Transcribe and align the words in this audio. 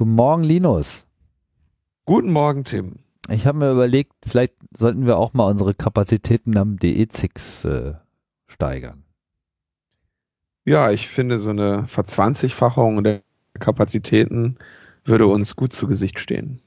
Guten 0.00 0.14
Morgen, 0.14 0.44
Linus. 0.44 1.06
Guten 2.06 2.32
Morgen, 2.32 2.64
Tim. 2.64 3.00
Ich 3.28 3.46
habe 3.46 3.58
mir 3.58 3.70
überlegt, 3.70 4.14
vielleicht 4.26 4.54
sollten 4.74 5.04
wir 5.04 5.18
auch 5.18 5.34
mal 5.34 5.44
unsere 5.44 5.74
Kapazitäten 5.74 6.56
am 6.56 6.76
DE6 6.76 7.68
äh, 7.68 7.94
steigern. 8.46 9.04
Ja, 10.64 10.90
ich 10.90 11.06
finde, 11.08 11.38
so 11.38 11.50
eine 11.50 11.86
Verzwanzigfachung 11.86 13.04
der 13.04 13.20
Kapazitäten 13.58 14.56
würde 15.04 15.26
uns 15.26 15.54
gut 15.54 15.74
zu 15.74 15.86
Gesicht 15.86 16.18
stehen. 16.18 16.62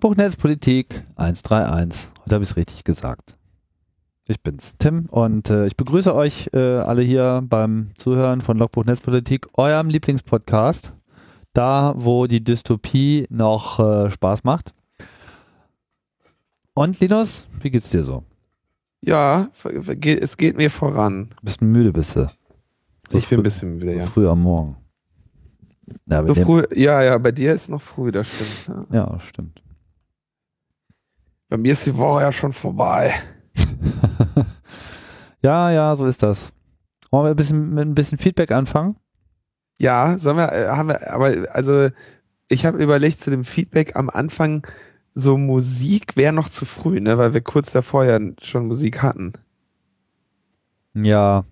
Logbuch 0.00 0.14
Netzpolitik 0.14 1.02
131. 1.16 2.12
Heute 2.20 2.34
habe 2.36 2.44
ich 2.44 2.50
es 2.50 2.56
richtig 2.56 2.84
gesagt. 2.84 3.36
Ich 4.28 4.40
bin's, 4.40 4.76
Tim, 4.78 5.06
und 5.06 5.50
äh, 5.50 5.66
ich 5.66 5.76
begrüße 5.76 6.14
euch 6.14 6.50
äh, 6.52 6.76
alle 6.76 7.02
hier 7.02 7.42
beim 7.44 7.90
Zuhören 7.96 8.40
von 8.40 8.58
Logbuch 8.58 8.84
Netzpolitik, 8.84 9.48
eurem 9.54 9.88
Lieblingspodcast, 9.88 10.94
da 11.52 11.94
wo 11.96 12.28
die 12.28 12.44
Dystopie 12.44 13.26
noch 13.28 13.80
äh, 13.80 14.08
Spaß 14.08 14.44
macht. 14.44 14.72
Und 16.74 17.00
Linus, 17.00 17.48
wie 17.60 17.70
geht's 17.70 17.90
dir 17.90 18.04
so? 18.04 18.22
Ja, 19.00 19.48
es 19.64 20.36
geht 20.36 20.56
mir 20.56 20.70
voran. 20.70 21.30
Bist 21.42 21.60
du 21.60 21.64
müde, 21.64 21.92
bist 21.92 22.14
du? 22.14 22.30
So 23.10 23.18
ich 23.18 23.28
bin 23.28 23.40
ein 23.40 23.42
bisschen 23.42 23.72
müde, 23.72 23.96
ja. 23.96 24.06
Früh 24.06 24.28
am 24.28 24.42
Morgen. 24.42 24.76
Ja, 26.06 26.24
so 26.24 26.36
früh, 26.36 26.62
ja, 26.72 27.02
ja, 27.02 27.18
bei 27.18 27.32
dir 27.32 27.52
ist 27.52 27.68
noch 27.68 27.82
früh, 27.82 28.12
das 28.12 28.62
stimmt. 28.62 28.86
Ja, 28.92 29.10
ja 29.12 29.18
stimmt. 29.18 29.60
Bei 31.48 31.56
mir 31.56 31.72
ist 31.72 31.86
die 31.86 31.96
Woche 31.96 32.22
ja 32.22 32.32
schon 32.32 32.52
vorbei. 32.52 33.14
ja, 35.42 35.70
ja, 35.70 35.96
so 35.96 36.06
ist 36.06 36.22
das. 36.22 36.52
Wollen 37.10 37.24
wir 37.24 37.30
ein 37.30 37.36
bisschen, 37.36 37.74
mit 37.74 37.86
ein 37.86 37.94
bisschen 37.94 38.18
Feedback 38.18 38.50
anfangen? 38.50 38.96
Ja, 39.78 40.18
sollen 40.18 40.36
wir, 40.36 40.52
äh, 40.52 40.68
haben 40.68 40.88
wir, 40.88 41.12
aber 41.12 41.54
also 41.54 41.88
ich 42.48 42.66
habe 42.66 42.82
überlegt 42.82 43.20
zu 43.20 43.30
dem 43.30 43.44
Feedback 43.44 43.96
am 43.96 44.10
Anfang, 44.10 44.66
so 45.14 45.38
Musik 45.38 46.16
wäre 46.16 46.32
noch 46.32 46.48
zu 46.48 46.64
früh, 46.64 47.00
ne, 47.00 47.16
weil 47.16 47.32
wir 47.32 47.40
kurz 47.40 47.72
davor 47.72 48.04
ja 48.04 48.18
schon 48.42 48.66
Musik 48.66 49.02
hatten. 49.02 49.32
Ja, 50.94 51.44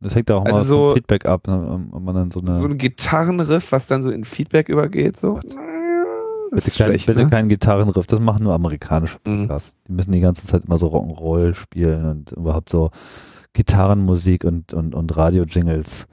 das 0.00 0.14
hängt 0.14 0.30
auch 0.30 0.44
also 0.44 0.56
mal 0.56 0.64
so, 0.64 0.86
vom 0.88 0.94
Feedback 0.94 1.26
ab, 1.26 1.46
ne, 1.46 1.88
ob 1.92 2.02
man 2.02 2.14
dann 2.14 2.30
so 2.30 2.40
eine 2.40 2.54
so 2.56 2.66
ein 2.66 2.78
Gitarrenriff, 2.78 3.70
was 3.70 3.86
dann 3.86 4.02
so 4.02 4.10
in 4.10 4.24
Feedback 4.24 4.68
übergeht, 4.68 5.16
so. 5.18 5.34
Gott. 5.34 5.56
Bitte, 6.50 6.70
kein, 6.70 6.86
schlecht, 6.88 7.06
bitte 7.06 7.24
ne? 7.24 7.30
keinen 7.30 7.48
Gitarrenriff, 7.48 8.06
das 8.06 8.20
machen 8.20 8.44
nur 8.44 8.54
amerikanische 8.54 9.18
mhm. 9.26 9.42
Podcasts. 9.42 9.72
Mhm. 9.72 9.84
Die 9.86 9.92
müssen 9.92 10.12
die 10.12 10.20
ganze 10.20 10.46
Zeit 10.46 10.64
immer 10.66 10.78
so 10.78 10.88
Rock'n'Roll 10.88 11.54
spielen 11.54 12.04
und 12.06 12.32
überhaupt 12.32 12.70
so 12.70 12.90
Gitarrenmusik 13.52 14.44
und, 14.44 14.72
und, 14.72 14.94
und 14.94 15.16
Radio-Jingles. 15.16 16.06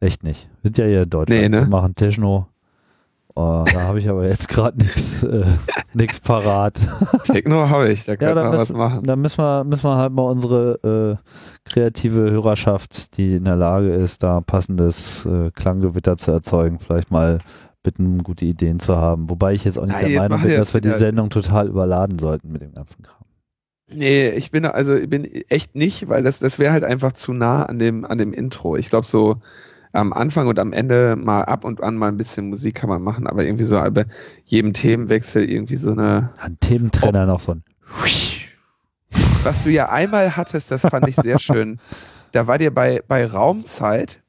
Echt 0.00 0.24
nicht. 0.24 0.48
Sind 0.62 0.78
ja 0.78 0.84
hier 0.86 1.02
in 1.02 1.10
Deutschland. 1.10 1.40
Nee, 1.40 1.48
ne? 1.48 1.62
Wir 1.62 1.68
machen 1.68 1.94
Techno. 1.94 2.48
Oh, 3.34 3.64
da 3.70 3.82
habe 3.82 3.98
ich 3.98 4.08
aber 4.08 4.26
jetzt 4.28 4.48
gerade 4.48 4.78
nichts 4.78 5.22
äh, 5.22 5.44
nix 5.92 6.20
parat. 6.20 6.80
Techno 7.24 7.68
habe 7.68 7.90
ich, 7.90 8.04
da 8.04 8.16
kann 8.16 8.34
ja, 8.34 8.34
man 8.34 8.52
was 8.52 8.72
machen. 8.72 9.04
Da 9.04 9.14
müssen 9.14 9.42
wir, 9.42 9.64
müssen 9.64 9.84
wir 9.84 9.96
halt 9.96 10.12
mal 10.12 10.22
unsere 10.22 11.18
äh, 11.20 11.68
kreative 11.68 12.30
Hörerschaft, 12.30 13.16
die 13.18 13.34
in 13.34 13.44
der 13.44 13.56
Lage 13.56 13.92
ist, 13.92 14.22
da 14.22 14.40
passendes 14.40 15.26
äh, 15.26 15.50
Klanggewitter 15.50 16.16
zu 16.16 16.32
erzeugen, 16.32 16.78
vielleicht 16.78 17.10
mal 17.10 17.38
bitten, 17.86 18.24
gute 18.24 18.44
Ideen 18.44 18.80
zu 18.80 18.96
haben. 18.96 19.30
Wobei 19.30 19.54
ich 19.54 19.64
jetzt 19.64 19.78
auch 19.78 19.86
nicht 19.86 19.94
Nein, 19.94 20.10
der 20.10 20.20
Meinung 20.22 20.42
bin, 20.42 20.56
dass 20.56 20.74
wir 20.74 20.80
die 20.80 20.90
Sendung 20.90 21.30
total 21.30 21.68
überladen 21.68 22.18
sollten 22.18 22.48
mit 22.48 22.60
dem 22.60 22.74
ganzen 22.74 23.04
Kram. 23.04 23.24
Nee, 23.88 24.30
ich 24.30 24.50
bin 24.50 24.64
also 24.66 24.96
ich 24.96 25.08
bin 25.08 25.24
echt 25.24 25.76
nicht, 25.76 26.08
weil 26.08 26.24
das 26.24 26.40
das 26.40 26.58
wäre 26.58 26.72
halt 26.72 26.82
einfach 26.82 27.12
zu 27.12 27.32
nah 27.32 27.62
an 27.62 27.78
dem 27.78 28.04
an 28.04 28.18
dem 28.18 28.32
Intro. 28.32 28.76
Ich 28.76 28.90
glaube 28.90 29.06
so 29.06 29.36
am 29.92 30.12
Anfang 30.12 30.48
und 30.48 30.58
am 30.58 30.72
Ende 30.72 31.14
mal 31.14 31.42
ab 31.42 31.64
und 31.64 31.80
an 31.80 31.96
mal 31.96 32.08
ein 32.08 32.16
bisschen 32.16 32.48
Musik 32.48 32.74
kann 32.74 32.88
man 32.90 33.00
machen, 33.00 33.28
aber 33.28 33.44
irgendwie 33.44 33.62
so 33.62 33.76
bei 33.76 34.06
jedem 34.44 34.72
Themenwechsel 34.72 35.48
irgendwie 35.48 35.76
so 35.76 35.92
eine 35.92 36.30
ein 36.40 36.58
Thementrenner 36.58 37.22
oh. 37.22 37.26
noch 37.26 37.40
so 37.40 37.52
ein 37.52 37.62
Was 39.44 39.62
du 39.62 39.70
ja 39.70 39.90
einmal 39.90 40.36
hattest, 40.36 40.72
das 40.72 40.82
fand 40.82 41.08
ich 41.08 41.14
sehr 41.14 41.38
schön. 41.38 41.78
Da 42.32 42.48
war 42.48 42.58
dir 42.58 42.74
bei 42.74 43.02
bei 43.06 43.24
Raumzeit 43.24 44.20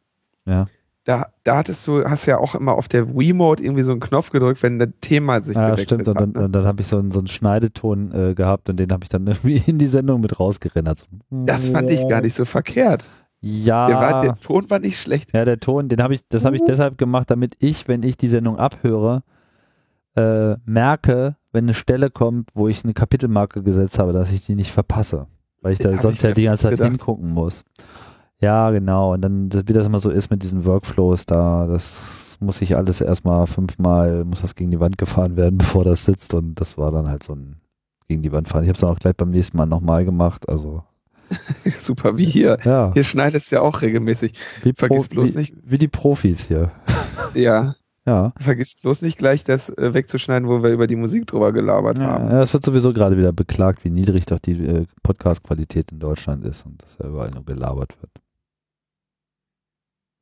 ja 0.45 0.67
da, 1.07 1.27
da 1.45 1.55
hattest 1.55 1.87
du, 1.87 2.03
hast 2.03 2.25
ja 2.25 2.37
auch 2.37 2.53
immer 2.53 2.73
auf 2.73 2.89
der 2.89 3.15
Wiimote 3.15 3.63
irgendwie 3.63 3.83
so 3.83 3.91
einen 3.91 4.01
Knopf 4.01 4.29
gedrückt, 4.29 4.61
wenn 4.61 4.77
das 4.77 4.89
Thema 4.99 5.41
sich 5.41 5.55
ja, 5.55 5.69
gewechselt 5.69 6.01
stimmt. 6.01 6.07
hat. 6.09 6.21
Und 6.21 6.35
dann, 6.35 6.43
ne? 6.43 6.49
dann 6.49 6.65
habe 6.65 6.81
ich 6.81 6.87
so 6.87 6.97
einen, 6.97 7.11
so 7.11 7.19
einen 7.19 7.29
Schneideton 7.29 8.11
äh, 8.11 8.33
gehabt 8.33 8.69
und 8.69 8.77
den 8.77 8.91
habe 8.91 9.05
ich 9.05 9.09
dann 9.09 9.25
irgendwie 9.27 9.63
in 9.65 9.77
die 9.77 9.85
Sendung 9.85 10.19
mit 10.19 10.37
rausgerendert. 10.37 11.07
Das 11.29 11.69
fand 11.69 11.89
ich 11.89 12.05
gar 12.09 12.19
nicht 12.19 12.33
so 12.33 12.43
verkehrt. 12.43 13.05
Ja. 13.39 13.87
Der, 13.87 13.95
war, 13.95 14.21
der 14.21 14.35
Ton 14.35 14.69
war 14.69 14.79
nicht 14.79 14.99
schlecht. 14.99 15.33
Ja, 15.33 15.45
der 15.45 15.61
Ton, 15.61 15.87
den 15.87 16.03
habe 16.03 16.13
ich, 16.13 16.27
das 16.27 16.43
habe 16.43 16.57
ich 16.57 16.63
uh. 16.63 16.65
deshalb 16.65 16.97
gemacht, 16.97 17.31
damit 17.31 17.55
ich, 17.59 17.87
wenn 17.87 18.03
ich 18.03 18.17
die 18.17 18.27
Sendung 18.27 18.57
abhöre, 18.57 19.23
äh, 20.17 20.57
merke, 20.65 21.37
wenn 21.53 21.65
eine 21.65 21.73
Stelle 21.73 22.09
kommt, 22.09 22.49
wo 22.53 22.67
ich 22.67 22.83
eine 22.83 22.93
Kapitelmarke 22.93 23.63
gesetzt 23.63 23.97
habe, 23.97 24.11
dass 24.11 24.33
ich 24.33 24.45
die 24.45 24.55
nicht 24.55 24.73
verpasse. 24.73 25.27
Weil 25.61 25.71
ich 25.71 25.79
den 25.79 25.95
da 25.95 26.01
sonst 26.01 26.21
ja 26.21 26.33
die 26.33 26.43
ganze 26.43 26.63
Zeit 26.63 26.71
gedacht. 26.71 26.89
hingucken 26.89 27.33
muss. 27.33 27.63
Ja, 28.39 28.71
genau. 28.71 29.13
Und 29.13 29.21
dann, 29.21 29.49
wie 29.51 29.73
das 29.73 29.87
immer 29.87 29.99
so 29.99 30.09
ist 30.09 30.29
mit 30.29 30.43
diesen 30.43 30.65
Workflows 30.65 31.25
da, 31.25 31.65
das 31.67 32.37
muss 32.39 32.61
ich 32.61 32.75
alles 32.75 33.01
erstmal 33.01 33.47
fünfmal, 33.47 34.23
muss 34.25 34.41
das 34.41 34.55
gegen 34.55 34.71
die 34.71 34.79
Wand 34.79 34.97
gefahren 34.97 35.35
werden, 35.37 35.57
bevor 35.57 35.83
das 35.83 36.05
sitzt. 36.05 36.33
Und 36.33 36.55
das 36.55 36.77
war 36.77 36.91
dann 36.91 37.09
halt 37.09 37.23
so 37.23 37.33
ein 37.33 37.57
gegen 38.07 38.21
die 38.21 38.31
Wand 38.31 38.47
fahren. 38.47 38.63
Ich 38.63 38.69
habe 38.69 38.75
es 38.75 38.79
dann 38.79 38.89
auch 38.89 38.99
gleich 38.99 39.15
beim 39.15 39.31
nächsten 39.31 39.57
Mal 39.57 39.65
nochmal 39.65 40.05
gemacht. 40.05 40.47
Also 40.47 40.83
Super, 41.77 42.17
wie 42.17 42.25
hier. 42.25 42.57
Ja. 42.63 42.91
Hier 42.93 43.03
schneidest 43.03 43.51
du 43.51 43.57
ja 43.57 43.61
auch 43.61 43.81
regelmäßig. 43.81 44.33
Wie 44.63 44.73
Vergiss 44.73 45.07
bloß 45.07 45.33
wie, 45.33 45.37
nicht. 45.37 45.53
Wie 45.63 45.77
die 45.77 45.87
Profis 45.87 46.47
hier. 46.47 46.71
Ja. 47.33 47.75
Ja. 48.05 48.31
Vergiss 48.39 48.75
bloß 48.81 49.01
nicht 49.01 49.17
gleich 49.17 49.43
das 49.43 49.69
äh, 49.69 49.93
wegzuschneiden, 49.93 50.47
wo 50.47 50.63
wir 50.63 50.71
über 50.71 50.87
die 50.87 50.95
Musik 50.95 51.27
drüber 51.27 51.51
gelabert 51.51 51.97
ja, 51.97 52.05
haben. 52.05 52.29
Ja, 52.29 52.41
es 52.41 52.53
wird 52.53 52.63
sowieso 52.63 52.93
gerade 52.93 53.17
wieder 53.17 53.33
beklagt, 53.33 53.83
wie 53.83 53.89
niedrig 53.89 54.25
doch 54.25 54.39
die 54.39 54.53
äh, 54.53 54.85
Podcast-Qualität 55.03 55.91
in 55.91 55.99
Deutschland 55.99 56.45
ist 56.45 56.65
und 56.65 56.81
dass 56.81 56.97
ja 56.99 57.09
überall 57.09 57.31
nur 57.31 57.43
gelabert 57.43 58.01
wird. 58.01 58.11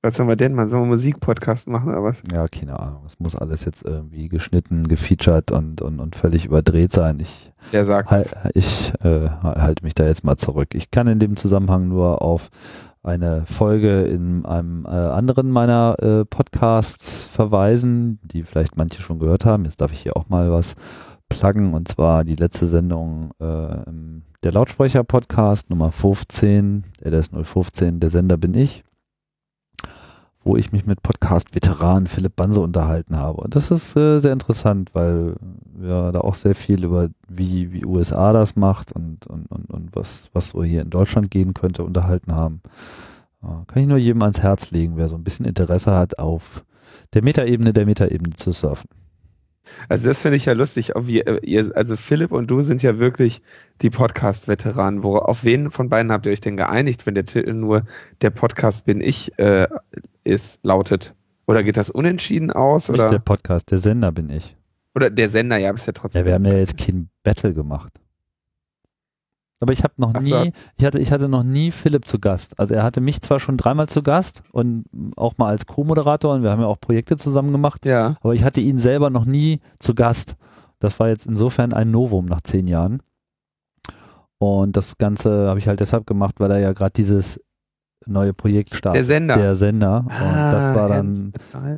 Was 0.06 0.18
sollen 0.18 0.30
wir 0.30 0.36
denn 0.36 0.54
mal? 0.54 0.68
Sollen 0.68 0.84
wir 0.84 0.90
Musikpodcast 0.90 1.68
machen 1.68 1.90
oder 1.90 2.04
was? 2.04 2.22
Ja, 2.32 2.48
keine 2.48 2.80
Ahnung. 2.80 3.02
Es 3.08 3.20
muss 3.20 3.36
alles 3.36 3.66
jetzt 3.66 3.84
irgendwie 3.84 4.30
geschnitten, 4.30 4.88
gefeatured 4.88 5.50
und, 5.50 5.82
und, 5.82 6.00
und 6.00 6.16
völlig 6.16 6.46
überdreht 6.46 6.92
sein. 6.92 7.20
Ich, 7.20 7.52
Der 7.72 7.86
sagt 7.86 8.12
halt, 8.12 8.32
ich 8.54 8.94
äh, 9.04 9.30
halte 9.42 9.84
mich 9.84 9.96
da 9.96 10.06
jetzt 10.06 10.24
mal 10.24 10.38
zurück. 10.38 10.76
Ich 10.76 10.92
kann 10.92 11.08
in 11.08 11.18
dem 11.18 11.38
Zusammenhang 11.38 11.88
nur 11.88 12.22
auf 12.22 12.50
eine 13.02 13.48
Folge 13.48 14.04
in 14.04 14.46
einem 14.46 14.86
äh, 14.86 14.90
anderen 14.90 15.50
meiner 15.50 15.96
äh, 16.00 16.24
Podcasts 16.24 17.26
verweisen, 17.26 18.20
die 18.22 18.44
vielleicht 18.44 18.78
manche 18.78 19.02
schon 19.02 19.18
gehört 19.18 19.44
haben. 19.44 19.66
Jetzt 19.66 19.82
darf 19.82 19.92
ich 19.92 20.02
hier 20.02 20.16
auch 20.16 20.30
mal 20.30 20.52
was 20.52 20.76
pluggen 21.30 21.74
und 21.74 21.88
zwar 21.88 22.24
die 22.24 22.36
letzte 22.36 22.68
Sendung 22.68 23.32
äh, 23.40 23.92
der 24.44 24.52
Lautsprecher-Podcast 24.52 25.72
Nummer 25.72 25.92
15, 25.92 26.84
der 27.04 27.14
ist 27.14 27.34
015, 27.34 28.00
der 28.00 28.12
Sender 28.12 28.38
bin 28.38 28.54
ich 28.54 28.84
wo 30.45 30.56
ich 30.56 30.72
mich 30.72 30.85
mit 30.85 31.01
Podcast-Veteran 31.01 32.06
Philipp 32.06 32.35
Banse 32.35 32.61
unterhalten 32.61 33.17
habe. 33.17 33.41
Und 33.41 33.56
das 33.56 33.72
ist 33.72 33.97
äh, 33.97 34.19
sehr 34.19 34.31
interessant, 34.31 34.91
weil 34.94 35.35
wir 35.73 36.11
da 36.11 36.22
auch 36.22 36.35
sehr 36.35 36.53
viel 36.53 36.83
über 36.83 37.09
wie, 37.28 37.73
wie 37.73 37.83
USA 37.83 38.31
das 38.31 38.56
macht 38.56 38.91
und, 38.91 39.25
und, 39.25 39.47
und, 39.51 39.72
und 39.72 39.95
was, 39.95 40.29
was 40.33 40.50
so 40.50 40.63
hier 40.63 40.83
in 40.83 40.91
Deutschland 40.91 41.31
gehen 41.31 41.56
könnte, 41.56 41.83
unterhalten 41.83 42.35
haben. 42.35 42.61
Äh, 43.41 43.47
kann 43.66 43.81
ich 43.81 43.88
nur 43.88 43.97
jedem 43.97 44.21
ans 44.21 44.44
Herz 44.44 44.69
legen, 44.69 44.97
wer 44.97 45.09
so 45.09 45.15
ein 45.15 45.24
bisschen 45.24 45.47
Interesse 45.47 45.92
hat, 45.92 46.19
auf 46.19 46.63
der 47.15 47.24
Metaebene 47.24 47.74
der 47.74 47.88
Metaebene 47.88 48.36
zu 48.36 48.51
surfen. 48.51 48.88
Also 49.89 50.07
das 50.07 50.19
finde 50.19 50.38
ich 50.38 50.45
ja 50.45 50.53
lustig. 50.53 50.91
Äh, 50.95 51.71
also 51.74 51.95
Philipp 51.95 52.31
und 52.31 52.51
du 52.51 52.62
sind 52.62 52.83
ja 52.83 53.00
wirklich 53.00 53.41
die 53.81 53.89
Podcast-Veteranen. 53.89 55.03
Auf 55.03 55.44
wen 55.44 55.71
von 55.71 55.89
beiden 55.89 56.12
habt 56.12 56.27
ihr 56.27 56.31
euch 56.31 56.41
denn 56.41 56.56
geeinigt, 56.56 57.07
wenn 57.07 57.15
der 57.15 57.25
Titel 57.25 57.53
nur 57.53 57.83
der 58.21 58.30
Podcast 58.30 58.86
bin 58.86 59.01
ich 59.01 59.38
äh, 59.39 59.68
ist, 60.25 60.60
lautet? 60.66 61.13
Oder 61.48 61.63
geht 61.63 61.77
das 61.77 61.89
unentschieden 61.89 62.51
aus? 62.51 62.89
Nicht 62.89 63.00
oder? 63.00 63.10
der 63.10 63.19
Podcast, 63.19 63.72
der 63.72 63.77
Sender 63.77 64.12
bin 64.12 64.30
ich. 64.30 64.57
Oder 64.95 65.10
der 65.10 65.30
Sender, 65.30 65.57
ja, 65.57 65.72
ist 65.72 65.88
ja 65.88 65.94
trotzdem. 65.94 66.22
Ja, 66.22 66.25
wir 66.25 66.33
haben 66.33 66.45
ja 66.45 66.54
jetzt 66.54 66.77
kein 66.77 67.10
Battle 67.24 67.54
gemacht. 67.54 67.94
Aber 69.60 69.72
ich 69.74 69.83
habe 69.83 69.94
noch 69.98 70.13
Ach 70.13 70.22
nie, 70.22 70.51
ich 70.77 70.86
hatte, 70.86 71.00
ich 71.00 71.12
hatte 71.12 71.30
noch 71.30 71.44
nie 71.44 71.72
Philipp 71.72 72.06
zu 72.07 72.19
Gast. 72.19 72.60
Also 72.60 72.74
er 72.74 72.83
hatte 72.83 73.01
mich 73.01 73.22
zwar 73.22 73.39
schon 73.39 73.57
dreimal 73.57 73.88
zu 73.88 74.04
Gast 74.04 74.44
und 74.51 74.86
auch 75.16 75.38
mal 75.38 75.48
als 75.48 75.66
Co-Moderator 75.66 76.36
und 76.36 76.44
wir 76.44 76.51
haben 76.51 76.62
ja 76.62 76.68
auch 76.68 76.80
Projekte 76.80 77.18
zusammen 77.18 77.51
gemacht. 77.51 77.86
Ja. 77.86 78.18
Aber 78.22 78.33
ich 78.33 78.44
hatte 78.44 78.62
ihn 78.62 78.80
selber 78.80 79.10
noch 79.10 79.25
nie 79.25 79.62
zu 79.80 79.95
Gast. 79.95 80.36
Das 80.80 81.00
war 81.00 81.07
jetzt 81.07 81.25
insofern 81.25 81.74
ein 81.74 81.89
Novum 81.89 82.25
nach 82.25 82.42
zehn 82.42 82.68
Jahren. 82.68 83.01
Und 84.38 84.75
das 84.75 84.98
Ganze 84.98 85.48
habe 85.48 85.60
ich 85.60 85.68
halt 85.68 85.80
deshalb 85.80 86.06
gemacht, 86.06 86.36
weil 86.39 86.51
er 86.51 86.60
ja 86.60 86.74
gerade 86.74 86.92
dieses 86.92 87.42
neue 88.07 88.34
Projekt 88.34 88.75
startet. 88.75 89.00
Der 89.00 89.06
Sender. 89.06 89.38
Der 89.38 89.56
Sender. 89.56 90.06
Ah, 90.10 90.46
und 90.46 90.54
das 90.54 90.75
war 90.75 90.90
dann 90.90 91.34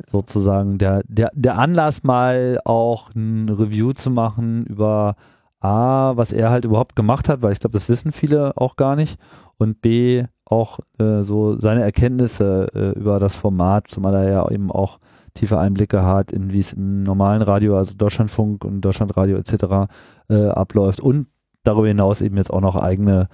sozusagen 0.06 0.78
der, 0.78 1.02
der, 1.06 1.30
der 1.34 1.58
Anlass 1.58 2.02
mal 2.02 2.58
auch 2.64 3.14
ein 3.14 3.48
Review 3.48 3.92
zu 3.92 4.10
machen 4.10 4.64
über 4.66 5.16
A, 5.60 6.16
was 6.16 6.32
er 6.32 6.50
halt 6.50 6.64
überhaupt 6.64 6.94
gemacht 6.96 7.28
hat, 7.28 7.42
weil 7.42 7.52
ich 7.52 7.60
glaube, 7.60 7.72
das 7.72 7.88
wissen 7.88 8.12
viele 8.12 8.56
auch 8.56 8.76
gar 8.76 8.96
nicht. 8.96 9.18
Und 9.56 9.80
B, 9.80 10.24
auch 10.44 10.78
äh, 10.98 11.22
so 11.22 11.60
seine 11.60 11.82
Erkenntnisse 11.82 12.68
äh, 12.74 12.98
über 12.98 13.18
das 13.18 13.34
Format, 13.34 13.88
zumal 13.88 14.14
er 14.14 14.30
ja 14.30 14.50
eben 14.50 14.70
auch 14.70 14.98
tiefe 15.34 15.58
Einblicke 15.58 16.04
hat, 16.04 16.32
in 16.32 16.52
wie 16.52 16.60
es 16.60 16.72
im 16.72 17.02
normalen 17.02 17.42
Radio, 17.42 17.76
also 17.76 17.94
Deutschlandfunk 17.94 18.64
und 18.64 18.80
Deutschlandradio 18.80 19.36
etc. 19.36 19.88
Äh, 20.28 20.48
abläuft 20.48 21.00
und 21.00 21.28
darüber 21.64 21.88
hinaus 21.88 22.20
eben 22.20 22.36
jetzt 22.36 22.52
auch 22.52 22.60
noch 22.60 22.76
eigene 22.76 23.28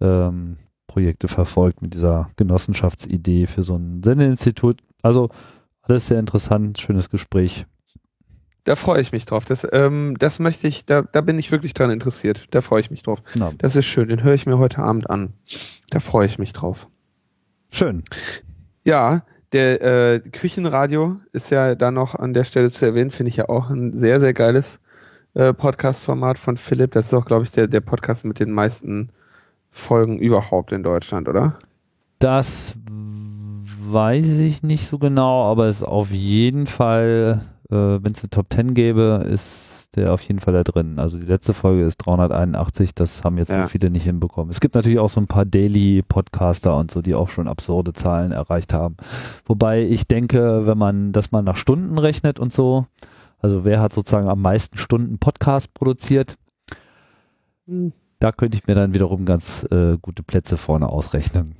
ähm, 0.00 0.56
Projekte 0.88 1.28
verfolgt 1.28 1.80
mit 1.82 1.94
dieser 1.94 2.30
Genossenschaftsidee 2.36 3.46
für 3.46 3.62
so 3.62 3.76
ein 3.76 4.02
Sendeinstitut. 4.02 4.80
Also 5.02 5.28
alles 5.82 6.08
sehr 6.08 6.18
interessant, 6.18 6.80
schönes 6.80 7.08
Gespräch. 7.10 7.66
Da 8.64 8.74
freue 8.76 9.00
ich 9.00 9.12
mich 9.12 9.24
drauf. 9.24 9.44
Das, 9.44 9.66
ähm, 9.72 10.16
das 10.18 10.40
möchte 10.40 10.66
ich, 10.66 10.84
da, 10.84 11.02
da 11.02 11.20
bin 11.20 11.38
ich 11.38 11.52
wirklich 11.52 11.72
dran 11.72 11.90
interessiert. 11.90 12.48
Da 12.50 12.60
freue 12.60 12.80
ich 12.80 12.90
mich 12.90 13.02
drauf. 13.02 13.22
Na, 13.34 13.52
Das 13.58 13.76
ist 13.76 13.86
schön, 13.86 14.08
den 14.08 14.22
höre 14.22 14.34
ich 14.34 14.44
mir 14.44 14.58
heute 14.58 14.78
Abend 14.80 15.08
an. 15.08 15.32
Da 15.90 16.00
freue 16.00 16.26
ich 16.26 16.38
mich 16.38 16.52
drauf. 16.52 16.88
schön. 17.70 18.02
Ja, 18.84 19.22
der 19.52 19.82
äh, 19.82 20.20
Küchenradio 20.20 21.16
ist 21.32 21.50
ja 21.50 21.74
da 21.74 21.90
noch 21.90 22.14
an 22.14 22.34
der 22.34 22.44
Stelle 22.44 22.70
zu 22.70 22.84
erwähnen, 22.84 23.10
finde 23.10 23.30
ich 23.30 23.36
ja 23.36 23.48
auch 23.48 23.70
ein 23.70 23.96
sehr, 23.96 24.20
sehr 24.20 24.34
geiles 24.34 24.80
äh, 25.34 25.54
Podcast-Format 25.54 26.38
von 26.38 26.56
Philipp. 26.58 26.92
Das 26.92 27.06
ist 27.06 27.14
auch, 27.14 27.24
glaube 27.24 27.44
ich, 27.44 27.50
der, 27.52 27.66
der 27.68 27.80
Podcast 27.80 28.24
mit 28.26 28.40
den 28.40 28.50
meisten 28.50 29.10
Folgen 29.70 30.18
überhaupt 30.18 30.72
in 30.72 30.82
Deutschland, 30.82 31.28
oder? 31.28 31.58
Das 32.18 32.74
weiß 33.90 34.40
ich 34.40 34.62
nicht 34.62 34.86
so 34.86 34.98
genau, 34.98 35.44
aber 35.50 35.66
es 35.66 35.76
ist 35.76 35.82
auf 35.84 36.10
jeden 36.10 36.66
Fall, 36.66 37.42
äh, 37.70 37.74
wenn 37.74 38.12
es 38.12 38.22
eine 38.22 38.30
Top 38.30 38.46
10 38.52 38.74
gäbe, 38.74 39.24
ist 39.30 39.96
der 39.96 40.12
auf 40.12 40.20
jeden 40.22 40.38
Fall 40.38 40.52
da 40.52 40.62
drin. 40.64 40.98
Also 40.98 41.18
die 41.18 41.26
letzte 41.26 41.54
Folge 41.54 41.82
ist 41.84 41.96
381, 41.98 42.94
das 42.94 43.24
haben 43.24 43.38
jetzt 43.38 43.48
Ja. 43.48 43.62
so 43.62 43.68
viele 43.68 43.88
nicht 43.88 44.04
hinbekommen. 44.04 44.50
Es 44.50 44.60
gibt 44.60 44.74
natürlich 44.74 44.98
auch 44.98 45.08
so 45.08 45.20
ein 45.20 45.26
paar 45.26 45.46
Daily-Podcaster 45.46 46.76
und 46.76 46.90
so, 46.90 47.00
die 47.00 47.14
auch 47.14 47.30
schon 47.30 47.48
absurde 47.48 47.94
Zahlen 47.94 48.30
erreicht 48.32 48.74
haben. 48.74 48.96
Wobei 49.46 49.82
ich 49.82 50.06
denke, 50.06 50.66
wenn 50.66 50.76
man 50.76 51.12
das 51.12 51.32
mal 51.32 51.42
nach 51.42 51.56
Stunden 51.56 51.96
rechnet 51.98 52.38
und 52.38 52.52
so, 52.52 52.86
also 53.38 53.64
wer 53.64 53.80
hat 53.80 53.92
sozusagen 53.94 54.28
am 54.28 54.42
meisten 54.42 54.76
Stunden 54.76 55.18
Podcast 55.18 55.72
produziert, 55.72 56.36
da 58.20 58.32
könnte 58.32 58.56
ich 58.58 58.66
mir 58.66 58.74
dann 58.74 58.94
wiederum 58.94 59.24
ganz 59.24 59.66
äh, 59.70 59.96
gute 60.00 60.22
Plätze 60.22 60.56
vorne 60.56 60.88
ausrechnen. 60.88 61.54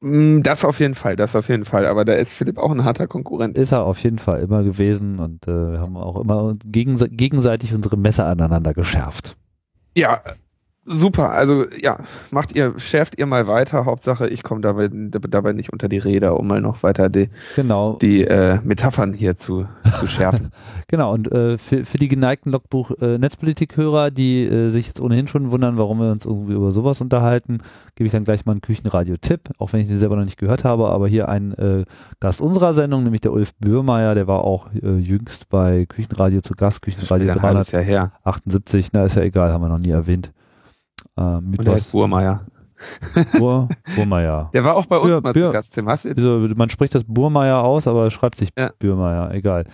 Mm, 0.00 0.42
Das 0.42 0.64
auf 0.64 0.80
jeden 0.80 0.94
Fall, 0.94 1.16
das 1.16 1.36
auf 1.36 1.48
jeden 1.48 1.64
Fall. 1.64 1.86
Aber 1.86 2.04
da 2.04 2.14
ist 2.14 2.34
Philipp 2.34 2.58
auch 2.58 2.70
ein 2.70 2.84
harter 2.84 3.06
Konkurrent. 3.06 3.56
Ist 3.56 3.72
er 3.72 3.84
auf 3.84 4.02
jeden 4.02 4.18
Fall 4.18 4.40
immer 4.40 4.62
gewesen 4.62 5.18
und 5.18 5.46
äh, 5.46 5.72
wir 5.72 5.80
haben 5.80 5.96
auch 5.96 6.20
immer 6.20 6.56
gegense 6.64 7.08
gegenseitig 7.08 7.74
unsere 7.74 7.96
Messer 7.96 8.26
aneinander 8.26 8.74
geschärft. 8.74 9.36
Ja, 9.94 10.22
super. 10.84 11.30
Also 11.30 11.64
ja, 11.80 11.98
macht 12.30 12.54
ihr, 12.54 12.78
schärft 12.78 13.18
ihr 13.18 13.26
mal 13.26 13.46
weiter. 13.46 13.84
Hauptsache, 13.84 14.28
ich 14.28 14.42
komme 14.42 14.60
dabei, 14.60 14.88
dabei 14.90 15.52
nicht 15.52 15.72
unter 15.72 15.88
die 15.88 15.98
Räder, 15.98 16.38
um 16.38 16.46
mal 16.46 16.60
noch 16.60 16.82
weiter 16.82 17.08
die, 17.08 17.28
Genau, 17.56 17.98
die 18.00 18.24
äh, 18.24 18.58
Metaphern 18.62 19.12
hier 19.12 19.36
zu, 19.36 19.66
zu 19.98 20.06
schärfen. 20.06 20.50
genau. 20.88 21.12
Und 21.12 21.30
äh, 21.32 21.58
für, 21.58 21.84
für 21.84 21.98
die 21.98 22.08
geneigten 22.08 22.50
Logbuch 22.52 22.92
äh, 23.00 23.18
Netzpolitik-Hörer, 23.18 24.10
die 24.10 24.44
äh, 24.44 24.70
sich 24.70 24.86
jetzt 24.86 25.00
ohnehin 25.00 25.28
schon 25.28 25.50
wundern, 25.50 25.78
warum 25.78 26.00
wir 26.00 26.10
uns 26.10 26.26
irgendwie 26.26 26.54
über 26.54 26.72
sowas 26.72 27.00
unterhalten, 27.00 27.58
gebe 27.94 28.06
ich 28.06 28.12
dann 28.12 28.24
gleich 28.24 28.44
mal 28.46 28.52
einen 28.52 28.62
Küchenradio-Tipp, 28.62 29.50
auch 29.58 29.72
wenn 29.72 29.80
ich 29.80 29.88
den 29.88 29.98
selber 29.98 30.16
noch 30.16 30.24
nicht 30.24 30.38
gehört 30.38 30.64
habe. 30.64 30.88
Aber 30.88 31.08
hier 31.08 31.28
ein 31.28 31.52
äh, 31.52 31.84
Gast 32.20 32.40
unserer 32.40 32.74
Sendung, 32.74 33.04
nämlich 33.04 33.20
der 33.20 33.32
Ulf 33.32 33.54
Bürmeier, 33.54 34.14
der 34.14 34.26
war 34.26 34.44
auch 34.44 34.68
äh, 34.74 34.96
jüngst 34.96 35.48
bei 35.48 35.86
Küchenradio 35.86 36.40
zu 36.40 36.54
Gast, 36.54 36.82
Küchenradio 36.82 37.24
Wieder 37.24 37.36
ein 37.36 37.42
halbes 37.42 37.70
Jahr 37.70 37.82
her. 37.82 38.12
378. 38.24 38.92
Na, 38.92 39.04
ist 39.04 39.16
ja 39.16 39.22
egal, 39.22 39.52
haben 39.52 39.62
wir 39.62 39.68
noch 39.68 39.78
nie 39.78 39.90
erwähnt. 39.90 40.32
Äh, 41.16 41.20
Und 41.22 41.52
der 41.58 41.74
ist 41.74 41.86
Mythos 41.86 41.90
Burmeier. 41.92 42.46
Bur, 43.38 43.68
Burmeier. 43.94 44.50
Der 44.52 44.64
war 44.64 44.74
auch 44.74 44.86
bei 44.86 44.96
uns 44.98 45.08
Bür- 45.10 45.20
mal 45.22 45.32
Bür- 45.32 45.52
Gast, 45.52 45.74
Tim. 45.74 45.88
Hast? 45.88 46.04
Wieso, 46.16 46.38
man 46.56 46.68
spricht 46.68 46.94
das 46.94 47.04
Burmeier 47.04 47.62
aus, 47.62 47.86
aber 47.86 48.10
schreibt 48.10 48.36
sich 48.38 48.50
Ja. 48.58 48.70
Bürmeier, 48.78 49.30
egal. 49.32 49.64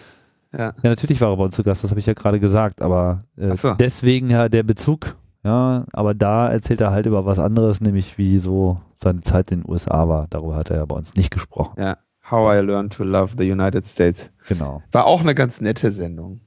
Ja. 0.53 0.75
Ja, 0.83 0.91
natürlich 0.91 1.21
war 1.21 1.31
er 1.31 1.37
bei 1.37 1.45
uns 1.45 1.55
zu 1.55 1.63
Gast, 1.63 1.83
das 1.85 1.91
habe 1.91 2.01
ich 2.01 2.07
ja 2.07 2.15
gerade 2.15 2.39
gesagt, 2.41 2.83
aber 2.83 3.25
äh, 3.37 3.57
so. 3.57 3.75
deswegen 3.75 4.31
ja 4.31 4.49
der 4.49 4.63
Bezug, 4.63 5.17
ja, 5.45 5.85
aber 5.93 6.15
da 6.15 6.49
erzählt 6.51 6.81
er 6.81 6.91
halt 6.91 7.07
über 7.07 7.25
was 7.25 7.39
anderes, 7.39 7.81
nämlich 7.81 8.19
wie 8.19 8.39
so 8.39 8.81
seine 9.03 9.21
Zeit 9.21 9.53
in 9.53 9.63
den 9.63 9.71
USA 9.71 10.09
war. 10.09 10.27
Darüber 10.31 10.57
hat 10.57 10.71
er 10.71 10.77
ja 10.79 10.85
bei 10.85 10.97
uns 10.97 11.15
nicht 11.15 11.31
gesprochen. 11.31 11.81
ja. 11.81 11.97
How 12.31 12.55
I 12.55 12.61
Learned 12.61 12.93
to 12.93 13.05
Love 13.05 13.37
the 13.39 13.51
United 13.51 13.87
States. 13.87 14.31
Genau. 14.49 14.83
War 14.93 15.07
auch 15.07 15.23
eine 15.23 15.35
ganz 15.35 15.63
nette 15.63 15.91
Sendung. 15.91 16.41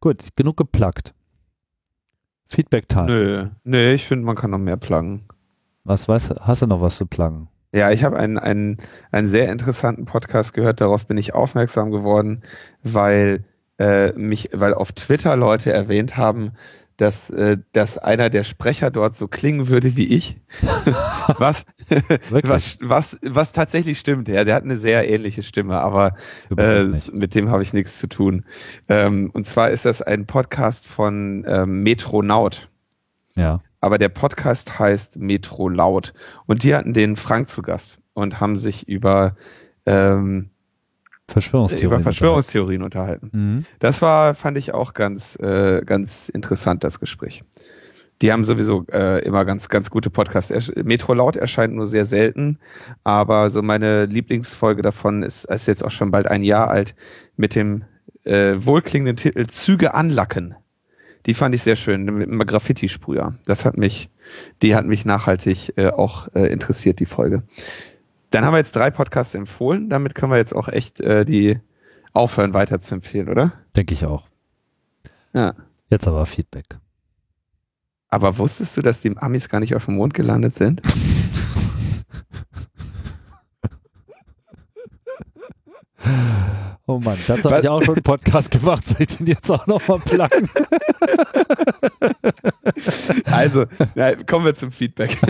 Gut, 0.00 0.28
genug 0.36 0.56
geplagt. 0.56 1.14
Feedback 2.50 2.88
Time. 2.88 3.06
Nö, 3.06 3.46
nö, 3.62 3.92
ich 3.92 4.04
finde, 4.04 4.26
man 4.26 4.34
kann 4.34 4.50
noch 4.50 4.58
mehr 4.58 4.76
pluggen. 4.76 5.22
Was 5.84 6.08
weiß, 6.08 6.34
hast 6.40 6.62
du 6.62 6.66
noch 6.66 6.80
was 6.80 6.96
zu 6.96 7.06
pluggen? 7.06 7.48
Ja, 7.72 7.92
ich 7.92 8.02
habe 8.02 8.16
einen, 8.16 8.38
einen, 8.38 8.78
einen 9.12 9.28
sehr 9.28 9.50
interessanten 9.52 10.04
Podcast 10.04 10.52
gehört, 10.52 10.80
darauf 10.80 11.06
bin 11.06 11.16
ich 11.16 11.32
aufmerksam 11.32 11.92
geworden, 11.92 12.42
weil 12.82 13.44
äh, 13.78 14.12
mich, 14.12 14.50
weil 14.52 14.74
auf 14.74 14.90
Twitter 14.90 15.36
Leute 15.36 15.72
erwähnt 15.72 16.16
haben, 16.16 16.52
dass, 17.00 17.30
äh, 17.30 17.56
dass 17.72 17.96
einer 17.96 18.28
der 18.28 18.44
Sprecher 18.44 18.90
dort 18.90 19.16
so 19.16 19.26
klingen 19.26 19.68
würde 19.68 19.96
wie 19.96 20.08
ich. 20.08 20.38
was, 21.38 21.64
was, 22.28 22.78
was, 22.82 23.18
was 23.22 23.52
tatsächlich 23.52 23.98
stimmt. 23.98 24.28
Ja, 24.28 24.44
der 24.44 24.54
hat 24.54 24.64
eine 24.64 24.78
sehr 24.78 25.08
ähnliche 25.08 25.42
Stimme, 25.42 25.80
aber 25.80 26.14
äh, 26.54 26.84
mit 27.12 27.34
dem 27.34 27.48
habe 27.48 27.62
ich 27.62 27.72
nichts 27.72 27.98
zu 27.98 28.06
tun. 28.06 28.44
Ähm, 28.88 29.30
und 29.32 29.46
zwar 29.46 29.70
ist 29.70 29.86
das 29.86 30.02
ein 30.02 30.26
Podcast 30.26 30.86
von 30.86 31.46
ähm, 31.48 31.82
Metronaut. 31.82 32.68
Ja. 33.34 33.62
Aber 33.80 33.96
der 33.96 34.10
Podcast 34.10 34.78
heißt 34.78 35.18
Metro 35.18 35.70
Laut. 35.70 36.12
Und 36.44 36.64
die 36.64 36.74
hatten 36.74 36.92
den 36.92 37.16
Frank 37.16 37.48
zu 37.48 37.62
Gast 37.62 37.98
und 38.12 38.40
haben 38.40 38.58
sich 38.58 38.86
über, 38.88 39.36
ähm, 39.86 40.50
Verschwörungstheorien. 41.30 41.86
über 41.86 42.00
Verschwörungstheorien 42.00 42.82
unterhalten. 42.82 43.30
Mhm. 43.32 43.64
Das 43.78 44.02
war, 44.02 44.34
fand 44.34 44.58
ich 44.58 44.72
auch 44.72 44.94
ganz, 44.94 45.36
äh, 45.36 45.82
ganz 45.84 46.28
interessant, 46.28 46.84
das 46.84 47.00
Gespräch. 47.00 47.44
Die 48.22 48.32
haben 48.32 48.44
sowieso 48.44 48.84
äh, 48.92 49.24
immer 49.24 49.46
ganz, 49.46 49.68
ganz 49.70 49.90
gute 49.90 50.10
Podcasts. 50.10 50.72
Metro 50.76 51.14
Laut 51.14 51.36
erscheint 51.36 51.74
nur 51.74 51.86
sehr 51.86 52.04
selten, 52.04 52.58
aber 53.02 53.50
so 53.50 53.62
meine 53.62 54.04
Lieblingsfolge 54.04 54.82
davon 54.82 55.22
ist, 55.22 55.46
ist 55.46 55.66
jetzt 55.66 55.82
auch 55.82 55.90
schon 55.90 56.10
bald 56.10 56.26
ein 56.26 56.42
Jahr 56.42 56.68
alt 56.68 56.94
mit 57.36 57.54
dem 57.54 57.84
äh, 58.24 58.56
wohlklingenden 58.58 59.16
Titel 59.16 59.46
Züge 59.46 59.94
anlacken. 59.94 60.54
Die 61.26 61.34
fand 61.34 61.54
ich 61.54 61.62
sehr 61.62 61.76
schön 61.76 62.04
mit 62.04 62.28
einem 62.28 62.46
Graffiti-Sprüher. 62.46 63.34
Das 63.44 63.64
hat 63.64 63.76
mich, 63.76 64.10
die 64.62 64.74
hat 64.74 64.86
mich 64.86 65.04
nachhaltig 65.04 65.74
äh, 65.76 65.88
auch 65.88 66.28
äh, 66.34 66.46
interessiert, 66.46 66.98
die 66.98 67.06
Folge. 67.06 67.42
Dann 68.30 68.44
haben 68.44 68.54
wir 68.54 68.58
jetzt 68.58 68.76
drei 68.76 68.90
Podcasts 68.90 69.34
empfohlen. 69.34 69.88
Damit 69.88 70.14
können 70.14 70.32
wir 70.32 70.38
jetzt 70.38 70.54
auch 70.54 70.68
echt 70.68 71.00
äh, 71.00 71.24
die 71.24 71.58
aufhören 72.12 72.54
weiter 72.54 72.80
zu 72.80 72.94
empfehlen, 72.94 73.28
oder? 73.28 73.52
Denke 73.76 73.94
ich 73.94 74.06
auch. 74.06 74.28
Ja. 75.32 75.54
Jetzt 75.88 76.06
aber 76.06 76.24
Feedback. 76.26 76.66
Aber 78.08 78.38
wusstest 78.38 78.76
du, 78.76 78.82
dass 78.82 79.00
die 79.00 79.16
Amis 79.16 79.48
gar 79.48 79.60
nicht 79.60 79.74
auf 79.74 79.86
dem 79.86 79.96
Mond 79.96 80.14
gelandet 80.14 80.54
sind? 80.54 80.80
Oh 86.86 86.98
Mann, 86.98 87.16
dazu 87.28 87.48
habe 87.48 87.60
ich 87.60 87.68
auch 87.68 87.80
schon 87.82 87.94
einen 87.94 88.02
Podcast 88.02 88.50
gemacht. 88.50 88.84
Soll 88.84 89.02
ich 89.02 89.16
den 89.16 89.28
jetzt 89.28 89.48
auch 89.48 89.64
noch 89.68 89.86
mal 89.86 90.00
plagen? 90.00 90.50
Also, 93.26 93.66
na, 93.94 94.16
kommen 94.16 94.46
wir 94.46 94.56
zum 94.56 94.72
Feedback. 94.72 95.16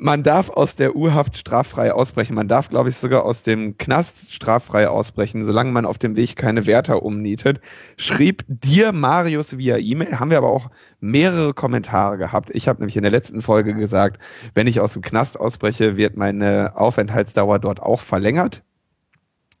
Man 0.00 0.22
darf 0.22 0.48
aus 0.48 0.76
der 0.76 0.94
U-Haft 0.94 1.36
straffrei 1.36 1.92
ausbrechen. 1.92 2.34
Man 2.34 2.46
darf, 2.46 2.68
glaube 2.68 2.88
ich, 2.88 2.96
sogar 2.96 3.24
aus 3.24 3.42
dem 3.42 3.76
Knast 3.78 4.32
straffrei 4.32 4.88
ausbrechen, 4.88 5.44
solange 5.44 5.72
man 5.72 5.84
auf 5.84 5.98
dem 5.98 6.14
Weg 6.14 6.36
keine 6.36 6.66
Wärter 6.66 7.02
umnietet. 7.02 7.60
Schrieb 7.96 8.44
dir 8.46 8.92
Marius 8.92 9.58
via 9.58 9.76
E-Mail. 9.76 10.20
Haben 10.20 10.30
wir 10.30 10.38
aber 10.38 10.50
auch 10.50 10.70
mehrere 11.00 11.52
Kommentare 11.52 12.16
gehabt. 12.16 12.50
Ich 12.52 12.68
habe 12.68 12.78
nämlich 12.78 12.96
in 12.96 13.02
der 13.02 13.10
letzten 13.10 13.40
Folge 13.40 13.74
gesagt, 13.74 14.20
wenn 14.54 14.68
ich 14.68 14.80
aus 14.80 14.92
dem 14.92 15.02
Knast 15.02 15.38
ausbreche, 15.38 15.96
wird 15.96 16.16
meine 16.16 16.76
Aufenthaltsdauer 16.76 17.58
dort 17.58 17.80
auch 17.80 18.00
verlängert. 18.00 18.62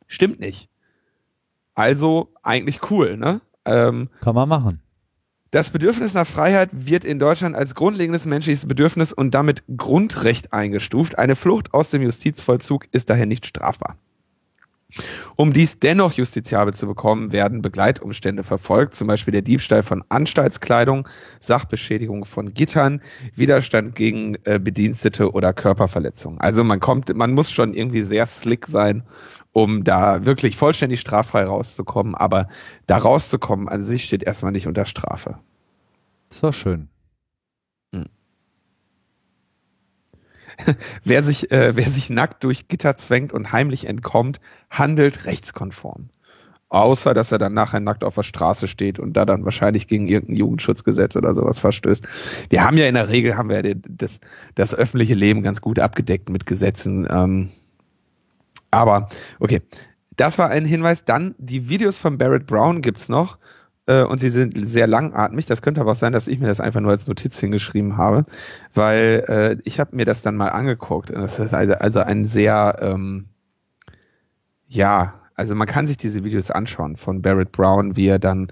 Stimmt 0.06 0.38
nicht. 0.38 0.68
Also 1.74 2.32
eigentlich 2.42 2.90
cool, 2.90 3.16
ne? 3.16 3.40
Ähm, 3.64 4.08
Kann 4.20 4.36
man 4.36 4.48
machen. 4.48 4.82
Das 5.50 5.70
Bedürfnis 5.70 6.14
nach 6.14 6.26
Freiheit 6.26 6.68
wird 6.72 7.04
in 7.04 7.18
Deutschland 7.18 7.56
als 7.56 7.74
grundlegendes 7.74 8.26
menschliches 8.26 8.66
Bedürfnis 8.66 9.12
und 9.12 9.32
damit 9.32 9.62
Grundrecht 9.76 10.52
eingestuft. 10.52 11.18
Eine 11.18 11.36
Flucht 11.36 11.72
aus 11.72 11.90
dem 11.90 12.02
Justizvollzug 12.02 12.86
ist 12.92 13.08
daher 13.08 13.26
nicht 13.26 13.46
strafbar. 13.46 13.96
Um 15.36 15.52
dies 15.52 15.80
dennoch 15.80 16.14
justiziabel 16.14 16.72
zu 16.72 16.86
bekommen, 16.86 17.30
werden 17.30 17.60
Begleitumstände 17.60 18.42
verfolgt, 18.42 18.94
zum 18.94 19.06
Beispiel 19.06 19.32
der 19.32 19.42
Diebstahl 19.42 19.82
von 19.82 20.02
Anstaltskleidung, 20.08 21.06
Sachbeschädigung 21.40 22.24
von 22.24 22.54
Gittern, 22.54 23.02
Widerstand 23.34 23.94
gegen 23.94 24.36
äh, 24.44 24.58
Bedienstete 24.58 25.32
oder 25.32 25.52
Körperverletzung. 25.52 26.40
Also 26.40 26.64
man 26.64 26.80
kommt, 26.80 27.14
man 27.14 27.34
muss 27.34 27.50
schon 27.50 27.74
irgendwie 27.74 28.02
sehr 28.02 28.26
slick 28.26 28.66
sein, 28.66 29.02
um 29.62 29.84
da 29.84 30.24
wirklich 30.24 30.56
vollständig 30.56 31.00
straffrei 31.00 31.44
rauszukommen. 31.44 32.14
Aber 32.14 32.48
da 32.86 32.98
rauszukommen 32.98 33.68
an 33.68 33.82
sich 33.82 34.04
steht 34.04 34.22
erstmal 34.22 34.52
nicht 34.52 34.66
unter 34.66 34.86
Strafe. 34.86 35.38
Das 36.28 36.42
war 36.42 36.52
schön. 36.52 36.88
wer, 41.04 41.22
sich, 41.22 41.50
äh, 41.50 41.76
wer 41.76 41.88
sich 41.88 42.10
nackt 42.10 42.44
durch 42.44 42.68
Gitter 42.68 42.96
zwängt 42.96 43.32
und 43.32 43.52
heimlich 43.52 43.86
entkommt, 43.86 44.40
handelt 44.70 45.26
rechtskonform. 45.26 46.10
Außer, 46.70 47.14
dass 47.14 47.32
er 47.32 47.38
dann 47.38 47.54
nachher 47.54 47.80
nackt 47.80 48.04
auf 48.04 48.16
der 48.16 48.24
Straße 48.24 48.68
steht 48.68 48.98
und 48.98 49.14
da 49.14 49.24
dann 49.24 49.44
wahrscheinlich 49.44 49.86
gegen 49.86 50.06
irgendein 50.06 50.36
Jugendschutzgesetz 50.36 51.16
oder 51.16 51.34
sowas 51.34 51.58
verstößt. 51.58 52.06
Wir 52.50 52.62
haben 52.62 52.76
ja 52.76 52.86
in 52.86 52.94
der 52.94 53.08
Regel, 53.08 53.36
haben 53.36 53.48
wir 53.48 53.64
ja 53.64 53.74
das, 53.88 54.20
das 54.54 54.74
öffentliche 54.74 55.14
Leben 55.14 55.42
ganz 55.42 55.62
gut 55.62 55.78
abgedeckt 55.78 56.28
mit 56.28 56.44
Gesetzen. 56.44 57.08
Ähm, 57.10 57.50
aber, 58.70 59.08
okay. 59.38 59.62
Das 60.16 60.36
war 60.36 60.50
ein 60.50 60.64
Hinweis. 60.64 61.04
Dann 61.04 61.36
die 61.38 61.68
Videos 61.68 62.00
von 62.00 62.18
Barrett 62.18 62.46
Brown 62.46 62.82
gibt's 62.82 63.08
noch 63.08 63.38
äh, 63.86 64.02
und 64.02 64.18
sie 64.18 64.30
sind 64.30 64.54
sehr 64.68 64.86
langatmig. 64.86 65.46
Das 65.46 65.62
könnte 65.62 65.80
aber 65.80 65.92
auch 65.92 65.96
sein, 65.96 66.12
dass 66.12 66.28
ich 66.28 66.40
mir 66.40 66.48
das 66.48 66.60
einfach 66.60 66.80
nur 66.80 66.90
als 66.90 67.06
Notiz 67.06 67.38
hingeschrieben 67.38 67.96
habe, 67.96 68.24
weil 68.74 69.24
äh, 69.28 69.56
ich 69.64 69.78
habe 69.80 69.94
mir 69.96 70.04
das 70.04 70.22
dann 70.22 70.36
mal 70.36 70.48
angeguckt. 70.48 71.10
Und 71.10 71.20
das 71.20 71.38
ist 71.38 71.54
also, 71.54 71.74
also 71.74 72.00
ein 72.00 72.26
sehr, 72.26 72.78
ähm, 72.80 73.26
ja, 74.66 75.14
also 75.34 75.54
man 75.54 75.68
kann 75.68 75.86
sich 75.86 75.96
diese 75.96 76.24
Videos 76.24 76.50
anschauen 76.50 76.96
von 76.96 77.22
Barrett 77.22 77.52
Brown, 77.52 77.96
wie 77.96 78.08
er 78.08 78.18
dann, 78.18 78.48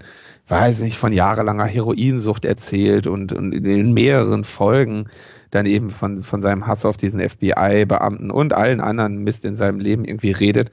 weiß 0.47 0.81
nicht, 0.81 0.97
von 0.97 1.11
jahrelanger 1.11 1.65
Heroinsucht 1.65 2.45
erzählt 2.45 3.07
und, 3.07 3.33
und 3.33 3.51
in 3.53 3.93
mehreren 3.93 4.43
Folgen 4.43 5.09
dann 5.51 5.65
eben 5.65 5.89
von, 5.89 6.21
von 6.21 6.41
seinem 6.41 6.67
Hass 6.67 6.85
auf 6.85 6.97
diesen 6.97 7.27
FBI-Beamten 7.27 8.31
und 8.31 8.53
allen 8.53 8.81
anderen 8.81 9.23
Mist 9.23 9.45
in 9.45 9.55
seinem 9.55 9.79
Leben 9.79 10.05
irgendwie 10.05 10.31
redet. 10.31 10.71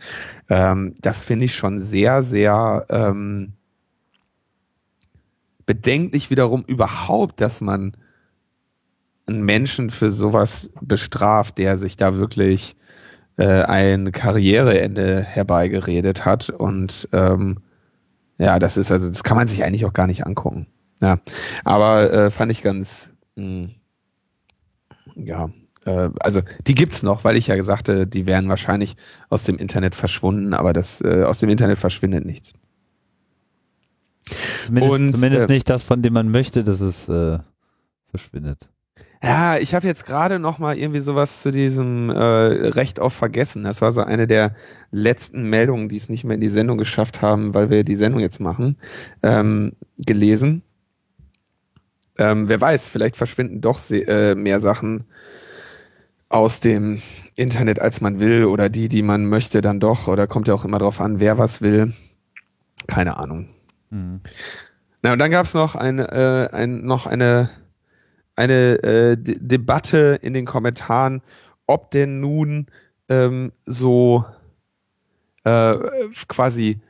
Ähm, 0.48 0.94
das 1.00 1.24
finde 1.24 1.46
ich 1.46 1.54
schon 1.54 1.80
sehr, 1.80 2.22
sehr 2.22 2.86
ähm, 2.88 3.54
bedenklich 5.66 6.30
wiederum 6.30 6.64
überhaupt, 6.66 7.40
dass 7.40 7.60
man 7.60 7.96
einen 9.26 9.44
Menschen 9.44 9.90
für 9.90 10.10
sowas 10.10 10.70
bestraft, 10.80 11.58
der 11.58 11.78
sich 11.78 11.96
da 11.96 12.16
wirklich 12.16 12.76
äh, 13.36 13.62
ein 13.62 14.12
Karriereende 14.12 15.22
herbeigeredet 15.22 16.24
hat. 16.24 16.50
Und 16.50 17.08
ähm, 17.12 17.58
ja, 18.38 18.58
das 18.58 18.76
ist 18.76 18.90
also, 18.90 19.08
das 19.08 19.22
kann 19.22 19.36
man 19.36 19.48
sich 19.48 19.64
eigentlich 19.64 19.84
auch 19.84 19.92
gar 19.92 20.06
nicht 20.06 20.26
angucken. 20.26 20.66
Ja, 21.02 21.18
aber 21.64 22.12
äh, 22.12 22.30
fand 22.30 22.52
ich 22.52 22.62
ganz, 22.62 23.10
mh, 23.36 23.68
hm, 25.14 25.26
ja, 25.26 25.50
äh, 25.84 26.10
also 26.20 26.40
die 26.66 26.74
gibt's 26.74 27.02
noch, 27.02 27.24
weil 27.24 27.36
ich 27.36 27.46
ja 27.48 27.62
sagte, 27.62 28.06
die 28.06 28.26
wären 28.26 28.48
wahrscheinlich 28.48 28.96
aus 29.28 29.44
dem 29.44 29.56
Internet 29.56 29.94
verschwunden, 29.94 30.54
aber 30.54 30.72
das 30.72 31.00
äh, 31.00 31.24
aus 31.24 31.40
dem 31.40 31.50
Internet 31.50 31.78
verschwindet 31.78 32.24
nichts. 32.24 32.54
Zumindest, 34.64 35.00
und, 35.00 35.08
zumindest 35.08 35.50
äh, 35.50 35.52
nicht 35.52 35.68
das, 35.68 35.82
von 35.82 36.02
dem 36.02 36.14
man 36.14 36.30
möchte, 36.30 36.64
dass 36.64 36.80
es 36.80 37.08
äh, 37.08 37.38
verschwindet. 38.10 38.70
Ja, 39.24 39.56
ich 39.56 39.74
habe 39.74 39.86
jetzt 39.86 40.04
gerade 40.04 40.38
noch 40.38 40.58
mal 40.58 40.76
irgendwie 40.76 41.00
sowas 41.00 41.40
zu 41.40 41.50
diesem 41.50 42.10
äh, 42.10 42.14
Recht 42.14 43.00
auf 43.00 43.14
Vergessen. 43.14 43.64
Das 43.64 43.80
war 43.80 43.90
so 43.90 44.02
eine 44.02 44.26
der 44.26 44.54
letzten 44.90 45.48
Meldungen, 45.48 45.88
die 45.88 45.96
es 45.96 46.10
nicht 46.10 46.24
mehr 46.24 46.34
in 46.34 46.42
die 46.42 46.50
Sendung 46.50 46.76
geschafft 46.76 47.22
haben, 47.22 47.54
weil 47.54 47.70
wir 47.70 47.84
die 47.84 47.96
Sendung 47.96 48.20
jetzt 48.20 48.38
machen, 48.38 48.76
ähm, 49.22 49.72
gelesen. 49.96 50.62
Ähm, 52.18 52.48
wer 52.50 52.60
weiß, 52.60 52.90
vielleicht 52.90 53.16
verschwinden 53.16 53.62
doch 53.62 53.80
äh, 53.90 54.34
mehr 54.34 54.60
Sachen 54.60 55.04
aus 56.28 56.60
dem 56.60 57.00
Internet, 57.34 57.80
als 57.80 58.02
man 58.02 58.20
will, 58.20 58.44
oder 58.44 58.68
die, 58.68 58.90
die 58.90 59.02
man 59.02 59.24
möchte, 59.24 59.62
dann 59.62 59.80
doch. 59.80 60.06
Oder 60.06 60.26
kommt 60.26 60.48
ja 60.48 60.54
auch 60.54 60.66
immer 60.66 60.78
drauf 60.78 61.00
an, 61.00 61.18
wer 61.18 61.38
was 61.38 61.62
will. 61.62 61.94
Keine 62.86 63.16
Ahnung. 63.16 63.48
Mhm. 63.88 64.20
Na, 65.00 65.14
und 65.14 65.18
dann 65.18 65.30
gab 65.30 65.46
es 65.46 65.54
noch, 65.54 65.76
ein, 65.76 65.98
äh, 65.98 66.48
ein, 66.52 66.84
noch 66.84 67.06
eine, 67.06 67.50
eine 68.36 68.82
äh, 68.82 69.16
Debatte 69.18 70.18
in 70.22 70.32
den 70.32 70.44
Kommentaren, 70.44 71.22
ob 71.66 71.90
denn 71.90 72.20
nun 72.20 72.66
ähm, 73.08 73.52
so 73.66 74.24
äh, 75.44 75.76
quasi 76.28 76.80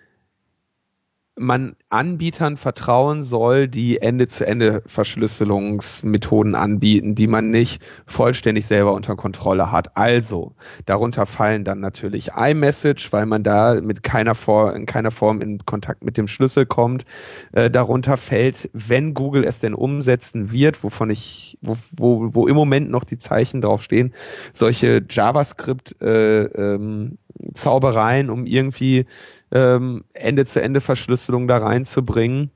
man 1.37 1.77
Anbietern 1.89 2.57
vertrauen 2.57 3.25
soll, 3.25 3.67
die 3.67 4.01
Ende-zu-Ende-Verschlüsselungsmethoden 4.01 6.55
anbieten, 6.55 7.17
die 7.17 7.27
man 7.27 7.51
nicht 7.51 7.83
vollständig 8.07 8.67
selber 8.67 8.93
unter 8.93 9.17
Kontrolle 9.17 9.73
hat. 9.73 9.97
Also, 9.97 10.55
darunter 10.87 11.27
fallen 11.27 11.65
dann 11.65 11.81
natürlich 11.81 12.31
iMessage, 12.37 13.13
weil 13.13 13.27
man 13.27 13.43
da 13.43 13.81
mit 13.81 14.05
keiner 14.05 14.37
Form, 14.37 14.77
in 14.77 14.87
keiner 14.87 15.11
Form 15.11 15.41
in 15.41 15.67
Kontakt 15.67 16.05
mit 16.05 16.17
dem 16.17 16.29
Schlüssel 16.29 16.67
kommt. 16.67 17.05
Äh, 17.53 17.69
darunter 17.69 18.17
fällt, 18.17 18.71
wenn 18.73 19.13
Google 19.15 19.43
es 19.45 19.59
denn 19.59 19.75
umsetzen 19.75 20.53
wird, 20.53 20.85
wovon 20.85 21.11
ich, 21.11 21.59
wo, 21.61 21.77
wo, 21.97 22.33
wo 22.35 22.47
im 22.47 22.55
Moment 22.55 22.91
noch 22.91 23.03
die 23.05 23.19
Zeichen 23.19 23.61
draufstehen, 23.61 24.15
solche 24.53 25.05
JavaScript 25.09 26.01
äh, 26.01 26.45
ähm, 26.45 27.19
Zaubereien, 27.53 28.31
um 28.31 28.47
irgendwie 28.47 29.07
ähm, 29.55 30.05
Ende-zu-Ende-Verschlüsselung 30.13 31.49
da 31.49 31.59
reinzubringen. 31.59 32.51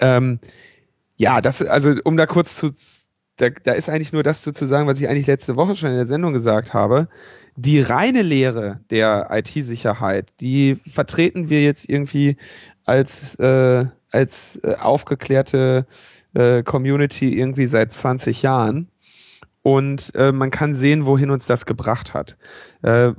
Ähm, 0.00 0.40
ja, 1.16 1.40
das, 1.40 1.62
also 1.62 1.94
um 2.04 2.16
da 2.16 2.26
kurz 2.26 2.56
zu, 2.56 2.72
da, 3.36 3.48
da 3.50 3.72
ist 3.72 3.88
eigentlich 3.88 4.12
nur 4.12 4.22
das 4.22 4.42
zu, 4.42 4.52
zu 4.52 4.66
sagen, 4.66 4.88
was 4.88 5.00
ich 5.00 5.08
eigentlich 5.08 5.28
letzte 5.28 5.56
Woche 5.56 5.76
schon 5.76 5.90
in 5.90 5.96
der 5.96 6.06
Sendung 6.06 6.32
gesagt 6.32 6.74
habe. 6.74 7.08
Die 7.56 7.80
reine 7.80 8.22
Lehre 8.22 8.80
der 8.90 9.28
IT-Sicherheit, 9.30 10.32
die 10.40 10.76
vertreten 10.76 11.48
wir 11.48 11.62
jetzt 11.62 11.88
irgendwie 11.88 12.36
als, 12.84 13.34
äh, 13.36 13.86
als 14.10 14.56
äh, 14.64 14.74
aufgeklärte 14.76 15.86
äh, 16.34 16.62
Community 16.62 17.38
irgendwie 17.38 17.66
seit 17.66 17.92
20 17.92 18.42
Jahren. 18.42 18.88
Und 19.62 20.12
äh, 20.16 20.32
man 20.32 20.50
kann 20.50 20.74
sehen, 20.74 21.06
wohin 21.06 21.30
uns 21.30 21.46
das 21.46 21.66
gebracht 21.66 22.14
hat. 22.14 22.36
Äh, 22.82 23.12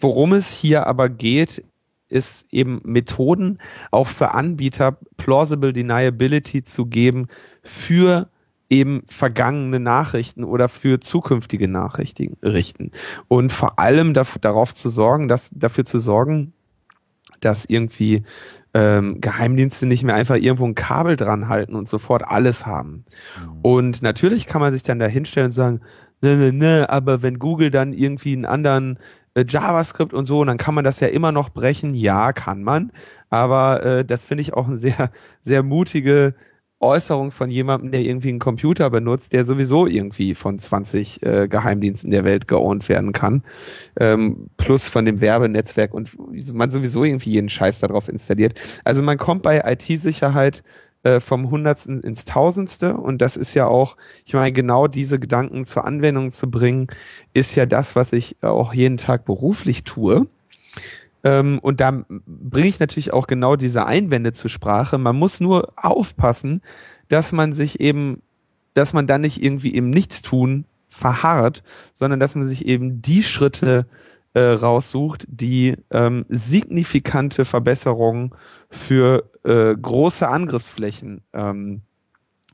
worum 0.00 0.32
es 0.32 0.50
hier 0.50 0.86
aber 0.86 1.08
geht, 1.08 1.62
ist 2.12 2.46
eben 2.50 2.80
Methoden 2.84 3.58
auch 3.90 4.08
für 4.08 4.32
Anbieter 4.32 4.98
plausible 5.16 5.72
deniability 5.72 6.62
zu 6.62 6.86
geben 6.86 7.26
für 7.62 8.28
eben 8.68 9.02
vergangene 9.08 9.80
Nachrichten 9.80 10.44
oder 10.44 10.68
für 10.68 10.98
zukünftige 11.00 11.68
Nachrichten 11.68 12.36
richten. 12.42 12.90
Und 13.28 13.52
vor 13.52 13.78
allem 13.78 14.14
darauf 14.14 14.74
zu 14.74 14.88
sorgen, 14.88 15.28
dass 15.28 15.50
dafür 15.50 15.84
zu 15.84 15.98
sorgen, 15.98 16.54
dass 17.40 17.66
irgendwie 17.66 18.22
ähm, 18.72 19.20
Geheimdienste 19.20 19.84
nicht 19.84 20.04
mehr 20.04 20.14
einfach 20.14 20.36
irgendwo 20.36 20.64
ein 20.64 20.74
Kabel 20.74 21.16
dran 21.16 21.48
halten 21.48 21.74
und 21.74 21.88
sofort 21.88 22.24
alles 22.24 22.64
haben. 22.64 23.04
Mhm. 23.38 23.58
Und 23.60 24.02
natürlich 24.02 24.46
kann 24.46 24.62
man 24.62 24.72
sich 24.72 24.82
dann 24.82 24.98
da 24.98 25.06
hinstellen 25.06 25.46
und 25.46 25.52
sagen, 25.52 25.80
ne, 26.22 26.36
ne, 26.36 26.52
ne, 26.52 26.86
aber 26.88 27.22
wenn 27.22 27.38
Google 27.38 27.70
dann 27.70 27.92
irgendwie 27.92 28.32
einen 28.32 28.46
anderen 28.46 28.98
äh, 29.34 29.44
JavaScript 29.48 30.14
und 30.14 30.26
so, 30.26 30.40
und 30.40 30.46
dann 30.48 30.58
kann 30.58 30.74
man 30.74 30.84
das 30.84 31.00
ja 31.00 31.08
immer 31.08 31.32
noch 31.32 31.50
brechen. 31.50 31.94
Ja, 31.94 32.32
kann 32.32 32.62
man. 32.62 32.92
Aber 33.30 33.82
äh, 33.84 34.04
das 34.04 34.24
finde 34.24 34.42
ich 34.42 34.54
auch 34.54 34.66
eine 34.66 34.76
sehr, 34.76 35.10
sehr 35.40 35.62
mutige 35.62 36.34
Äußerung 36.82 37.30
von 37.30 37.50
jemandem, 37.50 37.92
der 37.92 38.00
irgendwie 38.00 38.28
einen 38.28 38.40
Computer 38.40 38.90
benutzt, 38.90 39.32
der 39.32 39.44
sowieso 39.44 39.86
irgendwie 39.86 40.34
von 40.34 40.58
20 40.58 41.22
äh, 41.22 41.48
Geheimdiensten 41.48 42.10
der 42.10 42.24
Welt 42.24 42.48
geohnt 42.48 42.88
werden 42.88 43.12
kann. 43.12 43.44
Ähm, 43.98 44.50
plus 44.56 44.88
von 44.88 45.04
dem 45.04 45.20
Werbenetzwerk 45.20 45.94
und 45.94 46.10
man 46.52 46.70
sowieso 46.70 47.04
irgendwie 47.04 47.30
jeden 47.30 47.48
Scheiß 47.48 47.80
darauf 47.80 48.08
installiert. 48.08 48.58
Also 48.84 49.02
man 49.02 49.16
kommt 49.16 49.42
bei 49.42 49.62
IT-Sicherheit 49.64 50.62
äh, 51.02 51.20
vom 51.20 51.50
Hundertsten 51.50 52.00
ins 52.00 52.24
Tausendste. 52.24 52.96
Und 52.96 53.22
das 53.22 53.36
ist 53.36 53.54
ja 53.54 53.66
auch, 53.66 53.96
ich 54.24 54.34
meine, 54.34 54.52
genau 54.52 54.86
diese 54.86 55.18
Gedanken 55.18 55.64
zur 55.64 55.84
Anwendung 55.84 56.30
zu 56.30 56.50
bringen, 56.50 56.88
ist 57.32 57.54
ja 57.54 57.66
das, 57.66 57.96
was 57.96 58.12
ich 58.12 58.42
auch 58.42 58.72
jeden 58.74 58.96
Tag 58.96 59.24
beruflich 59.24 59.84
tue. 59.84 60.26
Ähm, 61.24 61.58
und 61.60 61.80
da 61.80 62.04
bringe 62.08 62.68
ich 62.68 62.80
natürlich 62.80 63.12
auch 63.12 63.26
genau 63.26 63.56
diese 63.56 63.86
Einwände 63.86 64.32
zur 64.32 64.50
Sprache. 64.50 64.98
Man 64.98 65.16
muss 65.16 65.40
nur 65.40 65.72
aufpassen, 65.76 66.62
dass 67.08 67.32
man 67.32 67.52
sich 67.52 67.80
eben, 67.80 68.22
dass 68.74 68.92
man 68.92 69.06
dann 69.06 69.20
nicht 69.20 69.42
irgendwie 69.42 69.74
im 69.74 69.90
Nichtstun 69.90 70.64
verharrt, 70.88 71.62
sondern 71.94 72.20
dass 72.20 72.34
man 72.34 72.46
sich 72.46 72.66
eben 72.66 73.02
die 73.02 73.22
Schritte 73.22 73.86
äh, 74.34 74.40
raussucht, 74.40 75.26
die 75.28 75.76
ähm, 75.90 76.24
signifikante 76.28 77.44
Verbesserungen 77.44 78.32
für 78.70 79.30
äh, 79.44 79.74
große 79.74 80.28
Angriffsflächen 80.28 81.22
ähm, 81.32 81.82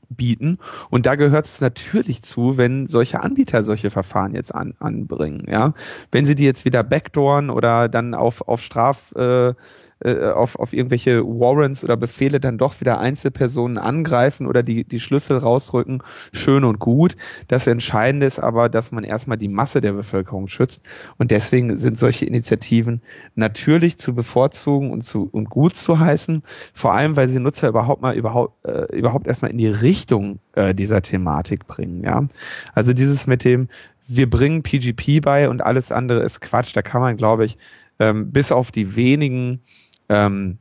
bieten. 0.09 0.57
Und 0.89 1.05
da 1.05 1.15
gehört 1.15 1.45
es 1.45 1.61
natürlich 1.61 2.23
zu, 2.23 2.57
wenn 2.57 2.87
solche 2.87 3.21
Anbieter 3.21 3.63
solche 3.63 3.91
Verfahren 3.91 4.33
jetzt 4.33 4.53
an, 4.53 4.73
anbringen. 4.79 5.45
Ja, 5.47 5.73
wenn 6.11 6.25
sie 6.25 6.35
die 6.35 6.45
jetzt 6.45 6.65
wieder 6.65 6.83
backdooren 6.83 7.49
oder 7.49 7.87
dann 7.87 8.13
auf 8.13 8.47
auf 8.47 8.61
Straf 8.61 9.11
äh, 9.15 9.53
äh, 10.01 10.29
auf, 10.29 10.57
auf 10.57 10.73
irgendwelche 10.73 11.23
Warrants 11.23 11.83
oder 11.83 11.97
Befehle 11.97 12.39
dann 12.39 12.57
doch 12.57 12.79
wieder 12.79 12.99
Einzelpersonen 12.99 13.77
angreifen 13.77 14.47
oder 14.47 14.63
die, 14.63 14.83
die 14.83 14.99
Schlüssel 14.99 15.37
rausrücken, 15.37 16.03
schön 16.31 16.63
und 16.63 16.79
gut. 16.79 17.15
Das 17.47 17.67
Entscheidende 17.67 18.25
ist 18.25 18.39
aber, 18.39 18.69
dass 18.69 18.91
man 18.91 19.03
erstmal 19.03 19.37
die 19.37 19.47
Masse 19.47 19.81
der 19.81 19.93
Bevölkerung 19.93 20.47
schützt. 20.47 20.85
Und 21.17 21.31
deswegen 21.31 21.77
sind 21.77 21.97
solche 21.97 22.25
Initiativen 22.25 23.01
natürlich 23.35 23.97
zu 23.97 24.15
bevorzugen 24.15 24.91
und 24.91 25.01
zu 25.01 25.29
und 25.31 25.49
gut 25.49 25.75
zu 25.75 25.99
heißen, 25.99 26.43
vor 26.73 26.93
allem 26.93 27.17
weil 27.17 27.27
sie 27.27 27.39
Nutzer 27.39 27.67
überhaupt 27.69 28.01
mal 28.01 28.15
überhaupt 28.15 28.65
äh, 28.65 28.95
überhaupt 28.95 29.27
erstmal 29.27 29.51
in 29.51 29.57
die 29.57 29.67
Richtung 29.67 30.39
äh, 30.53 30.73
dieser 30.73 31.01
Thematik 31.01 31.67
bringen. 31.67 32.03
Ja, 32.03 32.27
also 32.73 32.93
dieses 32.93 33.27
mit 33.27 33.43
dem 33.43 33.67
wir 34.09 34.29
bringen 34.29 34.63
PGP 34.63 35.21
bei 35.21 35.49
und 35.49 35.61
alles 35.61 35.91
andere 35.91 36.21
ist 36.21 36.41
Quatsch. 36.41 36.75
Da 36.75 36.81
kann 36.81 36.99
man, 36.99 37.15
glaube 37.15 37.45
ich, 37.45 37.57
ähm, 37.99 38.31
bis 38.31 38.51
auf 38.51 38.71
die 38.71 38.95
wenigen 38.95 39.61
ähm, 40.09 40.57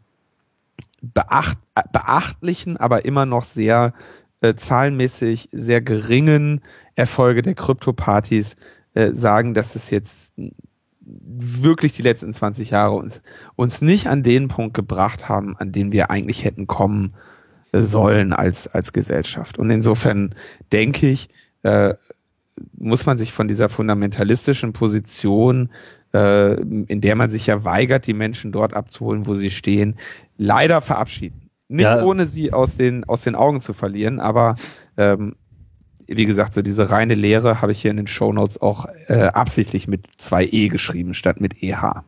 beacht, 1.03 1.59
äh, 1.75 1.83
beachtlichen, 1.93 2.77
aber 2.77 3.05
immer 3.05 3.27
noch 3.27 3.45
sehr 3.45 3.93
äh, 4.41 4.55
zahlenmäßig 4.55 5.49
sehr 5.53 5.81
geringen 5.81 6.61
Erfolge 6.95 7.43
der 7.43 7.55
Krypto-Partys 7.55 8.57
äh, 8.95 9.13
sagen, 9.13 9.55
dass 9.55 9.75
es 9.75 9.91
jetzt 9.91 10.35
wirklich 11.01 11.93
die 11.93 12.03
letzten 12.03 12.33
20 12.33 12.71
Jahre 12.71 12.95
uns, 12.95 13.23
uns 13.57 13.81
nicht 13.81 14.09
an 14.09 14.23
den 14.23 14.49
Punkt 14.49 14.75
gebracht 14.75 15.29
haben, 15.29 15.57
an 15.57 15.73
den 15.73 15.93
wir 15.93 16.11
eigentlich 16.11 16.45
hätten 16.45 16.67
kommen 16.67 17.15
äh, 17.73 17.81
sollen 17.81 18.33
als, 18.33 18.69
als 18.69 18.93
Gesellschaft. 18.93 19.59
Und 19.59 19.71
insofern 19.71 20.35
denke 20.73 21.09
ich, 21.09 21.29
äh, 21.63 21.95
muss 22.77 23.07
man 23.07 23.19
sich 23.19 23.33
von 23.33 23.49
dieser 23.49 23.69
fundamentalistischen 23.69 24.73
Position 24.73 25.71
äh, 26.19 26.55
in 26.55 27.01
der 27.01 27.17
man 27.17 27.31
sich 27.31 27.47
ja 27.47 27.65
weigert, 27.65 28.07
die 28.07 28.15
Menschen 28.15 28.53
dort 28.53 28.75
abzuholen, 28.75 29.27
wo 29.27 29.35
sie 29.35 29.51
stehen, 29.51 29.97
leider 30.37 30.81
verabschieden. 30.81 31.51
Nicht 31.69 31.85
ja. 31.85 32.03
ohne 32.03 32.27
sie 32.27 32.53
aus 32.53 32.77
den, 32.77 33.05
aus 33.05 33.23
den 33.23 33.35
Augen 33.35 33.61
zu 33.61 33.73
verlieren, 33.73 34.21
aber 34.21 34.55
ähm, 34.97 35.37
wie 36.07 36.25
gesagt, 36.25 36.55
so 36.55 36.63
diese 36.63 36.91
reine 36.91 37.15
Lehre 37.15 37.61
habe 37.61 37.73
ich 37.73 37.83
hier 37.83 37.91
in 37.91 37.99
den 37.99 38.07
Show 38.07 38.33
Notes 38.33 38.61
auch 38.61 38.87
äh, 39.09 39.25
absichtlich 39.27 39.87
mit 39.87 40.07
zwei 40.17 40.47
E 40.47 40.69
geschrieben 40.69 41.13
statt 41.13 41.41
mit 41.41 41.63
EH. 41.63 42.03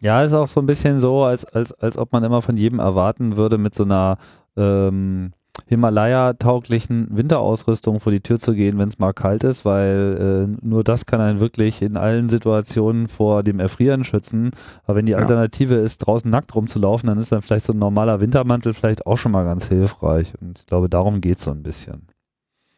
Ja, 0.00 0.22
ist 0.22 0.34
auch 0.34 0.48
so 0.48 0.60
ein 0.60 0.66
bisschen 0.66 0.98
so, 0.98 1.22
als, 1.22 1.44
als, 1.44 1.72
als 1.72 1.96
ob 1.96 2.12
man 2.12 2.24
immer 2.24 2.42
von 2.42 2.56
jedem 2.56 2.80
erwarten 2.80 3.36
würde, 3.36 3.56
mit 3.56 3.74
so 3.74 3.84
einer 3.84 4.18
ähm, 4.56 5.32
Himalaya-tauglichen 5.66 7.08
Winterausrüstung 7.10 8.00
vor 8.00 8.12
die 8.12 8.20
Tür 8.20 8.38
zu 8.38 8.54
gehen, 8.54 8.78
wenn 8.78 8.88
es 8.88 8.98
mal 8.98 9.12
kalt 9.12 9.44
ist, 9.44 9.64
weil 9.64 10.48
äh, 10.60 10.66
nur 10.66 10.84
das 10.84 11.06
kann 11.06 11.20
einen 11.20 11.40
wirklich 11.40 11.80
in 11.82 11.96
allen 11.96 12.28
Situationen 12.28 13.08
vor 13.08 13.42
dem 13.42 13.60
Erfrieren 13.60 14.04
schützen. 14.04 14.50
Aber 14.84 14.96
wenn 14.96 15.06
die 15.06 15.14
Alternative 15.14 15.76
ist, 15.76 15.98
draußen 15.98 16.30
nackt 16.30 16.54
rumzulaufen, 16.54 17.06
dann 17.08 17.18
ist 17.18 17.32
dann 17.32 17.42
vielleicht 17.42 17.66
so 17.66 17.72
ein 17.72 17.78
normaler 17.78 18.20
Wintermantel 18.20 18.74
vielleicht 18.74 19.06
auch 19.06 19.16
schon 19.16 19.32
mal 19.32 19.44
ganz 19.44 19.68
hilfreich. 19.68 20.32
Und 20.40 20.58
ich 20.58 20.66
glaube, 20.66 20.88
darum 20.88 21.20
geht 21.20 21.38
es 21.38 21.44
so 21.44 21.50
ein 21.50 21.62
bisschen. 21.62 22.08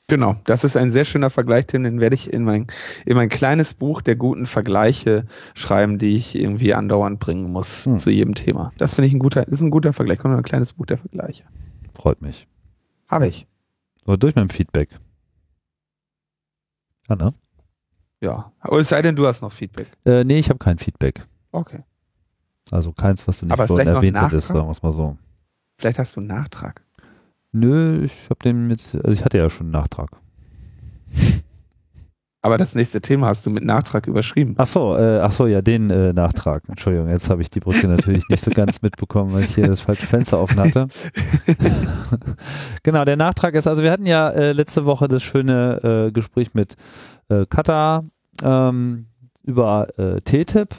Genau, 0.09 0.37
das 0.45 0.62
ist 0.62 0.76
ein 0.76 0.93
sehr 0.93 1.05
schöner 1.05 1.31
Vergleich, 1.31 1.66
Tim. 1.66 1.83
Den 1.83 1.99
werde 1.99 2.14
ich 2.14 2.33
in 2.33 2.45
mein, 2.45 2.69
in 3.05 3.16
mein 3.16 3.28
kleines 3.28 3.75
Buch 3.75 4.02
der 4.02 4.14
guten 4.14 4.47
Vergleiche 4.47 5.25
schreiben, 5.55 5.99
die 5.99 6.14
ich 6.14 6.37
irgendwie 6.37 6.75
andauernd 6.75 7.19
bringen 7.19 7.50
muss 7.50 7.87
hm. 7.87 7.99
zu 7.99 8.11
jedem 8.11 8.37
Thema. 8.37 8.71
Das 8.78 8.95
finde 8.95 9.09
ich 9.09 9.14
ein 9.14 9.19
guter, 9.19 9.49
ist 9.49 9.62
ein 9.62 9.71
guter 9.71 9.93
Vergleich. 9.93 10.21
Kommt 10.21 10.37
ein 10.37 10.45
kleines 10.45 10.75
Buch 10.75 10.87
der 10.87 10.99
Vergleiche. 10.99 11.43
Freut 11.93 12.23
mich. 12.23 12.47
Habe 13.09 13.29
ich. 13.29 13.47
Oder 14.05 14.17
durch 14.17 14.35
mein 14.35 14.51
Feedback. 14.51 14.91
Ja, 17.09 17.17
ne? 17.17 17.35
Ja. 18.21 18.53
Oder 18.65 18.81
es 18.81 18.89
sei 18.89 19.03
denn, 19.03 19.17
du 19.17 19.27
hast 19.27 19.43
noch 19.43 19.53
Feedback. 19.53 19.89
Äh, 20.05 20.25
nee, 20.25 20.39
ich 20.39 20.49
habe 20.49 20.59
kein 20.59 20.79
Feedback. 20.79 21.27
Okay. 21.53 21.83
Also 22.71 22.93
keins, 22.93 23.27
was 23.29 23.39
du 23.39 23.47
nicht 23.47 23.57
vorhin 23.57 23.89
erwähnt 23.89 24.21
hättest, 24.21 24.49
sagen 24.49 24.67
wir 24.67 24.73
es 24.73 24.83
mal 24.83 24.93
so. 24.93 25.17
Vielleicht 25.79 25.99
hast 25.99 26.17
du 26.17 26.21
einen 26.21 26.29
Nachtrag. 26.29 26.83
Nö, 27.53 28.05
ich 28.05 28.29
habe 28.29 28.41
den 28.43 28.71
jetzt, 28.71 28.95
also 28.97 29.11
ich 29.11 29.25
hatte 29.25 29.39
ja 29.39 29.49
schon 29.49 29.67
einen 29.67 29.73
Nachtrag. 29.73 30.11
Aber 32.47 32.59
das 32.59 32.76
nächste 32.76 33.00
Thema 33.00 33.26
hast 33.26 33.45
du 33.45 33.50
mit 33.50 33.65
Nachtrag 33.65 34.07
überschrieben. 34.07 34.55
Ach 34.57 34.69
so, 34.69 34.97
äh, 34.97 35.19
ach 35.19 35.33
so, 35.33 35.49
ja, 35.49 35.62
den 35.62 35.91
äh, 35.91 36.13
Nachtrag. 36.13 36.63
Entschuldigung, 36.69 37.09
jetzt 37.09 37.28
habe 37.28 37.43
ich 37.43 37.50
die 37.50 37.59
Brücke 37.59 37.89
natürlich 37.89 38.28
nicht 38.28 38.45
so 38.45 38.52
ganz 38.52 38.82
mitbekommen, 38.82 39.32
weil 39.32 39.43
ich 39.43 39.56
hier 39.56 39.67
das 39.67 39.80
falsche 39.80 40.06
Fenster 40.06 40.41
offen 40.41 40.61
hatte. 40.61 40.87
genau, 42.85 43.04
der 43.04 43.17
Nachtrag 43.17 43.56
ist, 43.56 43.67
also 43.67 43.82
wir 43.82 43.91
hatten 43.91 44.06
ja 44.06 44.30
äh, 44.30 44.52
letzte 44.52 44.87
Woche 44.87 45.09
das 45.09 45.25
schöne 45.25 46.06
äh, 46.06 46.13
Gespräch 46.13 46.54
mit 46.54 46.76
äh, 47.28 47.47
Katar 47.47 48.04
ähm, 48.45 49.06
über 49.43 49.89
äh, 49.99 50.21
TTIP. 50.21 50.76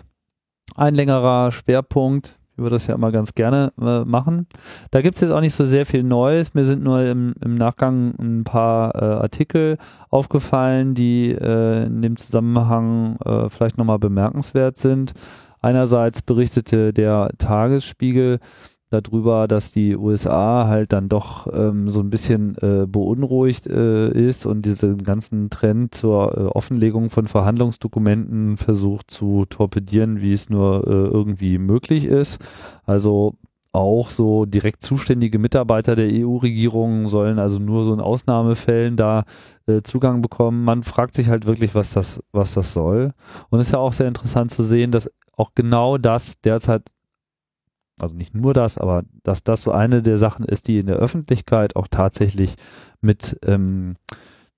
Ein 0.74 0.96
längerer 0.96 1.52
Schwerpunkt 1.52 2.37
wie 2.58 2.64
wir 2.64 2.70
das 2.70 2.88
ja 2.88 2.96
immer 2.96 3.12
ganz 3.12 3.36
gerne 3.36 3.72
äh, 3.80 4.04
machen. 4.04 4.48
Da 4.92 5.02
gibt 5.02 5.16
es 5.16 5.22
jetzt 5.22 5.32
auch 5.32 5.42
nicht 5.42 5.54
so 5.54 5.66
sehr 5.66 5.86
viel 5.86 6.04
Neues. 6.04 6.54
Mir 6.54 6.66
sind 6.66 6.84
nur 6.84 7.04
im, 7.06 7.34
im 7.44 7.56
Nachgang 7.56 8.14
ein 8.20 8.44
paar 8.44 8.96
äh, 8.96 9.06
Artikel 9.22 9.78
aufgefallen, 10.10 10.96
die 10.96 11.32
äh, 11.32 11.86
in 11.86 12.02
dem 12.02 12.18
Zusammenhang 12.18 13.18
äh, 13.24 13.50
vielleicht 13.50 13.78
nochmal 13.78 14.00
bemerkenswert 14.00 14.78
sind. 14.78 15.14
Einerseits 15.62 16.22
berichtete 16.22 16.94
der 16.94 17.30
Tagesspiegel, 17.38 18.40
darüber, 18.90 19.48
dass 19.48 19.72
die 19.72 19.96
USA 19.98 20.68
halt 20.68 20.94
dann 20.94 21.10
doch 21.10 21.48
ähm, 21.54 21.90
so 21.90 22.00
ein 22.00 22.10
bisschen 22.10 22.56
äh, 22.62 22.86
beunruhigt 22.88 23.68
äh, 23.68 24.10
ist 24.12 24.46
und 24.46 24.66
diesen 24.66 25.04
ganzen 25.04 25.50
Trend 25.50 25.94
zur 25.94 26.38
äh, 26.38 26.42
Offenlegung 26.46 27.10
von 27.10 27.28
Verhandlungsdokumenten 27.28 28.58
versucht 28.58 29.12
zu 29.12 29.46
torpedieren, 29.46 30.22
wie 30.22 30.34
es 30.34 30.50
nur 30.50 30.88
äh, 30.88 30.90
irgendwie 30.90 31.58
möglich 31.58 32.06
ist. 32.06 32.40
Also 32.86 33.36
auch 33.74 34.10
so 34.10 34.46
direkt 34.46 34.82
zuständige 34.82 35.38
Mitarbeiter 35.38 35.96
der 35.96 36.10
EU-Regierung 36.12 37.10
sollen 37.10 37.38
also 37.38 37.60
nur 37.60 37.86
so 37.86 37.94
in 37.94 38.00
Ausnahmefällen 38.00 38.96
da 38.96 39.24
äh, 39.68 39.82
Zugang 39.84 40.22
bekommen. 40.22 40.64
Man 40.64 40.84
fragt 40.84 41.14
sich 41.14 41.30
halt 41.30 41.46
wirklich, 41.46 41.76
was 41.76 41.92
das, 41.92 42.24
was 42.32 42.54
das 42.54 42.74
soll. 42.74 43.12
Und 43.50 43.60
es 43.60 43.68
ist 43.68 43.74
ja 43.74 43.80
auch 43.80 43.94
sehr 43.94 44.08
interessant 44.08 44.52
zu 44.52 44.64
sehen, 44.64 44.92
dass 44.92 45.12
auch 45.36 45.52
genau 45.54 45.98
das 45.98 46.40
derzeit 46.42 46.84
also 48.00 48.16
nicht 48.16 48.36
nur 48.36 48.54
das, 48.54 48.78
aber 48.78 49.04
dass 49.24 49.44
das 49.44 49.62
so 49.62 49.72
eine 49.72 50.02
der 50.02 50.18
Sachen 50.18 50.46
ist, 50.46 50.68
die 50.68 50.80
in 50.80 50.88
der 50.88 50.98
Öffentlichkeit 50.98 51.76
auch 51.76 51.88
tatsächlich 51.90 52.56
mit 53.02 53.40
ähm, 53.46 53.96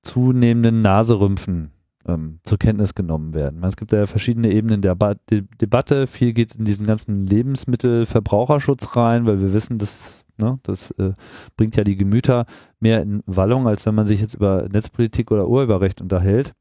zunehmenden 0.02 0.82
Naserümpfen 0.82 1.72
ähm, 2.06 2.40
zur 2.44 2.58
Kenntnis 2.58 2.96
genommen 2.96 3.34
werden. 3.34 3.64
Es 3.64 3.78
gibt 3.78 3.94
ja 3.94 4.06
verschiedene 4.06 4.52
Ebenen 4.52 4.82
der 4.82 4.96
ba 4.96 5.16
De 5.30 5.44
Debatte. 5.62 6.08
Viel 6.08 6.34
geht 6.34 6.56
in 6.56 6.66
diesen 6.66 6.88
ganzen 6.88 7.26
Lebensmittelverbraucherschutz 7.26 8.96
rein, 8.96 9.26
weil 9.26 9.42
wir 9.42 9.54
wissen, 9.54 9.78
dass 9.78 10.26
ne, 10.38 10.60
das 10.64 10.92
äh, 10.92 11.14
bringt 11.58 11.76
ja 11.76 11.84
die 11.84 11.98
Gemüter 11.98 12.46
mehr 12.80 13.02
in 13.02 13.22
Wallung, 13.26 13.68
als 13.68 13.86
wenn 13.86 13.96
man 13.96 14.08
sich 14.08 14.22
jetzt 14.22 14.36
über 14.36 14.68
Netzpolitik 14.72 15.32
oder 15.32 15.48
Urheberrecht 15.48 16.02
unterhält. 16.02 16.54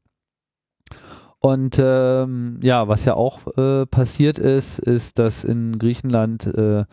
Und 1.39 1.79
ähm, 1.81 2.59
ja, 2.61 2.87
was 2.87 3.05
ja 3.05 3.13
auch 3.13 3.47
äh, 3.57 3.85
passiert 3.85 4.39
ist, 4.39 4.79
ist, 4.79 5.19
dass 5.19 5.43
in 5.43 5.79
Griechenland 5.79 6.45
äh, 6.45 6.83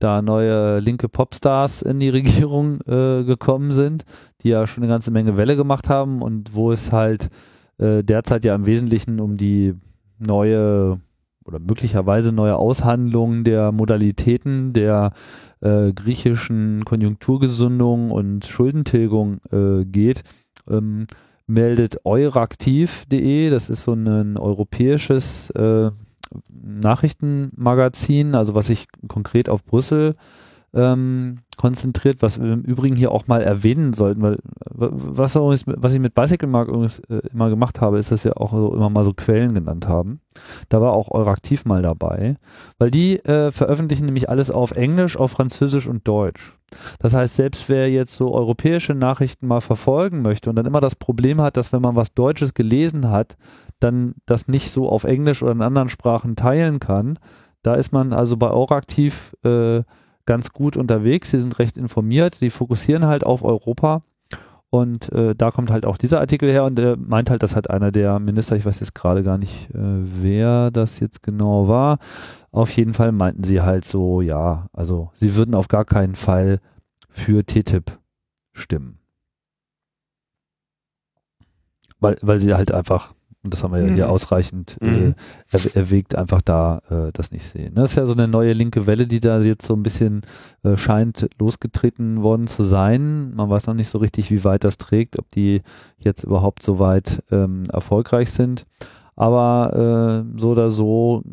da 0.00 0.22
neue 0.22 0.80
linke 0.80 1.08
Popstars 1.08 1.82
in 1.82 2.00
die 2.00 2.08
Regierung 2.10 2.80
äh, 2.82 3.22
gekommen 3.24 3.72
sind, 3.72 4.04
die 4.42 4.48
ja 4.48 4.66
schon 4.66 4.82
eine 4.82 4.92
ganze 4.92 5.12
Menge 5.12 5.36
Welle 5.36 5.56
gemacht 5.56 5.88
haben 5.88 6.20
und 6.20 6.54
wo 6.54 6.72
es 6.72 6.90
halt 6.90 7.28
äh, 7.78 8.02
derzeit 8.02 8.44
ja 8.44 8.54
im 8.54 8.66
Wesentlichen 8.66 9.20
um 9.20 9.36
die 9.36 9.74
neue 10.18 11.00
oder 11.44 11.58
möglicherweise 11.58 12.32
neue 12.32 12.56
Aushandlung 12.56 13.44
der 13.44 13.72
Modalitäten 13.72 14.72
der 14.72 15.12
äh, 15.60 15.92
griechischen 15.92 16.84
Konjunkturgesundung 16.84 18.10
und 18.10 18.44
Schuldentilgung 18.46 19.40
äh, 19.50 19.84
geht. 19.84 20.22
Ähm, 20.68 21.06
meldet 21.46 22.04
euraktiv.de, 22.04 23.50
das 23.50 23.70
ist 23.70 23.82
so 23.82 23.92
ein 23.92 24.36
europäisches 24.36 25.50
äh, 25.50 25.90
Nachrichtenmagazin, 26.48 28.34
also 28.34 28.54
was 28.54 28.66
sich 28.66 28.86
konkret 29.08 29.48
auf 29.48 29.64
Brüssel 29.64 30.14
ähm, 30.74 31.38
konzentriert, 31.56 32.22
was 32.22 32.40
wir 32.40 32.52
im 32.52 32.62
Übrigen 32.62 32.96
hier 32.96 33.12
auch 33.12 33.26
mal 33.26 33.42
erwähnen 33.42 33.92
sollten, 33.92 34.22
weil 34.22 34.38
was, 34.64 35.34
was 35.36 35.92
ich 35.92 36.00
mit 36.00 36.14
Bicycle 36.14 36.48
Mark 36.48 36.68
übrigens 36.68 37.00
äh, 37.10 37.20
immer 37.32 37.50
gemacht 37.50 37.80
habe, 37.80 37.98
ist, 37.98 38.10
dass 38.10 38.24
wir 38.24 38.40
auch 38.40 38.52
so 38.52 38.74
immer 38.74 38.88
mal 38.88 39.04
so 39.04 39.12
Quellen 39.12 39.54
genannt 39.54 39.86
haben. 39.86 40.20
Da 40.70 40.80
war 40.80 40.92
auch 40.92 41.10
Euraktiv 41.10 41.66
mal 41.66 41.82
dabei, 41.82 42.36
weil 42.78 42.90
die 42.90 43.18
äh, 43.24 43.50
veröffentlichen 43.50 44.06
nämlich 44.06 44.30
alles 44.30 44.50
auf 44.50 44.72
Englisch, 44.72 45.16
auf 45.16 45.32
Französisch 45.32 45.86
und 45.86 46.08
Deutsch. 46.08 46.56
Das 46.98 47.12
heißt, 47.12 47.34
selbst 47.34 47.68
wer 47.68 47.90
jetzt 47.90 48.14
so 48.14 48.32
europäische 48.32 48.94
Nachrichten 48.94 49.46
mal 49.46 49.60
verfolgen 49.60 50.22
möchte 50.22 50.48
und 50.48 50.56
dann 50.56 50.66
immer 50.66 50.80
das 50.80 50.96
Problem 50.96 51.40
hat, 51.42 51.58
dass 51.58 51.72
wenn 51.72 51.82
man 51.82 51.96
was 51.96 52.14
Deutsches 52.14 52.54
gelesen 52.54 53.10
hat, 53.10 53.36
dann 53.78 54.14
das 54.24 54.48
nicht 54.48 54.70
so 54.70 54.88
auf 54.88 55.04
Englisch 55.04 55.42
oder 55.42 55.52
in 55.52 55.60
anderen 55.60 55.90
Sprachen 55.90 56.34
teilen 56.34 56.80
kann, 56.80 57.18
da 57.62 57.74
ist 57.74 57.92
man 57.92 58.12
also 58.12 58.36
bei 58.36 58.50
Euraktiv 58.50 59.36
äh, 59.44 59.82
ganz 60.26 60.52
gut 60.52 60.76
unterwegs. 60.76 61.30
Sie 61.30 61.40
sind 61.40 61.58
recht 61.58 61.76
informiert. 61.76 62.40
Die 62.40 62.50
fokussieren 62.50 63.06
halt 63.06 63.24
auf 63.24 63.42
Europa 63.44 64.02
Und 64.70 65.12
äh, 65.12 65.34
da 65.34 65.50
kommt 65.50 65.70
halt 65.70 65.84
auch 65.84 65.98
dieser 65.98 66.20
Artikel 66.20 66.48
her 66.50 66.64
und 66.64 66.78
er 66.78 66.96
meint 66.96 67.28
halt, 67.28 67.42
das 67.42 67.54
hat 67.56 67.68
einer 67.68 67.92
der 67.92 68.18
Minister, 68.20 68.56
ich 68.56 68.64
weiß 68.64 68.80
jetzt 68.80 68.94
gerade 68.94 69.22
gar 69.22 69.36
nicht, 69.36 69.68
äh, 69.74 69.78
wer 69.78 70.70
das 70.70 70.98
jetzt 70.98 71.22
genau 71.22 71.68
war. 71.68 71.98
Auf 72.52 72.70
jeden 72.70 72.94
Fall 72.94 73.12
meinten 73.12 73.44
sie 73.44 73.60
halt 73.60 73.84
so, 73.84 74.22
ja, 74.22 74.68
also 74.72 75.10
sie 75.14 75.36
würden 75.36 75.54
auf 75.54 75.68
gar 75.68 75.84
keinen 75.84 76.14
Fall 76.14 76.58
für 77.10 77.44
TTIP 77.44 77.98
stimmen. 78.54 78.98
Weil, 82.00 82.18
weil 82.22 82.40
sie 82.40 82.54
halt 82.54 82.72
einfach 82.72 83.14
und 83.44 83.52
das 83.52 83.64
haben 83.64 83.72
wir 83.72 83.80
ja 83.80 83.92
hier 83.92 84.06
mhm. 84.06 84.12
ausreichend 84.12 84.76
äh, 84.80 84.86
mhm. 84.86 85.14
er, 85.50 85.76
erwägt, 85.76 86.14
einfach 86.14 86.42
da 86.42 86.80
äh, 86.88 87.12
das 87.12 87.32
nicht 87.32 87.44
sehen. 87.44 87.74
Das 87.74 87.90
ist 87.90 87.96
ja 87.96 88.06
so 88.06 88.12
eine 88.12 88.28
neue 88.28 88.52
linke 88.52 88.86
Welle, 88.86 89.08
die 89.08 89.18
da 89.18 89.40
jetzt 89.40 89.66
so 89.66 89.74
ein 89.74 89.82
bisschen 89.82 90.22
äh, 90.62 90.76
scheint 90.76 91.28
losgetreten 91.40 92.22
worden 92.22 92.46
zu 92.46 92.62
sein. 92.62 93.34
Man 93.34 93.50
weiß 93.50 93.66
noch 93.66 93.74
nicht 93.74 93.88
so 93.88 93.98
richtig, 93.98 94.30
wie 94.30 94.44
weit 94.44 94.62
das 94.62 94.78
trägt, 94.78 95.18
ob 95.18 95.28
die 95.32 95.62
jetzt 95.98 96.22
überhaupt 96.22 96.62
so 96.62 96.78
weit 96.78 97.24
ähm, 97.32 97.64
erfolgreich 97.72 98.30
sind. 98.30 98.64
Aber 99.16 100.24
äh, 100.34 100.38
so 100.40 100.50
oder 100.50 100.70
so, 100.70 101.24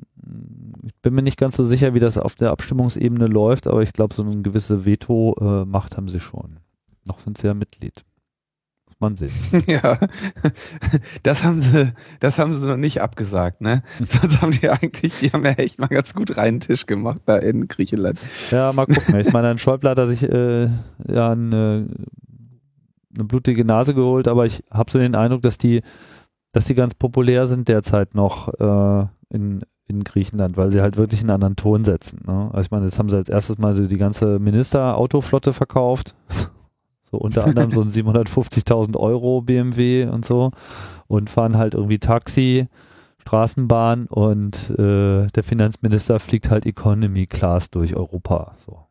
ich 0.86 0.96
bin 1.04 1.14
mir 1.14 1.22
nicht 1.22 1.38
ganz 1.38 1.56
so 1.56 1.64
sicher, 1.64 1.94
wie 1.94 2.00
das 2.00 2.18
auf 2.18 2.36
der 2.36 2.52
Abstimmungsebene 2.52 3.28
läuft, 3.28 3.68
aber 3.68 3.84
ich 3.84 3.94
glaube, 3.94 4.16
so 4.16 4.24
eine 4.24 4.42
gewisse 4.42 4.84
Veto-Macht 4.84 5.96
haben 5.96 6.10
sie 6.10 6.20
schon. 6.20 6.58
Noch 7.06 7.20
sind 7.20 7.38
sie 7.38 7.48
ja 7.48 7.54
Mitglied 7.54 8.04
man 9.00 9.16
sehen. 9.16 9.32
Ja, 9.68 10.00
das 11.24 11.44
haben 11.44 11.62
sie, 11.62 11.94
das 12.20 12.38
haben 12.38 12.54
sie 12.54 12.66
noch 12.66 12.78
nicht 12.78 13.02
abgesagt, 13.02 13.62
ne? 13.62 13.84
Das 14.22 14.42
haben 14.42 14.52
die 14.52 14.70
eigentlich, 14.70 15.20
die 15.20 15.32
haben 15.32 15.46
ja 15.46 15.52
echt 15.52 15.80
mal 15.80 15.88
ganz 15.88 16.14
gut 16.14 16.38
reinen 16.38 16.60
Tisch 16.60 16.86
gemacht 16.86 17.22
da 17.26 17.38
in 17.38 17.68
Griechenland. 17.68 18.20
Ja, 18.52 18.72
mal 18.74 18.86
gucken. 18.86 19.20
Ich 19.20 19.32
meine, 19.34 19.50
ein 19.50 19.58
Schäuble 19.58 19.90
hat 19.90 20.06
sich 20.08 20.24
äh, 20.24 20.66
ja 21.08 21.32
eine, 21.32 21.88
eine 23.16 23.24
blutige 23.26 23.66
Nase 23.66 23.94
geholt, 23.94 24.28
aber 24.28 24.46
ich 24.46 24.64
habe 24.72 24.92
so 24.92 25.00
den 25.00 25.16
Eindruck, 25.16 25.42
dass 25.42 25.58
die, 25.58 25.82
dass 26.52 26.66
die 26.66 26.76
ganz 26.76 26.96
populär 26.96 27.46
sind 27.46 27.68
derzeit 27.68 28.16
noch 28.16 28.48
äh, 28.60 29.08
in 29.30 29.62
in 29.90 30.04
Griechenland, 30.04 30.56
weil 30.56 30.70
sie 30.70 30.82
halt 30.82 30.98
wirklich 30.98 31.22
einen 31.22 31.32
anderen 31.32 31.56
Ton 31.56 31.84
setzen. 31.84 32.22
Ne? 32.26 32.50
Also 32.54 32.62
ich 32.62 32.72
meine, 32.72 32.86
jetzt 32.86 33.00
haben 33.00 33.10
sie 33.10 33.18
als 33.18 33.28
erstes 33.28 33.58
mal 33.58 33.76
so 33.76 33.88
die 33.88 33.98
ganze 33.98 34.38
Ministerautoflotte 34.38 35.52
verkauft. 35.52 36.16
So 37.12 37.18
unter 37.18 37.46
anderem 37.46 37.72
so 37.72 37.82
ein 37.82 37.90
750.000 37.92 38.98
Euro 38.98 39.42
BMW 39.42 40.06
und 40.06 40.26
so 40.26 40.52
und 41.08 41.30
fahren 41.30 41.58
halt 41.58 41.74
irgendwie 41.74 42.00
Taxi, 42.00 42.68
Straßenbahn 43.20 44.08
und 44.08 44.70
äh, 44.72 45.28
der 45.28 45.44
Finanzminister 45.44 46.20
fliegt 46.20 46.50
halt 46.50 46.66
Economy 46.66 47.28
Class 47.28 47.70
durch 47.70 47.96
Europa. 47.96 48.56
So. 48.66 48.86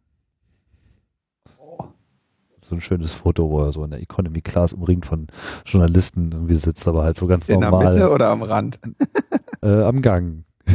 So 2.69 2.75
ein 2.75 2.83
schönes 2.83 3.15
Foto, 3.15 3.49
wo 3.49 3.63
er 3.63 3.73
so 3.73 3.83
in 3.83 3.93
der 3.93 4.03
Economy 4.03 4.43
Class 4.43 4.75
umringt 4.75 5.07
von 5.07 5.29
Journalisten 5.65 6.33
irgendwie 6.33 6.57
sitzt, 6.57 6.87
aber 6.87 7.03
halt 7.03 7.17
so 7.17 7.27
ganz 7.27 7.49
in 7.49 7.61
normal. 7.61 7.87
In 7.87 7.93
der 7.93 8.01
Mitte 8.01 8.13
oder 8.13 8.29
am 8.29 8.43
Rand? 8.43 8.79
äh, 9.63 9.83
am 9.83 10.03
Gang. 10.03 10.45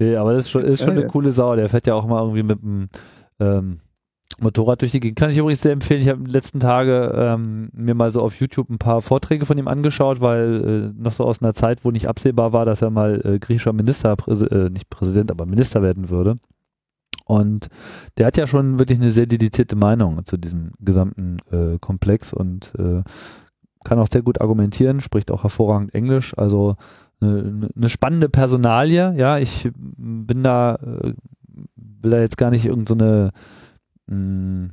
nee, 0.00 0.16
aber 0.16 0.32
das 0.32 0.46
ist 0.46 0.50
schon, 0.50 0.64
ist 0.64 0.80
schon 0.80 0.90
eine 0.90 1.06
coole 1.06 1.30
Sau. 1.30 1.54
Der 1.54 1.68
fährt 1.68 1.86
ja 1.86 1.94
auch 1.94 2.06
mal 2.06 2.20
irgendwie 2.22 2.42
mit 2.42 2.60
einem 2.60 2.88
ähm, 3.38 3.78
Motorrad 4.40 4.80
durch 4.80 4.92
die 4.92 5.00
Gegend. 5.00 5.18
Kann 5.18 5.30
ich 5.30 5.38
übrigens 5.38 5.60
sehr 5.60 5.72
empfehlen. 5.72 6.00
Ich 6.00 6.08
habe 6.08 6.18
in 6.18 6.24
den 6.24 6.32
letzten 6.32 6.60
Tage 6.60 7.12
ähm, 7.14 7.70
mir 7.72 7.94
mal 7.94 8.10
so 8.10 8.20
auf 8.20 8.34
YouTube 8.36 8.70
ein 8.70 8.78
paar 8.78 9.02
Vorträge 9.02 9.46
von 9.46 9.58
ihm 9.58 9.68
angeschaut, 9.68 10.20
weil 10.20 10.92
äh, 10.96 11.02
noch 11.02 11.12
so 11.12 11.24
aus 11.24 11.42
einer 11.42 11.54
Zeit, 11.54 11.84
wo 11.84 11.90
nicht 11.90 12.08
absehbar 12.08 12.52
war, 12.52 12.64
dass 12.64 12.82
er 12.82 12.90
mal 12.90 13.20
äh, 13.24 13.38
griechischer 13.38 13.72
Minister, 13.72 14.16
äh, 14.26 14.70
nicht 14.70 14.90
Präsident, 14.90 15.30
aber 15.30 15.46
Minister 15.46 15.82
werden 15.82 16.08
würde. 16.08 16.36
Und 17.24 17.68
der 18.18 18.26
hat 18.26 18.36
ja 18.36 18.46
schon 18.46 18.78
wirklich 18.78 19.00
eine 19.00 19.10
sehr 19.10 19.26
dedizierte 19.26 19.76
Meinung 19.76 20.24
zu 20.24 20.36
diesem 20.36 20.72
gesamten 20.80 21.38
äh, 21.50 21.78
Komplex 21.78 22.32
und 22.32 22.72
äh, 22.78 23.02
kann 23.84 23.98
auch 23.98 24.08
sehr 24.10 24.22
gut 24.22 24.40
argumentieren, 24.40 25.00
spricht 25.00 25.30
auch 25.30 25.42
hervorragend 25.42 25.94
Englisch. 25.94 26.36
Also 26.36 26.76
eine, 27.20 27.68
eine 27.76 27.88
spannende 27.88 28.28
Personalie. 28.28 29.14
Ja, 29.16 29.38
ich 29.38 29.70
bin 29.74 30.42
da, 30.42 30.74
äh, 30.76 31.14
will 31.76 32.10
da 32.10 32.20
jetzt 32.20 32.36
gar 32.36 32.50
nicht 32.50 32.66
irgendeine 32.66 33.30
so 33.34 33.40
mh, 34.12 34.70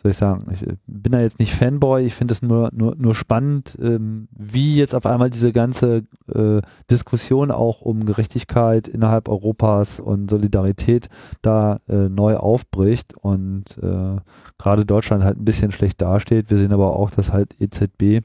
soll 0.00 0.12
ich 0.12 0.16
sagen, 0.16 0.46
ich 0.52 0.64
bin 0.86 1.10
da 1.10 1.20
jetzt 1.20 1.40
nicht 1.40 1.52
Fanboy, 1.52 2.04
ich 2.04 2.14
finde 2.14 2.32
es 2.32 2.40
nur, 2.40 2.70
nur, 2.72 2.94
nur 2.96 3.16
spannend, 3.16 3.76
ähm, 3.82 4.28
wie 4.30 4.76
jetzt 4.76 4.94
auf 4.94 5.06
einmal 5.06 5.28
diese 5.28 5.52
ganze 5.52 6.04
äh, 6.32 6.60
Diskussion 6.88 7.50
auch 7.50 7.80
um 7.80 8.06
Gerechtigkeit 8.06 8.86
innerhalb 8.86 9.28
Europas 9.28 9.98
und 9.98 10.30
Solidarität 10.30 11.08
da 11.42 11.78
äh, 11.88 12.08
neu 12.08 12.36
aufbricht 12.36 13.14
und 13.16 13.76
äh, 13.82 14.16
gerade 14.56 14.86
Deutschland 14.86 15.24
halt 15.24 15.36
ein 15.36 15.44
bisschen 15.44 15.72
schlecht 15.72 16.00
dasteht. 16.00 16.48
Wir 16.48 16.58
sehen 16.58 16.72
aber 16.72 16.94
auch, 16.94 17.10
dass 17.10 17.32
halt 17.32 17.60
EZB 17.60 18.24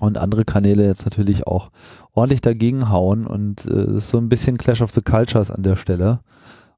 und 0.00 0.18
andere 0.18 0.44
Kanäle 0.44 0.84
jetzt 0.84 1.04
natürlich 1.04 1.46
auch 1.46 1.70
ordentlich 2.12 2.40
dagegen 2.40 2.90
hauen 2.90 3.24
und 3.24 3.66
äh, 3.66 3.70
es 3.70 4.04
ist 4.04 4.10
so 4.10 4.18
ein 4.18 4.28
bisschen 4.28 4.58
Clash 4.58 4.82
of 4.82 4.90
the 4.90 5.02
Cultures 5.02 5.52
an 5.52 5.62
der 5.62 5.76
Stelle. 5.76 6.20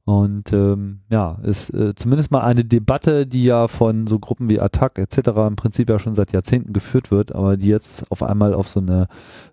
Und 0.05 0.53
ähm, 0.53 1.01
ja, 1.11 1.39
ist 1.43 1.71
äh, 1.71 1.95
zumindest 1.95 2.31
mal 2.31 2.41
eine 2.41 2.65
Debatte, 2.65 3.27
die 3.27 3.45
ja 3.45 3.69
von 3.69 4.07
so 4.07 4.19
Gruppen 4.19 4.49
wie 4.49 4.61
Attac 4.61 4.99
etc. 4.99 5.29
im 5.47 5.57
Prinzip 5.57 5.89
ja 5.89 5.99
schon 5.99 6.15
seit 6.15 6.33
Jahrzehnten 6.33 6.73
geführt 6.73 7.11
wird, 7.11 7.33
aber 7.35 7.57
die 7.57 7.69
jetzt 7.69 8.11
auf 8.11 8.23
einmal 8.23 8.55
auf 8.55 8.69
so 8.69 8.81
eine 8.81 9.09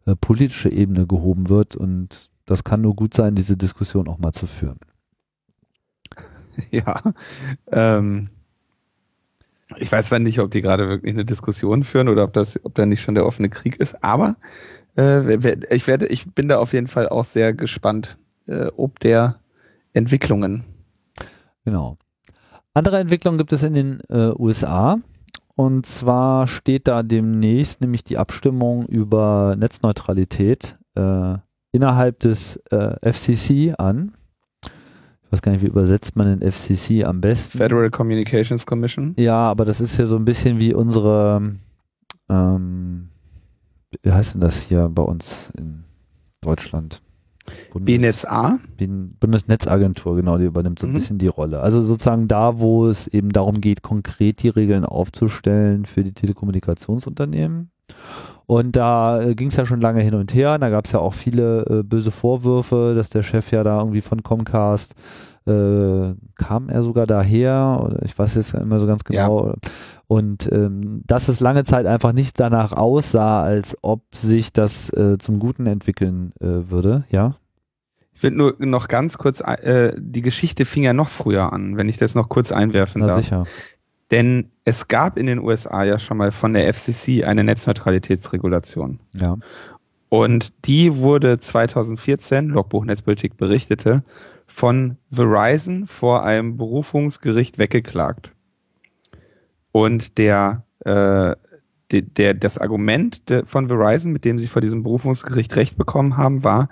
äh, 0.05 0.15
politische 0.15 0.69
Ebene 0.69 1.05
gehoben 1.05 1.49
wird. 1.49 1.75
Und 1.75 2.29
das 2.45 2.63
kann 2.63 2.81
nur 2.81 2.95
gut 2.95 3.13
sein, 3.13 3.35
diese 3.35 3.57
Diskussion 3.57 4.07
auch 4.07 4.19
mal 4.19 4.31
zu 4.31 4.47
führen. 4.47 4.79
Ja, 6.71 7.03
ähm, 7.71 8.29
ich 9.75 9.91
weiß 9.91 10.07
zwar 10.07 10.17
nicht, 10.17 10.39
ob 10.39 10.49
die 10.49 10.61
gerade 10.61 10.89
wirklich 10.89 11.13
eine 11.13 11.23
Diskussion 11.23 11.83
führen 11.83 12.09
oder 12.09 12.23
ob 12.23 12.33
das, 12.33 12.59
ob 12.65 12.73
da 12.73 12.87
nicht 12.87 13.03
schon 13.03 13.13
der 13.13 13.27
offene 13.27 13.49
Krieg 13.49 13.79
ist, 13.79 14.03
aber 14.03 14.37
äh, 14.97 15.35
ich 15.69 15.85
werde, 15.85 16.07
ich 16.07 16.33
bin 16.33 16.47
da 16.47 16.57
auf 16.57 16.73
jeden 16.73 16.87
Fall 16.87 17.09
auch 17.09 17.25
sehr 17.25 17.53
gespannt, 17.53 18.17
äh, 18.47 18.71
ob 18.75 18.99
der 18.99 19.39
Entwicklungen. 19.97 20.63
Genau. 21.65 21.97
Andere 22.73 22.99
Entwicklungen 22.99 23.37
gibt 23.37 23.51
es 23.53 23.63
in 23.63 23.73
den 23.73 24.01
äh, 24.09 24.31
USA. 24.37 24.99
Und 25.55 25.87
zwar 25.87 26.47
steht 26.47 26.87
da 26.87 27.01
demnächst 27.01 27.81
nämlich 27.81 28.03
die 28.03 28.17
Abstimmung 28.17 28.85
über 28.85 29.55
Netzneutralität 29.57 30.77
äh, 30.93 31.37
innerhalb 31.71 32.19
des 32.19 32.57
äh, 32.69 33.11
FCC 33.11 33.73
an. 33.77 34.11
Ich 34.63 35.31
weiß 35.31 35.41
gar 35.41 35.51
nicht, 35.51 35.61
wie 35.63 35.67
übersetzt 35.67 36.15
man 36.15 36.39
den 36.39 36.51
FCC 36.51 37.03
am 37.03 37.19
besten. 37.19 37.57
Federal 37.57 37.89
Communications 37.89 38.65
Commission. 38.65 39.13
Ja, 39.17 39.39
aber 39.47 39.65
das 39.65 39.81
ist 39.81 39.97
ja 39.97 40.05
so 40.05 40.15
ein 40.15 40.25
bisschen 40.25 40.59
wie 40.59 40.73
unsere, 40.73 41.53
ähm, 42.29 43.09
wie 44.03 44.11
heißt 44.11 44.35
denn 44.35 44.41
das 44.41 44.61
hier 44.61 44.87
bei 44.89 45.03
uns 45.03 45.51
in 45.57 45.83
Deutschland? 46.41 47.01
Bundes, 47.71 47.85
BNetzA? 47.85 48.59
Bundesnetzagentur, 49.19 50.15
genau, 50.15 50.37
die 50.37 50.45
übernimmt 50.45 50.79
so 50.79 50.87
ein 50.87 50.91
mhm. 50.91 50.95
bisschen 50.95 51.17
die 51.17 51.27
Rolle. 51.27 51.59
Also 51.59 51.81
sozusagen 51.81 52.27
da, 52.27 52.59
wo 52.59 52.87
es 52.87 53.07
eben 53.07 53.31
darum 53.31 53.61
geht, 53.61 53.81
konkret 53.81 54.43
die 54.43 54.49
Regeln 54.49 54.85
aufzustellen 54.85 55.85
für 55.85 56.03
die 56.03 56.13
Telekommunikationsunternehmen. 56.13 57.71
Und 58.45 58.75
da 58.75 59.21
äh, 59.21 59.35
ging 59.35 59.49
es 59.49 59.57
ja 59.57 59.65
schon 59.65 59.81
lange 59.81 60.01
hin 60.01 60.15
und 60.15 60.33
her. 60.33 60.57
Da 60.57 60.69
gab 60.69 60.85
es 60.85 60.93
ja 60.93 60.99
auch 60.99 61.13
viele 61.13 61.65
äh, 61.65 61.83
böse 61.83 62.11
Vorwürfe, 62.11 62.93
dass 62.95 63.09
der 63.09 63.23
Chef 63.23 63.51
ja 63.51 63.63
da 63.63 63.79
irgendwie 63.79 64.01
von 64.01 64.23
Comcast 64.23 64.95
äh, 65.47 66.15
kam 66.35 66.69
er 66.69 66.83
sogar 66.83 67.07
daher, 67.07 67.79
oder 67.83 68.03
ich 68.03 68.17
weiß 68.17 68.35
jetzt 68.35 68.53
immer 68.53 68.79
so 68.79 68.87
ganz 68.87 69.03
genau. 69.03 69.47
Ja. 69.47 69.53
Und 70.07 70.49
ähm, 70.51 71.03
dass 71.05 71.27
es 71.27 71.39
lange 71.39 71.63
Zeit 71.63 71.85
einfach 71.85 72.13
nicht 72.13 72.39
danach 72.39 72.73
aussah, 72.73 73.41
als 73.41 73.77
ob 73.81 74.03
sich 74.13 74.53
das 74.53 74.89
äh, 74.91 75.17
zum 75.17 75.39
Guten 75.39 75.65
entwickeln 75.65 76.33
äh, 76.39 76.69
würde, 76.69 77.05
ja. 77.09 77.35
Ich 78.13 78.23
will 78.23 78.31
nur 78.31 78.55
noch 78.59 78.87
ganz 78.87 79.19
kurz, 79.19 79.41
äh, 79.41 79.93
die 79.95 80.23
Geschichte 80.23 80.65
fing 80.65 80.83
ja 80.83 80.93
noch 80.93 81.09
früher 81.09 81.53
an, 81.53 81.77
wenn 81.77 81.87
ich 81.87 81.97
das 81.97 82.15
noch 82.15 82.29
kurz 82.29 82.51
einwerfen 82.51 83.01
Na, 83.01 83.07
darf. 83.07 83.23
Sicher. 83.23 83.43
Denn 84.09 84.49
es 84.63 84.87
gab 84.87 85.17
in 85.17 85.25
den 85.25 85.39
USA 85.39 85.83
ja 85.83 85.99
schon 85.99 86.17
mal 86.17 86.31
von 86.31 86.53
der 86.53 86.73
FCC 86.73 87.25
eine 87.25 87.43
Netzneutralitätsregulation. 87.43 88.99
Ja. 89.13 89.37
Und 90.09 90.53
die 90.65 90.97
wurde 90.97 91.37
2014, 91.37 92.47
Logbuch 92.47 92.85
Netzpolitik 92.85 93.37
berichtete, 93.37 94.03
von 94.47 94.97
Verizon 95.11 95.85
vor 95.85 96.23
einem 96.23 96.57
Berufungsgericht 96.57 97.57
weggeklagt. 97.57 98.31
Und 99.71 100.17
der, 100.17 100.63
äh, 100.79 101.35
der, 101.91 102.01
der, 102.01 102.33
das 102.33 102.57
Argument 102.57 103.21
von 103.43 103.67
Verizon, 103.67 104.11
mit 104.11 104.25
dem 104.25 104.39
sie 104.39 104.47
vor 104.47 104.61
diesem 104.61 104.83
Berufungsgericht 104.83 105.55
Recht 105.55 105.77
bekommen 105.77 106.17
haben, 106.17 106.43
war, 106.43 106.69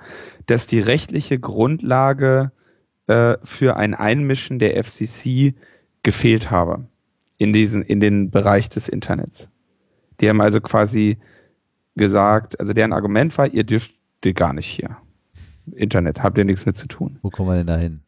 dass 0.47 0.67
die 0.67 0.79
rechtliche 0.79 1.37
Grundlage 1.37 2.51
äh, 3.07 3.37
für 3.43 3.75
ein 3.75 3.93
Einmischen 3.93 4.57
der 4.57 4.83
FCC 4.83 5.53
gefehlt 6.01 6.49
habe 6.49 6.85
in 7.37 7.53
diesen, 7.53 7.83
in 7.83 7.99
den 7.99 8.31
Bereich 8.31 8.69
des 8.69 8.87
Internets. 8.87 9.49
Die 10.21 10.29
haben 10.29 10.41
also 10.41 10.61
quasi 10.61 11.17
gesagt, 11.95 12.59
also 12.59 12.73
deren 12.73 12.93
Argument 12.93 13.37
war, 13.37 13.47
ihr 13.47 13.63
dürft 13.63 13.91
gar 14.33 14.53
nicht 14.53 14.67
hier. 14.67 14.97
Internet, 15.73 16.21
habt 16.21 16.37
ihr 16.37 16.45
nichts 16.45 16.65
mit 16.65 16.77
zu 16.77 16.87
tun. 16.87 17.19
Wo 17.21 17.29
kommen 17.29 17.49
wir 17.49 17.55
denn 17.55 17.67
da 17.67 17.77
hin? 17.77 18.01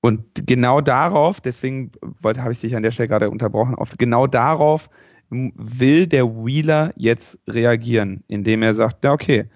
Und 0.00 0.46
genau 0.46 0.80
darauf, 0.80 1.40
deswegen 1.40 1.90
wollte, 2.20 2.42
habe 2.42 2.52
ich 2.52 2.60
dich 2.60 2.76
an 2.76 2.82
der 2.82 2.92
Stelle 2.92 3.08
gerade 3.08 3.30
unterbrochen, 3.30 3.74
auf 3.74 3.96
genau 3.98 4.26
darauf 4.26 4.88
will 5.30 6.06
der 6.06 6.26
Wheeler 6.26 6.92
jetzt 6.96 7.40
reagieren, 7.48 8.22
indem 8.28 8.62
er 8.62 8.74
sagt, 8.74 8.98
na 9.02 9.12
okay, 9.12 9.46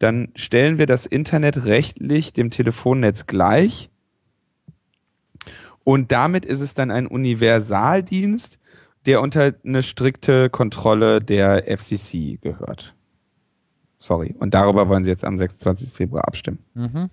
dann 0.00 0.32
stellen 0.34 0.78
wir 0.78 0.86
das 0.86 1.06
Internet 1.06 1.66
rechtlich 1.66 2.32
dem 2.32 2.50
Telefonnetz 2.50 3.26
gleich. 3.26 3.90
Und 5.84 6.10
damit 6.10 6.44
ist 6.44 6.60
es 6.60 6.74
dann 6.74 6.90
ein 6.90 7.06
Universaldienst, 7.06 8.58
der 9.06 9.20
unter 9.20 9.54
eine 9.64 9.82
strikte 9.82 10.50
Kontrolle 10.50 11.20
der 11.20 11.64
FCC 11.78 12.38
gehört. 12.40 12.94
Sorry. 14.02 14.34
Und 14.38 14.54
darüber 14.54 14.88
wollen 14.88 15.04
sie 15.04 15.10
jetzt 15.10 15.24
am 15.24 15.36
26. 15.36 15.92
Februar 15.92 16.26
abstimmen. 16.26 16.58
Mhm. 16.74 17.10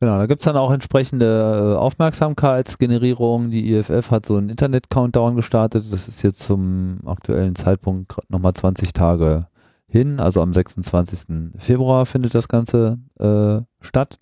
Genau, 0.00 0.18
da 0.18 0.26
gibt's 0.26 0.44
dann 0.44 0.56
auch 0.56 0.72
entsprechende 0.72 1.74
äh, 1.74 1.78
Aufmerksamkeitsgenerierung. 1.78 3.50
Die 3.50 3.72
IFF 3.72 4.10
hat 4.10 4.26
so 4.26 4.36
einen 4.36 4.48
Internet-Countdown 4.48 5.36
gestartet. 5.36 5.84
Das 5.92 6.08
ist 6.08 6.22
jetzt 6.22 6.40
zum 6.40 6.98
aktuellen 7.06 7.54
Zeitpunkt 7.54 8.16
nochmal 8.28 8.52
20 8.52 8.92
Tage 8.92 9.46
hin. 9.86 10.18
Also 10.18 10.42
am 10.42 10.52
26. 10.52 11.52
Februar 11.56 12.04
findet 12.04 12.34
das 12.34 12.48
Ganze 12.48 12.98
äh, 13.20 13.60
statt. 13.80 14.18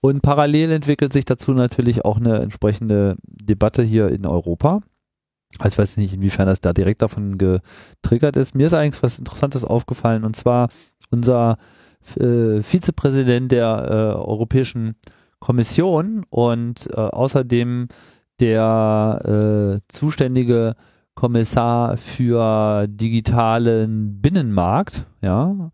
Und 0.00 0.22
parallel 0.22 0.70
entwickelt 0.70 1.12
sich 1.12 1.24
dazu 1.24 1.52
natürlich 1.52 2.04
auch 2.04 2.18
eine 2.18 2.38
entsprechende 2.38 3.16
Debatte 3.24 3.82
hier 3.82 4.10
in 4.10 4.26
Europa. 4.26 4.82
Also 5.60 5.74
ich 5.74 5.78
weiß 5.78 5.96
nicht, 5.96 6.14
inwiefern 6.14 6.46
das 6.46 6.60
da 6.60 6.72
direkt 6.72 7.02
davon 7.02 7.38
getriggert 7.38 8.36
ist. 8.36 8.54
Mir 8.54 8.66
ist 8.66 8.74
eigentlich 8.74 9.02
was 9.02 9.18
Interessantes 9.18 9.64
aufgefallen 9.64 10.24
und 10.24 10.36
zwar 10.36 10.68
unser 11.10 11.58
äh, 12.18 12.62
Vizepräsident 12.62 13.52
der 13.52 13.86
äh, 13.88 13.94
Europäischen 14.18 14.96
Kommission 15.38 16.24
und 16.30 16.88
äh, 16.90 16.96
außerdem 16.96 17.88
der 18.40 19.20
äh, 19.76 19.80
zuständige 19.88 20.74
Kommissar 21.14 21.96
für 21.96 22.86
digitalen 22.88 24.20
Binnenmarkt, 24.20 25.04
ja, 25.22 25.70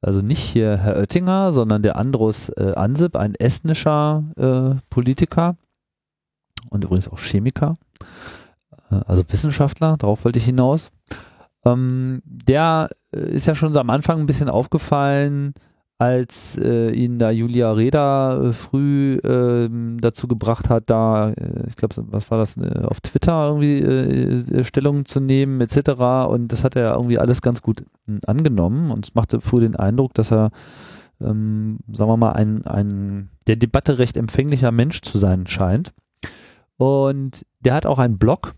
also 0.00 0.22
nicht 0.22 0.38
hier 0.38 0.76
Herr 0.76 0.96
Oettinger, 0.96 1.50
sondern 1.52 1.82
der 1.82 1.96
Andros 1.96 2.50
äh, 2.50 2.74
Ansip, 2.76 3.16
ein 3.16 3.34
estnischer 3.34 4.24
äh, 4.36 4.80
Politiker 4.88 5.56
und 6.70 6.84
übrigens 6.84 7.08
auch 7.08 7.18
Chemiker, 7.18 7.76
also 8.90 9.22
Wissenschaftler, 9.28 9.96
darauf 9.96 10.24
wollte 10.24 10.38
ich 10.38 10.44
hinaus. 10.44 10.90
Ähm, 11.64 12.22
der 12.24 12.90
äh, 13.12 13.30
ist 13.30 13.46
ja 13.46 13.54
schon 13.54 13.72
so 13.72 13.80
am 13.80 13.90
Anfang 13.90 14.20
ein 14.20 14.26
bisschen 14.26 14.48
aufgefallen, 14.48 15.54
als 15.98 16.58
äh, 16.58 16.90
ihn 16.90 17.18
da 17.18 17.30
Julia 17.30 17.72
Reda 17.72 18.48
äh, 18.48 18.52
früh 18.52 19.14
äh, 19.14 19.68
dazu 19.98 20.28
gebracht 20.28 20.68
hat, 20.68 20.90
da, 20.90 21.30
äh, 21.30 21.66
ich 21.66 21.76
glaube, 21.76 21.94
was 22.10 22.30
war 22.30 22.38
das, 22.38 22.58
äh, 22.58 22.82
auf 22.84 23.00
Twitter 23.00 23.48
irgendwie 23.48 24.62
Stellung 24.64 25.06
zu 25.06 25.20
nehmen, 25.20 25.60
etc. 25.62 26.28
Und 26.28 26.52
das 26.52 26.64
hat 26.64 26.76
er 26.76 26.94
irgendwie 26.94 27.18
alles 27.18 27.40
ganz 27.40 27.62
gut 27.62 27.82
hm, 28.06 28.20
angenommen 28.26 28.90
und 28.90 29.06
es 29.06 29.14
machte 29.14 29.40
früh 29.40 29.60
den 29.60 29.74
Eindruck, 29.74 30.12
dass 30.12 30.30
er, 30.30 30.50
ähm, 31.20 31.78
sagen 31.90 32.10
wir 32.10 32.16
mal, 32.18 32.32
ein, 32.32 32.66
ein 32.66 33.30
der 33.46 33.56
Debatte 33.56 33.98
recht 33.98 34.18
empfänglicher 34.18 34.72
Mensch 34.72 35.00
zu 35.00 35.16
sein 35.16 35.46
scheint. 35.46 35.94
Und 36.76 37.46
der 37.60 37.72
hat 37.72 37.86
auch 37.86 37.98
einen 37.98 38.18
Blog 38.18 38.54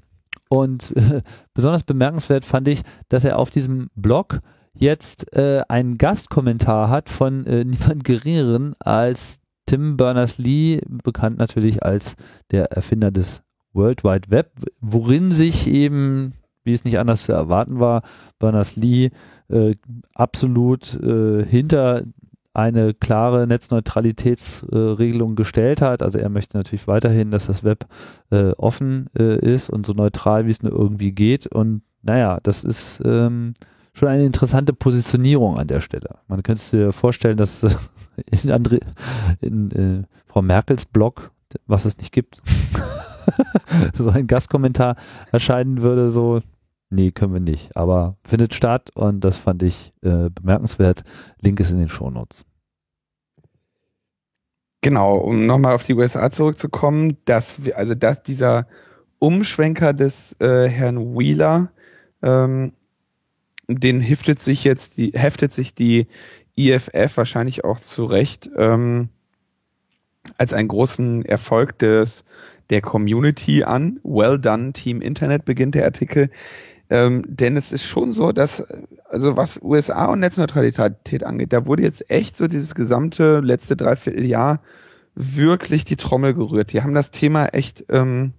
und 0.48 0.94
besonders 1.54 1.84
bemerkenswert 1.84 2.44
fand 2.44 2.68
ich, 2.68 2.82
dass 3.08 3.24
er 3.24 3.38
auf 3.38 3.50
diesem 3.50 3.90
Blog 3.94 4.40
jetzt 4.74 5.32
äh, 5.36 5.62
einen 5.68 5.98
Gastkommentar 5.98 6.88
hat 6.88 7.08
von 7.08 7.46
äh, 7.46 7.64
niemand 7.64 8.04
geringeren 8.04 8.74
als 8.78 9.40
Tim 9.66 9.96
Berners-Lee, 9.96 10.80
bekannt 11.04 11.38
natürlich 11.38 11.82
als 11.82 12.16
der 12.50 12.72
Erfinder 12.72 13.10
des 13.10 13.42
World 13.74 14.02
Wide 14.02 14.30
Web, 14.30 14.52
worin 14.80 15.30
sich 15.30 15.66
eben, 15.66 16.32
wie 16.64 16.72
es 16.72 16.84
nicht 16.84 16.98
anders 16.98 17.24
zu 17.24 17.32
erwarten 17.32 17.78
war, 17.78 18.02
Berners-Lee 18.38 19.10
äh, 19.48 19.74
absolut 20.14 20.94
äh, 21.02 21.44
hinter 21.44 22.04
eine 22.58 22.92
klare 22.92 23.46
Netzneutralitätsregelung 23.46 25.36
gestellt 25.36 25.80
hat. 25.80 26.02
Also 26.02 26.18
er 26.18 26.28
möchte 26.28 26.56
natürlich 26.56 26.88
weiterhin, 26.88 27.30
dass 27.30 27.46
das 27.46 27.62
Web 27.62 27.86
äh, 28.30 28.50
offen 28.50 29.08
äh, 29.16 29.38
ist 29.38 29.70
und 29.70 29.86
so 29.86 29.92
neutral, 29.92 30.46
wie 30.46 30.50
es 30.50 30.64
nur 30.64 30.72
irgendwie 30.72 31.12
geht. 31.12 31.46
Und 31.46 31.82
naja, 32.02 32.40
das 32.42 32.64
ist 32.64 33.00
ähm, 33.04 33.54
schon 33.92 34.08
eine 34.08 34.24
interessante 34.24 34.72
Positionierung 34.72 35.56
an 35.56 35.68
der 35.68 35.80
Stelle. 35.80 36.16
Man 36.26 36.42
könnte 36.42 36.60
sich 36.60 36.92
vorstellen, 36.92 37.36
dass 37.36 37.62
äh, 37.62 37.70
in, 38.26 38.50
André, 38.50 38.80
in 39.40 39.70
äh, 39.70 40.02
Frau 40.26 40.42
Merkels 40.42 40.86
Blog, 40.86 41.30
was 41.68 41.84
es 41.84 41.96
nicht 41.98 42.12
gibt, 42.12 42.42
so 43.94 44.08
ein 44.08 44.26
Gastkommentar 44.26 44.96
erscheinen 45.30 45.82
würde, 45.82 46.10
so, 46.10 46.40
nee, 46.90 47.10
können 47.10 47.32
wir 47.32 47.40
nicht, 47.40 47.76
aber 47.76 48.16
findet 48.24 48.54
statt 48.54 48.90
und 48.94 49.20
das 49.24 49.36
fand 49.36 49.62
ich 49.62 49.92
äh, 50.02 50.30
bemerkenswert. 50.30 51.02
Link 51.42 51.60
ist 51.60 51.70
in 51.70 51.78
den 51.78 51.88
Shownotes. 51.88 52.44
Genau, 54.80 55.16
um 55.16 55.46
nochmal 55.46 55.74
auf 55.74 55.84
die 55.84 55.94
USA 55.94 56.30
zurückzukommen, 56.30 57.16
dass 57.24 57.64
wir, 57.64 57.76
also 57.76 57.94
dass 57.94 58.22
dieser 58.22 58.68
Umschwenker 59.18 59.92
des 59.92 60.36
äh, 60.40 60.68
Herrn 60.68 61.18
Wheeler 61.18 61.72
ähm, 62.22 62.72
den 63.68 64.00
heftet 64.00 64.40
sich 64.40 64.64
jetzt 64.64 64.96
die, 64.96 65.12
heftet 65.14 65.52
sich 65.52 65.74
die 65.74 66.06
IFF 66.56 67.16
wahrscheinlich 67.16 67.64
auch 67.64 67.78
zurecht 67.78 68.50
ähm, 68.56 69.10
als 70.38 70.52
einen 70.52 70.68
großen 70.68 71.24
Erfolg 71.24 71.78
des 71.78 72.24
der 72.70 72.80
Community 72.80 73.64
an. 73.64 74.00
Well 74.02 74.38
done, 74.38 74.72
Team 74.72 75.00
Internet 75.00 75.44
beginnt 75.44 75.74
der 75.74 75.84
Artikel. 75.84 76.30
Ähm, 76.90 77.22
denn 77.26 77.56
es 77.56 77.72
ist 77.72 77.84
schon 77.84 78.12
so, 78.12 78.32
dass, 78.32 78.64
also 79.08 79.36
was 79.36 79.60
USA 79.62 80.06
und 80.06 80.20
Netzneutralität 80.20 81.24
angeht, 81.24 81.52
da 81.52 81.66
wurde 81.66 81.82
jetzt 81.82 82.10
echt 82.10 82.36
so 82.36 82.48
dieses 82.48 82.74
gesamte 82.74 83.40
letzte 83.40 83.76
Dreivierteljahr 83.76 84.60
wirklich 85.14 85.84
die 85.84 85.96
Trommel 85.96 86.34
gerührt. 86.34 86.72
Die 86.72 86.82
haben 86.82 86.94
das 86.94 87.10
Thema 87.10 87.46
echt 87.46 87.84
ähm, 87.88 88.32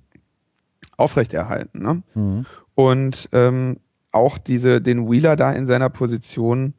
aufrechterhalten. 0.97 1.81
Ne? 1.81 2.03
Mhm. 2.15 2.45
Und 2.73 3.29
ähm, 3.33 3.77
auch 4.11 4.37
diese, 4.37 4.81
den 4.81 5.09
Wheeler 5.09 5.35
da 5.35 5.51
in 5.51 5.67
seiner 5.67 5.89
Position 5.89 6.73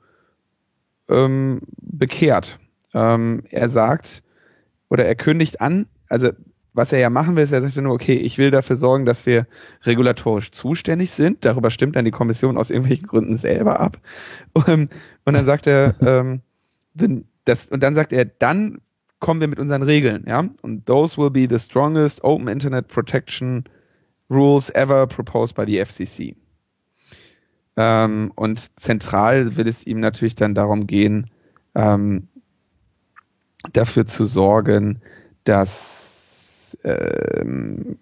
ähm, 1.09 1.61
bekehrt. 1.81 2.59
Ähm, 2.95 3.45
er 3.51 3.71
sagt 3.71 4.23
oder 4.89 5.05
er 5.05 5.15
kündigt 5.15 5.61
an, 5.61 5.87
also 6.09 6.31
was 6.73 6.93
er 6.93 6.99
ja 6.99 7.11
machen 7.11 7.37
will, 7.37 7.43
ist, 7.43 7.53
er 7.53 7.63
sagt 7.63 7.77
nur, 7.77 7.93
okay, 7.93 8.15
ich 8.15 8.39
will 8.39 8.51
dafür 8.51 8.77
sorgen, 8.77 9.05
dass 9.05 9.27
wir 9.27 9.47
regulatorisch 9.83 10.53
zuständig 10.53 11.11
sind. 11.11 11.45
Darüber 11.45 11.71
stimmt 11.71 11.97
dann 11.97 12.05
die 12.05 12.11
Kommission 12.11 12.57
aus 12.57 12.71
irgendwelchen 12.71 13.09
Gründen 13.09 13.37
selber 13.37 13.81
ab. 13.81 13.99
Und, 14.53 14.91
und 15.25 15.35
dann 15.35 15.45
sagt 15.45 15.67
er, 15.67 15.95
ähm, 16.01 16.43
das, 17.45 17.67
und 17.67 17.83
dann 17.83 17.95
sagt 17.95 18.13
er, 18.13 18.25
dann 18.25 18.81
kommen 19.19 19.41
wir 19.41 19.49
mit 19.49 19.59
unseren 19.59 19.83
Regeln, 19.83 20.25
ja. 20.27 20.49
Und 20.63 20.87
those 20.87 21.19
will 21.19 21.31
be 21.31 21.47
the 21.49 21.59
strongest 21.59 22.23
open 22.25 22.49
internet 22.49 22.89
protection 22.89 23.65
rules 24.31 24.71
ever 24.71 25.07
proposed 25.07 25.55
by 25.55 25.65
the 25.67 25.85
FCC. 25.85 26.37
Ähm, 27.77 28.33
und 28.35 28.79
zentral 28.81 29.57
will 29.57 29.69
es 29.69 29.87
ihm 29.87 30.01
natürlich 30.01 30.37
dann 30.37 30.55
darum 30.55 30.87
gehen, 30.87 31.31
ähm, 31.75 32.29
dafür 33.73 34.07
zu 34.07 34.25
sorgen, 34.25 35.01
dass 35.45 36.10
ähm, 36.85 37.99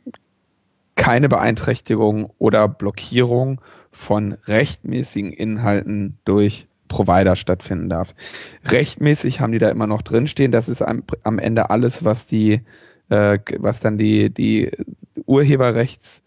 keine 0.96 1.28
Beeinträchtigung 1.28 2.30
oder 2.38 2.68
Blockierung 2.68 3.60
von 3.90 4.36
rechtmäßigen 4.44 5.32
Inhalten 5.32 6.18
durch 6.24 6.66
Provider 6.88 7.36
stattfinden 7.36 7.88
darf. 7.88 8.14
Rechtmäßig 8.64 9.40
haben 9.40 9.52
die 9.52 9.58
da 9.58 9.68
immer 9.68 9.86
noch 9.86 10.02
drinstehen. 10.02 10.52
Das 10.52 10.68
ist 10.68 10.82
am, 10.82 11.04
am 11.22 11.38
Ende 11.38 11.70
alles, 11.70 12.04
was 12.04 12.26
die, 12.26 12.62
äh, 13.10 13.38
was 13.58 13.80
dann 13.80 13.98
die, 13.98 14.30
die 14.30 14.70
Urheberrechts 15.26 16.22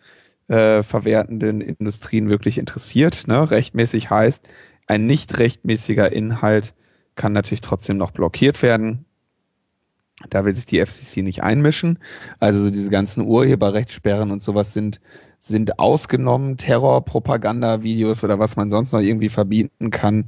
äh, 0.48 0.84
Industrien 0.84 2.30
wirklich 2.30 2.58
interessiert. 2.58 3.28
Ne? 3.28 3.50
Rechtmäßig 3.50 4.10
heißt, 4.10 4.48
ein 4.88 5.06
nicht 5.06 5.40
rechtmäßiger 5.40 6.12
Inhalt 6.12 6.74
kann 7.16 7.34
natürlich 7.34 7.62
trotzdem 7.62 7.98
noch 7.98 8.12
blockiert 8.12 8.62
werden. 8.62 9.06
Da 10.30 10.46
will 10.46 10.56
sich 10.56 10.66
die 10.66 10.86
FCC 10.86 11.22
nicht 11.22 11.44
einmischen. 11.44 12.00
Also 12.40 12.70
diese 12.70 12.90
ganzen 12.90 13.26
Urheberrechtssperren 13.26 14.32
und 14.32 14.42
sowas 14.42 14.74
sind, 14.74 15.02
sind 15.40 15.80
ausgenommen. 15.80 16.58
Terrorpropaganda-Videos 16.58 18.24
oder 18.24 18.40
was 18.40 18.56
man 18.56 18.70
sonst 18.70 18.92
noch 18.94 19.02
irgendwie 19.02 19.30
verbieten 19.30 19.90
kann. 19.90 20.26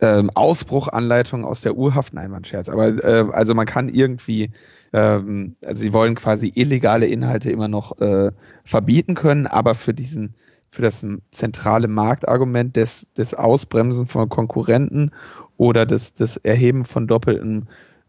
Ähm, 0.00 0.30
Ausbruchanleitungen 0.34 1.46
aus 1.46 1.60
der 1.60 1.76
Urhaft. 1.76 2.14
Nein, 2.14 2.30
man 2.30 2.44
Scherz. 2.44 2.68
Aber 2.68 2.88
äh, 2.88 3.26
also 3.32 3.54
man 3.54 3.66
kann 3.66 3.88
irgendwie 3.88 4.50
ähm, 4.92 5.56
also 5.64 5.82
sie 5.82 5.92
wollen 5.92 6.14
quasi 6.14 6.52
illegale 6.54 7.06
Inhalte 7.06 7.50
immer 7.50 7.68
noch 7.68 7.98
äh, 8.00 8.32
verbieten 8.64 9.14
können, 9.14 9.46
aber 9.46 9.74
für 9.74 9.92
diesen, 9.94 10.34
für 10.70 10.82
das 10.82 11.04
zentrale 11.30 11.86
Marktargument 11.86 12.76
des, 12.76 13.12
des 13.12 13.34
Ausbremsen 13.34 14.06
von 14.06 14.28
Konkurrenten 14.28 15.10
oder 15.58 15.84
des, 15.86 16.14
des 16.14 16.38
Erheben 16.38 16.84
von 16.84 17.06
doppeltem 17.06 17.66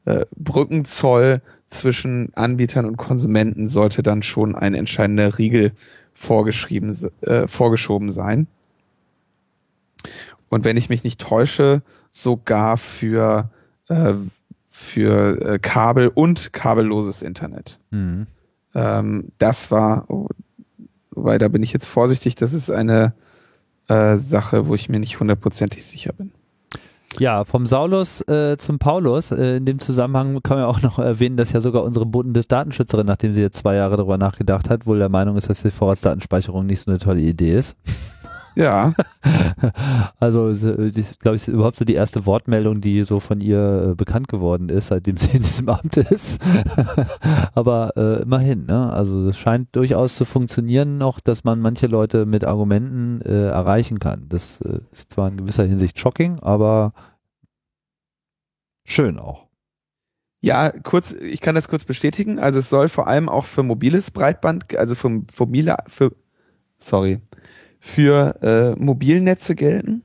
äh, 0.07 0.25
Brückenzoll 0.37 1.41
zwischen 1.67 2.33
Anbietern 2.33 2.85
und 2.85 2.95
Konsumenten 2.95 3.67
sollte 3.67 4.03
dann 4.03 4.23
schon 4.23 4.55
ein 4.55 4.73
entscheidender 4.73 5.37
Riegel 5.37 5.73
vorgeschrieben, 6.13 6.95
äh, 7.21 7.45
vorgeschoben 7.47 8.11
sein. 8.11 8.47
Und 10.47 10.63
wenn 10.63 10.77
ich 10.77 10.87
mich 10.87 11.03
nicht 11.03 11.19
täusche, 11.19 11.81
sogar 12.11 12.77
für, 12.77 13.51
äh, 13.89 14.13
für 14.71 15.41
äh, 15.41 15.59
Kabel 15.59 16.07
und 16.07 16.53
kabelloses 16.53 17.21
Internet. 17.21 17.77
Mhm. 17.91 18.27
Ähm, 18.73 19.31
das 19.39 19.71
war, 19.71 20.09
oh, 20.09 20.29
wobei 21.11 21.37
da 21.37 21.49
bin 21.49 21.63
ich 21.63 21.73
jetzt 21.73 21.85
vorsichtig, 21.85 22.35
das 22.35 22.53
ist 22.53 22.71
eine 22.71 23.13
äh, 23.89 24.15
Sache, 24.15 24.67
wo 24.67 24.75
ich 24.75 24.87
mir 24.87 24.99
nicht 24.99 25.19
hundertprozentig 25.19 25.85
sicher 25.85 26.13
bin. 26.13 26.31
Ja, 27.19 27.45
vom 27.45 27.65
Saulus 27.65 28.21
äh, 28.27 28.57
zum 28.57 28.79
Paulus. 28.79 29.31
Äh, 29.31 29.57
in 29.57 29.65
dem 29.65 29.79
Zusammenhang 29.79 30.41
kann 30.43 30.57
man 30.57 30.67
auch 30.67 30.81
noch 30.81 30.99
erwähnen, 30.99 31.37
dass 31.37 31.51
ja 31.51 31.61
sogar 31.61 31.83
unsere 31.83 32.05
Bundesdatenschützerin, 32.05 33.07
nachdem 33.07 33.33
sie 33.33 33.41
jetzt 33.41 33.57
zwei 33.57 33.75
Jahre 33.75 33.97
darüber 33.97 34.17
nachgedacht 34.17 34.69
hat, 34.69 34.85
wohl 34.85 34.99
der 34.99 35.09
Meinung 35.09 35.35
ist, 35.37 35.49
dass 35.49 35.63
die 35.63 35.71
Vorratsdatenspeicherung 35.71 36.65
nicht 36.65 36.81
so 36.81 36.91
eine 36.91 36.99
tolle 36.99 37.21
Idee 37.21 37.57
ist. 37.57 37.75
Ja. 38.57 38.93
Also, 40.19 40.51
glaube 41.19 41.35
ich, 41.35 41.43
ist 41.43 41.47
überhaupt 41.47 41.77
so 41.77 41.85
die 41.85 41.93
erste 41.93 42.25
Wortmeldung, 42.25 42.81
die 42.81 43.03
so 43.03 43.19
von 43.19 43.39
ihr 43.39 43.89
äh, 43.91 43.95
bekannt 43.95 44.27
geworden 44.27 44.69
ist, 44.69 44.87
seitdem 44.87 45.17
sie 45.17 45.37
in 45.37 45.43
diesem 45.43 45.69
Amt 45.69 45.97
ist. 45.97 46.41
Aber 47.53 47.95
äh, 47.97 48.21
immerhin, 48.23 48.65
ne? 48.65 48.91
Also 48.91 49.29
es 49.29 49.37
scheint 49.37 49.75
durchaus 49.75 50.15
zu 50.15 50.25
funktionieren 50.25 50.97
noch, 50.97 51.19
dass 51.19 51.43
man 51.43 51.59
manche 51.59 51.87
Leute 51.87 52.25
mit 52.25 52.45
Argumenten 52.45 53.21
äh, 53.21 53.47
erreichen 53.47 53.99
kann. 53.99 54.25
Das 54.29 54.61
äh, 54.61 54.79
ist 54.91 55.11
zwar 55.11 55.27
in 55.27 55.37
gewisser 55.37 55.65
Hinsicht 55.65 55.99
shocking, 55.99 56.39
aber 56.39 56.93
schön 58.85 59.19
auch. 59.19 59.47
Ja, 60.41 60.71
kurz, 60.71 61.11
ich 61.11 61.41
kann 61.41 61.55
das 61.55 61.67
kurz 61.67 61.83
bestätigen. 61.83 62.39
Also 62.39 62.59
es 62.59 62.69
soll 62.69 62.89
vor 62.89 63.07
allem 63.07 63.29
auch 63.29 63.45
für 63.45 63.63
mobiles 63.63 64.11
Breitband, 64.11 64.75
also 64.77 64.95
für, 64.95 65.23
für 65.31 65.45
mobile, 65.45 65.77
für, 65.87 66.11
sorry, 66.77 67.21
für 67.79 68.41
äh, 68.41 68.81
Mobilnetze 68.81 69.55
gelten. 69.55 70.03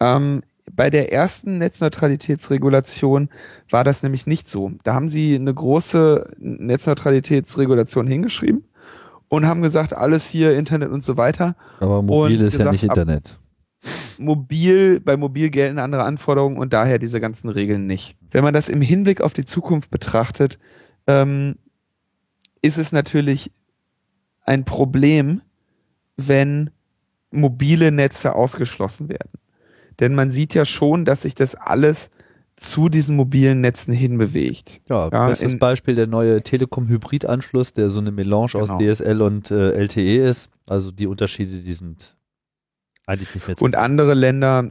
Ähm, 0.00 0.42
bei 0.74 0.90
der 0.90 1.12
ersten 1.12 1.58
Netzneutralitätsregulation 1.58 3.30
war 3.70 3.84
das 3.84 4.02
nämlich 4.02 4.26
nicht 4.26 4.48
so. 4.48 4.72
Da 4.84 4.94
haben 4.94 5.08
sie 5.08 5.34
eine 5.34 5.52
große 5.52 6.34
Netzneutralitätsregulation 6.38 8.06
hingeschrieben 8.06 8.64
und 9.28 9.46
haben 9.46 9.62
gesagt, 9.62 9.96
alles 9.96 10.26
hier 10.26 10.56
Internet 10.56 10.90
und 10.90 11.02
so 11.02 11.16
weiter. 11.16 11.56
Aber 11.80 12.02
mobil 12.02 12.40
ist 12.40 12.52
gesagt, 12.52 12.66
ja 12.66 12.72
nicht 12.72 12.84
Internet. 12.84 13.38
Mobil, 14.18 15.00
bei 15.00 15.16
mobil 15.16 15.50
gelten 15.50 15.78
andere 15.78 16.02
Anforderungen 16.02 16.58
und 16.58 16.72
daher 16.72 16.98
diese 16.98 17.20
ganzen 17.20 17.48
Regeln 17.48 17.86
nicht. 17.86 18.16
Wenn 18.30 18.42
man 18.42 18.52
das 18.52 18.68
im 18.68 18.80
Hinblick 18.80 19.20
auf 19.20 19.32
die 19.32 19.44
Zukunft 19.44 19.90
betrachtet, 19.90 20.58
ähm, 21.06 21.56
ist 22.60 22.78
es 22.78 22.90
natürlich 22.90 23.52
ein 24.44 24.64
Problem, 24.64 25.42
wenn 26.16 26.70
mobile 27.30 27.92
Netze 27.92 28.34
ausgeschlossen 28.34 29.08
werden. 29.08 29.30
Denn 30.00 30.14
man 30.14 30.30
sieht 30.30 30.54
ja 30.54 30.64
schon, 30.64 31.04
dass 31.04 31.22
sich 31.22 31.34
das 31.34 31.54
alles 31.54 32.10
zu 32.56 32.88
diesen 32.88 33.16
mobilen 33.16 33.60
Netzen 33.60 33.92
hinbewegt. 33.92 34.80
Ja, 34.88 35.08
ja 35.08 35.28
bestes 35.28 35.52
in, 35.52 35.58
Beispiel 35.58 35.94
der 35.94 36.06
neue 36.06 36.42
Telekom-Hybrid-Anschluss, 36.42 37.72
der 37.72 37.90
so 37.90 38.00
eine 38.00 38.10
Melange 38.10 38.52
genau. 38.52 38.74
aus 38.74 38.78
DSL 38.78 39.22
und 39.22 39.50
äh, 39.50 39.70
LTE 39.72 40.28
ist. 40.28 40.50
Also 40.66 40.90
die 40.90 41.06
Unterschiede, 41.06 41.56
die 41.56 41.72
sind 41.72 42.16
eigentlich 43.06 43.34
nicht 43.34 43.46
mehr 43.46 43.56
zu 43.56 43.64
Und 43.64 43.76
andere 43.76 44.14
Länder, 44.14 44.68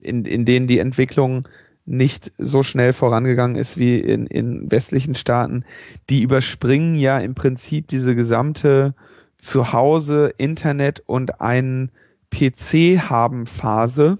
in, 0.00 0.24
in 0.24 0.44
denen 0.44 0.66
die 0.66 0.78
Entwicklung 0.78 1.48
nicht 1.84 2.32
so 2.38 2.62
schnell 2.62 2.92
vorangegangen 2.92 3.56
ist 3.56 3.78
wie 3.78 3.98
in, 3.98 4.26
in 4.26 4.70
westlichen 4.70 5.14
Staaten, 5.14 5.64
die 6.10 6.22
überspringen 6.22 6.96
ja 6.96 7.18
im 7.18 7.34
Prinzip 7.34 7.88
diese 7.88 8.14
gesamte 8.14 8.94
zu 9.38 9.72
Hause 9.72 10.32
Internet 10.36 11.02
und 11.06 11.40
einen 11.40 11.90
PC 12.30 13.08
haben 13.08 13.46
Phase 13.46 14.18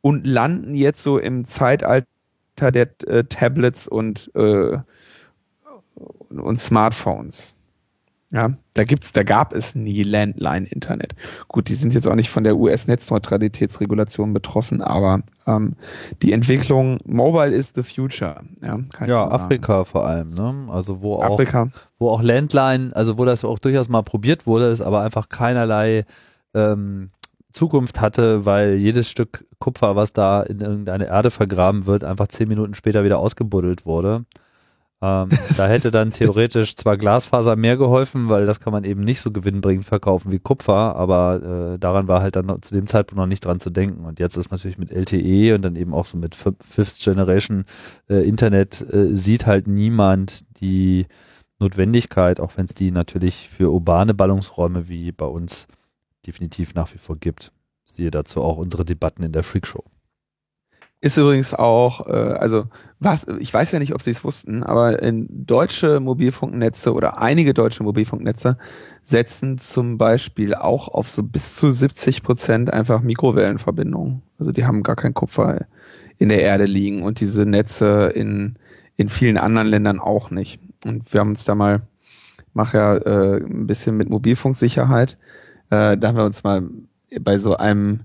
und 0.00 0.26
landen 0.26 0.74
jetzt 0.74 1.02
so 1.02 1.18
im 1.18 1.44
Zeitalter 1.44 2.06
der 2.60 2.88
äh, 3.06 3.24
Tablets 3.24 3.88
und, 3.88 4.30
äh, 4.34 4.78
und 6.30 6.60
Smartphones. 6.60 7.54
Ja, 8.30 8.50
da 8.74 8.84
gibt's, 8.84 9.12
da 9.12 9.22
gab 9.22 9.54
es 9.54 9.74
nie 9.74 10.02
Landline-Internet. 10.02 11.14
Gut, 11.48 11.70
die 11.70 11.74
sind 11.74 11.94
jetzt 11.94 12.06
auch 12.06 12.14
nicht 12.14 12.28
von 12.28 12.44
der 12.44 12.58
US-Netzneutralitätsregulation 12.58 14.34
betroffen, 14.34 14.82
aber 14.82 15.22
ähm, 15.46 15.76
die 16.20 16.32
Entwicklung 16.32 16.98
Mobile 17.06 17.54
is 17.54 17.72
the 17.74 17.82
future. 17.82 18.42
Ja, 18.60 18.80
ja 19.06 19.26
Afrika 19.30 19.84
vor 19.84 20.06
allem, 20.06 20.34
ne? 20.34 20.68
Also 20.70 21.00
wo 21.00 21.14
auch, 21.14 21.34
Afrika. 21.34 21.68
wo 21.98 22.10
auch 22.10 22.22
Landline, 22.22 22.94
also 22.94 23.16
wo 23.16 23.24
das 23.24 23.46
auch 23.46 23.58
durchaus 23.58 23.88
mal 23.88 24.02
probiert 24.02 24.46
wurde, 24.46 24.68
ist 24.68 24.82
aber 24.82 25.00
einfach 25.00 25.30
keinerlei 25.30 26.04
ähm, 26.52 27.08
Zukunft 27.52 28.02
hatte, 28.02 28.44
weil 28.44 28.74
jedes 28.74 29.10
Stück 29.10 29.46
Kupfer, 29.58 29.96
was 29.96 30.12
da 30.12 30.42
in 30.42 30.60
irgendeine 30.60 31.06
Erde 31.06 31.30
vergraben 31.30 31.86
wird, 31.86 32.04
einfach 32.04 32.28
zehn 32.28 32.48
Minuten 32.48 32.74
später 32.74 33.04
wieder 33.04 33.18
ausgebuddelt 33.20 33.86
wurde. 33.86 34.26
Ähm, 35.00 35.28
da 35.56 35.68
hätte 35.68 35.92
dann 35.92 36.12
theoretisch 36.12 36.74
zwar 36.74 36.96
Glasfaser 36.96 37.54
mehr 37.54 37.76
geholfen, 37.76 38.28
weil 38.28 38.46
das 38.46 38.58
kann 38.58 38.72
man 38.72 38.82
eben 38.82 39.02
nicht 39.02 39.20
so 39.20 39.30
gewinnbringend 39.30 39.84
verkaufen 39.84 40.32
wie 40.32 40.40
Kupfer, 40.40 40.96
aber 40.96 41.74
äh, 41.74 41.78
daran 41.78 42.08
war 42.08 42.20
halt 42.20 42.34
dann 42.34 42.60
zu 42.62 42.74
dem 42.74 42.88
Zeitpunkt 42.88 43.18
noch 43.18 43.26
nicht 43.26 43.44
dran 43.44 43.60
zu 43.60 43.70
denken. 43.70 44.04
Und 44.04 44.18
jetzt 44.18 44.36
ist 44.36 44.50
natürlich 44.50 44.76
mit 44.76 44.90
LTE 44.90 45.54
und 45.54 45.62
dann 45.62 45.76
eben 45.76 45.94
auch 45.94 46.04
so 46.04 46.16
mit 46.16 46.34
Fifth 46.34 46.98
Generation 47.00 47.64
äh, 48.08 48.26
Internet 48.28 48.80
äh, 48.92 49.14
sieht 49.14 49.46
halt 49.46 49.68
niemand 49.68 50.44
die 50.60 51.06
Notwendigkeit, 51.60 52.40
auch 52.40 52.56
wenn 52.56 52.64
es 52.64 52.74
die 52.74 52.90
natürlich 52.90 53.48
für 53.48 53.72
urbane 53.72 54.14
Ballungsräume 54.14 54.88
wie 54.88 55.12
bei 55.12 55.26
uns 55.26 55.68
definitiv 56.26 56.74
nach 56.74 56.92
wie 56.92 56.98
vor 56.98 57.16
gibt. 57.16 57.52
Siehe 57.84 58.10
dazu 58.10 58.42
auch 58.42 58.56
unsere 58.56 58.84
Debatten 58.84 59.22
in 59.22 59.32
der 59.32 59.44
Freakshow. 59.44 59.84
Ist 61.00 61.16
übrigens 61.16 61.54
auch, 61.54 62.08
äh, 62.08 62.12
also 62.12 62.64
was, 62.98 63.24
ich 63.38 63.54
weiß 63.54 63.70
ja 63.70 63.78
nicht, 63.78 63.94
ob 63.94 64.02
Sie 64.02 64.10
es 64.10 64.24
wussten, 64.24 64.64
aber 64.64 65.00
in 65.00 65.28
deutsche 65.46 66.00
Mobilfunknetze 66.00 66.92
oder 66.92 67.18
einige 67.18 67.54
deutsche 67.54 67.84
Mobilfunknetze 67.84 68.58
setzen 69.04 69.58
zum 69.58 69.96
Beispiel 69.96 70.54
auch 70.54 70.88
auf 70.88 71.08
so 71.08 71.22
bis 71.22 71.54
zu 71.54 71.70
70 71.70 72.24
Prozent 72.24 72.72
einfach 72.72 73.00
Mikrowellenverbindungen. 73.00 74.22
Also 74.40 74.50
die 74.50 74.66
haben 74.66 74.82
gar 74.82 74.96
kein 74.96 75.14
Kupfer 75.14 75.66
in 76.18 76.30
der 76.30 76.42
Erde 76.42 76.64
liegen 76.64 77.02
und 77.02 77.20
diese 77.20 77.46
Netze 77.46 78.08
in, 78.08 78.56
in 78.96 79.08
vielen 79.08 79.38
anderen 79.38 79.68
Ländern 79.68 80.00
auch 80.00 80.32
nicht. 80.32 80.60
Und 80.84 81.12
wir 81.12 81.20
haben 81.20 81.30
uns 81.30 81.44
da 81.44 81.54
mal, 81.54 81.82
mach 82.54 82.74
ja 82.74 82.96
äh, 82.96 83.36
ein 83.36 83.68
bisschen 83.68 83.96
mit 83.96 84.10
Mobilfunksicherheit, 84.10 85.16
äh, 85.70 85.96
da 85.96 86.08
haben 86.08 86.16
wir 86.16 86.24
uns 86.24 86.42
mal 86.42 86.68
bei 87.20 87.38
so 87.38 87.56
einem 87.56 88.00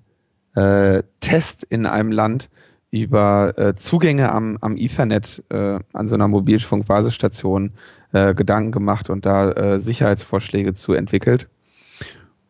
äh, 0.56 1.02
Test 1.22 1.64
in 1.64 1.88
einem 1.88 2.12
Land 2.12 2.50
über 2.94 3.54
äh, 3.58 3.74
Zugänge 3.74 4.32
am, 4.32 4.60
am 4.62 4.78
Ethernet 4.78 5.44
äh, 5.50 5.80
an 5.94 6.08
so 6.08 6.14
einer 6.14 6.28
Mobilfunkbasisstation 6.28 7.72
äh, 8.12 8.36
Gedanken 8.36 8.72
gemacht 8.72 9.10
und 9.10 9.26
da 9.26 9.50
äh, 9.52 9.80
Sicherheitsvorschläge 9.80 10.76
zu 10.76 10.94
entwickelt. 10.94 11.48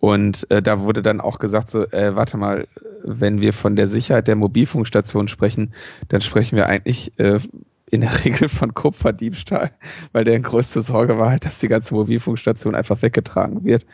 Und 0.01 0.45
äh, 0.51 0.61
da 0.61 0.81
wurde 0.81 1.01
dann 1.01 1.21
auch 1.21 1.39
gesagt, 1.39 1.69
so, 1.69 1.89
äh, 1.91 2.17
warte 2.17 2.35
mal, 2.35 2.67
wenn 3.05 3.39
wir 3.39 3.53
von 3.53 3.77
der 3.77 3.87
Sicherheit 3.87 4.27
der 4.27 4.35
Mobilfunkstation 4.35 5.29
sprechen, 5.29 5.73
dann 6.09 6.19
sprechen 6.19 6.57
wir 6.57 6.67
eigentlich 6.67 7.17
äh, 7.19 7.39
in 7.93 8.01
der 8.01 8.25
Regel 8.25 8.49
von 8.49 8.73
Kupferdiebstahl, 8.73 9.71
weil 10.13 10.23
der 10.23 10.39
größte 10.39 10.81
Sorge 10.81 11.19
war 11.19 11.29
halt, 11.29 11.45
dass 11.45 11.59
die 11.59 11.67
ganze 11.67 11.93
Mobilfunkstation 11.93 12.73
einfach 12.73 13.03
weggetragen 13.03 13.63
wird 13.63 13.85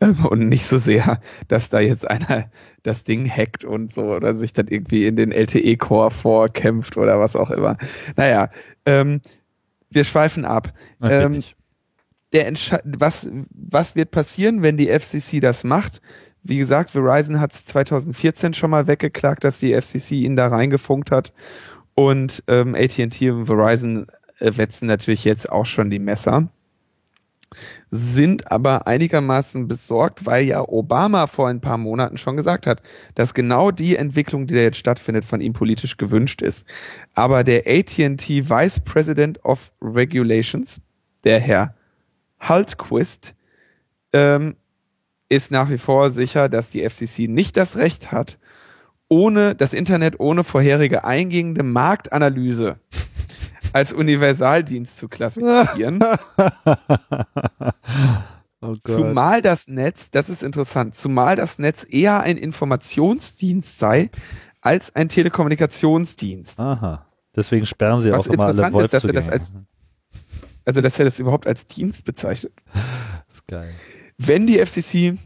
ähm, 0.00 0.24
und 0.24 0.48
nicht 0.48 0.64
so 0.64 0.78
sehr, 0.78 1.20
dass 1.48 1.68
da 1.68 1.80
jetzt 1.80 2.08
einer 2.08 2.50
das 2.82 3.04
Ding 3.04 3.28
hackt 3.28 3.66
und 3.66 3.92
so 3.92 4.04
oder 4.04 4.36
sich 4.36 4.54
dann 4.54 4.68
irgendwie 4.68 5.06
in 5.06 5.16
den 5.16 5.32
LTE-Core 5.32 6.10
vorkämpft 6.10 6.96
oder 6.96 7.20
was 7.20 7.36
auch 7.36 7.50
immer. 7.50 7.76
Naja, 8.16 8.48
ähm, 8.86 9.20
wir 9.90 10.04
schweifen 10.04 10.46
ab. 10.46 10.72
Ähm, 11.02 11.42
der 12.32 12.50
was, 12.84 13.28
was 13.50 13.94
wird 13.94 14.12
passieren, 14.12 14.62
wenn 14.62 14.78
die 14.78 14.88
FCC 14.88 15.40
das 15.40 15.62
macht? 15.62 16.00
Wie 16.42 16.56
gesagt, 16.56 16.92
Verizon 16.92 17.38
hat 17.38 17.52
es 17.52 17.66
2014 17.66 18.54
schon 18.54 18.70
mal 18.70 18.86
weggeklagt, 18.86 19.44
dass 19.44 19.58
die 19.58 19.74
FCC 19.74 20.12
ihn 20.12 20.36
da 20.36 20.46
reingefunkt 20.46 21.10
hat 21.10 21.34
und 21.94 22.42
ähm, 22.46 22.74
AT&T 22.74 23.30
und 23.30 23.46
Verizon 23.46 24.06
äh, 24.38 24.56
wetzen 24.56 24.86
natürlich 24.86 25.24
jetzt 25.24 25.50
auch 25.50 25.66
schon 25.66 25.90
die 25.90 25.98
Messer, 25.98 26.48
sind 27.90 28.50
aber 28.50 28.86
einigermaßen 28.86 29.68
besorgt, 29.68 30.24
weil 30.24 30.44
ja 30.44 30.66
Obama 30.66 31.26
vor 31.26 31.48
ein 31.48 31.60
paar 31.60 31.76
Monaten 31.76 32.16
schon 32.16 32.36
gesagt 32.36 32.66
hat, 32.66 32.82
dass 33.14 33.34
genau 33.34 33.70
die 33.70 33.96
Entwicklung, 33.96 34.46
die 34.46 34.54
da 34.54 34.60
jetzt 34.60 34.78
stattfindet, 34.78 35.24
von 35.24 35.40
ihm 35.40 35.52
politisch 35.52 35.98
gewünscht 35.98 36.40
ist. 36.40 36.66
Aber 37.14 37.44
der 37.44 37.64
AT&T 37.66 38.48
Vice 38.48 38.80
President 38.80 39.44
of 39.44 39.72
Regulations, 39.82 40.80
der 41.24 41.40
Herr 41.40 41.74
Hultquist, 42.48 43.34
ähm, 44.14 44.56
ist 45.28 45.50
nach 45.50 45.70
wie 45.70 45.78
vor 45.78 46.10
sicher, 46.10 46.48
dass 46.48 46.70
die 46.70 46.88
FCC 46.88 47.26
nicht 47.28 47.56
das 47.56 47.76
Recht 47.76 48.12
hat, 48.12 48.38
ohne 49.12 49.54
das 49.54 49.74
Internet 49.74 50.18
ohne 50.20 50.42
vorherige 50.42 51.04
eingehende 51.04 51.62
Marktanalyse 51.62 52.76
als 53.74 53.92
Universaldienst 53.92 54.96
zu 54.96 55.08
klassifizieren. 55.08 56.02
oh 58.62 58.76
zumal 58.86 59.42
das 59.42 59.68
Netz, 59.68 60.10
das 60.10 60.30
ist 60.30 60.42
interessant, 60.42 60.94
zumal 60.94 61.36
das 61.36 61.58
Netz 61.58 61.84
eher 61.86 62.22
ein 62.22 62.38
Informationsdienst 62.38 63.78
sei 63.78 64.08
als 64.62 64.96
ein 64.96 65.10
Telekommunikationsdienst. 65.10 66.58
Aha. 66.58 67.04
Deswegen 67.36 67.66
sperren 67.66 68.00
sie 68.00 68.12
Was 68.12 68.30
auch 68.30 68.32
immer 68.32 68.46
alle 68.46 68.84
ist, 68.84 68.94
dass 68.94 69.04
er 69.04 69.12
das 69.12 69.28
als, 69.28 69.54
also 70.64 70.80
dass 70.80 70.98
er 70.98 71.04
das 71.04 71.18
überhaupt 71.18 71.46
als 71.46 71.66
Dienst 71.66 72.06
bezeichnet. 72.06 72.54
Das 73.26 73.36
ist 73.36 73.46
geil. 73.46 73.74
Wenn 74.16 74.46
die 74.46 74.58
FCC 74.58 75.18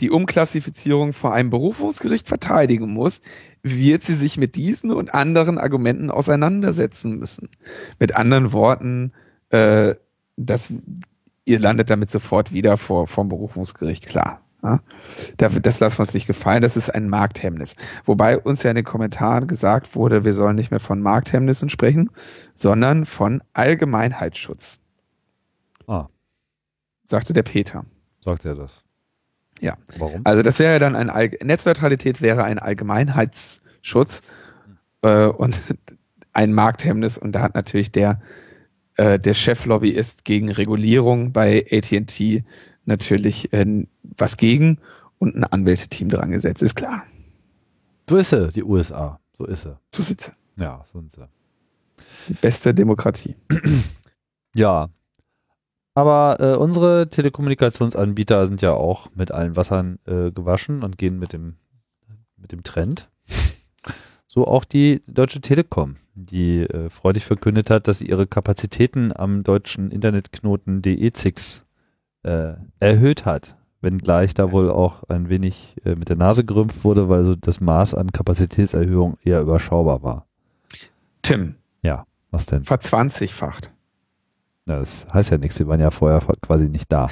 die 0.00 0.10
Umklassifizierung 0.10 1.12
vor 1.12 1.32
einem 1.32 1.50
Berufungsgericht 1.50 2.28
verteidigen 2.28 2.92
muss, 2.92 3.20
wird 3.62 4.02
sie 4.02 4.14
sich 4.14 4.36
mit 4.36 4.56
diesen 4.56 4.90
und 4.90 5.14
anderen 5.14 5.58
Argumenten 5.58 6.10
auseinandersetzen 6.10 7.18
müssen. 7.18 7.48
Mit 7.98 8.16
anderen 8.16 8.52
Worten, 8.52 9.12
äh, 9.50 9.94
das, 10.36 10.72
ihr 11.44 11.58
landet 11.58 11.90
damit 11.90 12.10
sofort 12.10 12.52
wieder 12.52 12.76
vor 12.76 13.06
vom 13.06 13.28
Berufungsgericht, 13.28 14.06
klar. 14.06 14.42
Ja? 14.62 14.80
Das 15.36 15.80
lassen 15.80 15.98
wir 15.98 16.02
uns 16.02 16.14
nicht 16.14 16.26
gefallen, 16.26 16.62
das 16.62 16.76
ist 16.76 16.90
ein 16.94 17.08
Markthemmnis. 17.08 17.76
Wobei 18.04 18.38
uns 18.38 18.62
ja 18.62 18.70
in 18.70 18.76
den 18.76 18.84
Kommentaren 18.84 19.46
gesagt 19.46 19.94
wurde, 19.94 20.24
wir 20.24 20.34
sollen 20.34 20.56
nicht 20.56 20.70
mehr 20.70 20.80
von 20.80 21.00
Markthemmnissen 21.00 21.70
sprechen, 21.70 22.10
sondern 22.56 23.06
von 23.06 23.42
Allgemeinheitsschutz. 23.52 24.80
Ah. 25.86 26.08
Sagte 27.04 27.32
der 27.32 27.42
Peter. 27.42 27.84
Sagt 28.20 28.44
er 28.44 28.54
das? 28.54 28.84
Ja. 29.60 29.76
Warum? 29.98 30.22
Also 30.24 30.42
das 30.42 30.58
wäre 30.58 30.78
dann 30.78 30.96
ein 30.96 31.10
All 31.10 31.30
Netzneutralität 31.42 32.22
wäre 32.22 32.44
ein 32.44 32.58
Allgemeinheitsschutz 32.58 34.22
äh, 35.02 35.26
und 35.26 35.60
ein 36.32 36.52
Markthemmnis 36.52 37.18
und 37.18 37.32
da 37.32 37.42
hat 37.42 37.54
natürlich 37.54 37.90
der 37.92 38.20
äh, 38.96 39.18
der 39.18 39.34
Cheflobbyist 39.34 40.24
gegen 40.24 40.50
Regulierung 40.50 41.32
bei 41.32 41.64
AT&T 41.70 42.44
natürlich 42.84 43.52
äh, 43.52 43.86
was 44.02 44.36
gegen 44.36 44.78
und 45.18 45.36
ein 45.36 45.44
Anwälteteam 45.44 46.08
dran 46.08 46.30
gesetzt, 46.30 46.62
ist 46.62 46.76
klar. 46.76 47.04
So 48.08 48.16
ist 48.16 48.30
sie, 48.30 48.48
die 48.48 48.64
USA. 48.64 49.20
So 49.36 49.44
ist 49.44 49.62
sie. 49.62 49.76
So 49.94 50.02
sind 50.02 50.20
sie. 50.20 50.32
Ja, 50.56 50.82
so 50.84 50.98
sind 50.98 51.10
sie. 51.10 51.28
Die 52.28 52.34
beste 52.34 52.72
Demokratie. 52.72 53.36
Ja, 54.54 54.88
aber 55.98 56.38
äh, 56.38 56.54
unsere 56.54 57.08
Telekommunikationsanbieter 57.08 58.46
sind 58.46 58.62
ja 58.62 58.72
auch 58.72 59.10
mit 59.16 59.32
allen 59.32 59.56
Wassern 59.56 59.98
äh, 60.06 60.30
gewaschen 60.30 60.84
und 60.84 60.96
gehen 60.96 61.18
mit 61.18 61.32
dem, 61.32 61.56
mit 62.36 62.52
dem 62.52 62.62
Trend. 62.62 63.10
So 64.30 64.46
auch 64.46 64.66
die 64.66 65.02
Deutsche 65.08 65.40
Telekom, 65.40 65.96
die 66.14 66.60
äh, 66.60 66.90
freudig 66.90 67.24
verkündet 67.24 67.70
hat, 67.70 67.88
dass 67.88 67.98
sie 67.98 68.08
ihre 68.08 68.26
Kapazitäten 68.26 69.10
am 69.16 69.42
deutschen 69.42 69.90
Internetknoten 69.90 70.82
DE6 70.82 71.62
äh, 72.24 72.52
erhöht 72.78 73.24
hat. 73.24 73.56
Wenngleich 73.80 74.34
da 74.34 74.52
wohl 74.52 74.70
auch 74.70 75.02
ein 75.08 75.30
wenig 75.30 75.76
äh, 75.84 75.94
mit 75.96 76.10
der 76.10 76.16
Nase 76.16 76.44
gerümpft 76.44 76.84
wurde, 76.84 77.08
weil 77.08 77.24
so 77.24 77.34
das 77.36 77.60
Maß 77.62 77.94
an 77.94 78.12
Kapazitätserhöhung 78.12 79.14
eher 79.24 79.40
überschaubar 79.40 80.02
war. 80.02 80.26
Tim. 81.22 81.54
Ja, 81.82 82.06
was 82.30 82.44
denn? 82.44 82.62
Verzwanzigfacht. 82.62 83.72
Das 84.76 85.06
heißt 85.12 85.30
ja 85.30 85.38
nichts, 85.38 85.56
sie 85.56 85.66
waren 85.66 85.80
ja 85.80 85.90
vorher 85.90 86.20
quasi 86.40 86.68
nicht 86.68 86.92
da. 86.92 87.08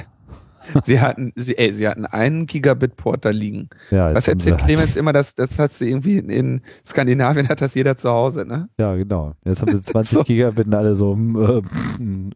sie 0.84 1.00
hatten, 1.00 1.32
sie, 1.36 1.56
ey, 1.56 1.72
sie 1.72 1.86
hatten 1.88 2.06
einen 2.06 2.46
Gigabit-Port 2.46 3.24
da 3.24 3.30
liegen. 3.30 3.68
Ja, 3.90 4.14
Was 4.14 4.28
erzählt 4.28 4.56
halt 4.56 4.64
Clemens 4.64 4.96
immer, 4.96 5.12
dass 5.12 5.34
das 5.34 5.58
hat 5.58 5.72
sie 5.72 5.88
irgendwie 5.88 6.18
in 6.18 6.60
Skandinavien 6.84 7.48
hat 7.48 7.60
das 7.60 7.74
jeder 7.74 7.96
zu 7.96 8.10
Hause, 8.10 8.44
ne? 8.44 8.68
Ja, 8.78 8.94
genau. 8.94 9.34
Jetzt 9.44 9.62
haben 9.62 9.72
sie 9.72 9.82
20 9.82 10.18
so. 10.18 10.24
Gigabit 10.24 10.66
und 10.66 10.74
alle 10.74 10.94
so 10.94 11.14
äh, 11.16 11.62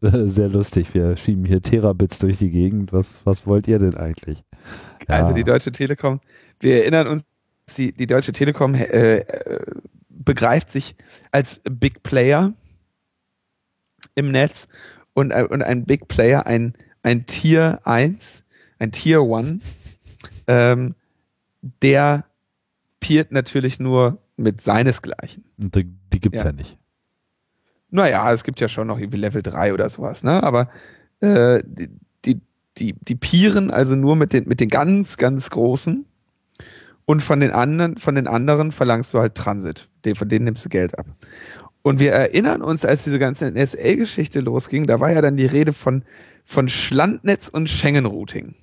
äh, 0.07 0.29
sehr 0.29 0.49
lustig. 0.49 0.95
Wir 0.95 1.17
schieben 1.17 1.45
hier 1.45 1.61
Terabits 1.61 2.19
durch 2.19 2.39
die 2.39 2.51
Gegend. 2.51 2.93
Was, 2.93 3.25
was 3.25 3.47
wollt 3.47 3.69
ihr 3.69 3.79
denn 3.79 3.97
eigentlich? 3.97 4.43
Ja. 5.09 5.17
Also 5.17 5.35
die 5.35 5.45
Deutsche 5.45 5.73
Telekom, 5.73 6.21
wir 6.61 6.83
erinnern 6.83 7.09
uns, 7.09 7.25
die, 7.77 7.93
die 7.93 8.07
Deutsche 8.07 8.33
Telekom 8.33 8.75
äh, 8.75 9.19
äh, 9.19 9.61
begreift 10.09 10.71
sich 10.71 10.97
als 11.31 11.61
Big 11.65 12.03
Player 12.03 12.53
im 14.15 14.31
Netz 14.33 14.69
und, 15.15 15.31
äh, 15.31 15.47
und 15.49 15.63
ein 15.63 15.85
Big 15.85 16.09
Player, 16.09 16.47
ein, 16.47 16.75
ein 17.03 17.27
Tier 17.27 17.81
1, 17.85 18.45
ein 18.79 18.93
Tier 18.93 19.21
1, 19.21 19.65
ähm, 20.47 20.95
der 21.83 22.25
peert 23.01 23.33
natürlich 23.33 23.79
nur 23.79 24.19
mit 24.37 24.61
seinesgleichen. 24.61 25.45
Und 25.59 25.75
die, 25.75 25.93
die 26.13 26.21
gibt's 26.21 26.41
ja. 26.41 26.47
ja 26.47 26.53
nicht. 26.53 26.79
Naja, 27.91 28.33
es 28.33 28.45
gibt 28.45 28.61
ja 28.61 28.69
schon 28.69 28.87
noch 28.87 28.99
irgendwie 28.99 29.19
Level 29.19 29.43
3 29.43 29.75
oder 29.75 29.89
sowas, 29.89 30.23
ne? 30.23 30.43
Aber 30.43 30.69
äh, 31.21 31.63
die, 31.67 31.91
die, 32.25 32.41
die, 32.79 32.95
die 32.95 33.15
pieren 33.17 33.71
also 33.71 33.97
nur 33.97 34.17
mit 34.17 34.33
den, 34.33 34.49
mit 34.49 34.61
den 34.61 34.69
ganz, 34.69 35.17
ganz 35.17 35.51
großen. 35.51 36.07
Und 37.05 37.23
von 37.23 37.41
den 37.41 37.51
anderen, 37.51 37.97
von 37.97 38.15
den 38.15 38.29
anderen 38.29 38.71
verlangst 38.71 39.13
du 39.13 39.19
halt 39.19 39.35
Transit. 39.35 39.89
Den, 40.05 40.15
von 40.15 40.29
denen 40.29 40.45
nimmst 40.45 40.65
du 40.65 40.69
Geld 40.69 40.97
ab. 40.97 41.07
Und 41.83 41.99
wir 41.99 42.13
erinnern 42.13 42.63
uns, 42.63 42.85
als 42.85 43.05
diese 43.05 43.19
ganze 43.19 43.51
NSA-Geschichte 43.51 44.41
losging, 44.41 44.85
da 44.87 45.01
war 45.01 45.13
ja 45.13 45.23
dann 45.23 45.37
die 45.37 45.47
Rede 45.47 45.73
von, 45.73 46.05
von 46.45 46.69
Schlandnetz 46.69 47.49
und 47.49 47.69
Schengen-Routing. 47.69 48.55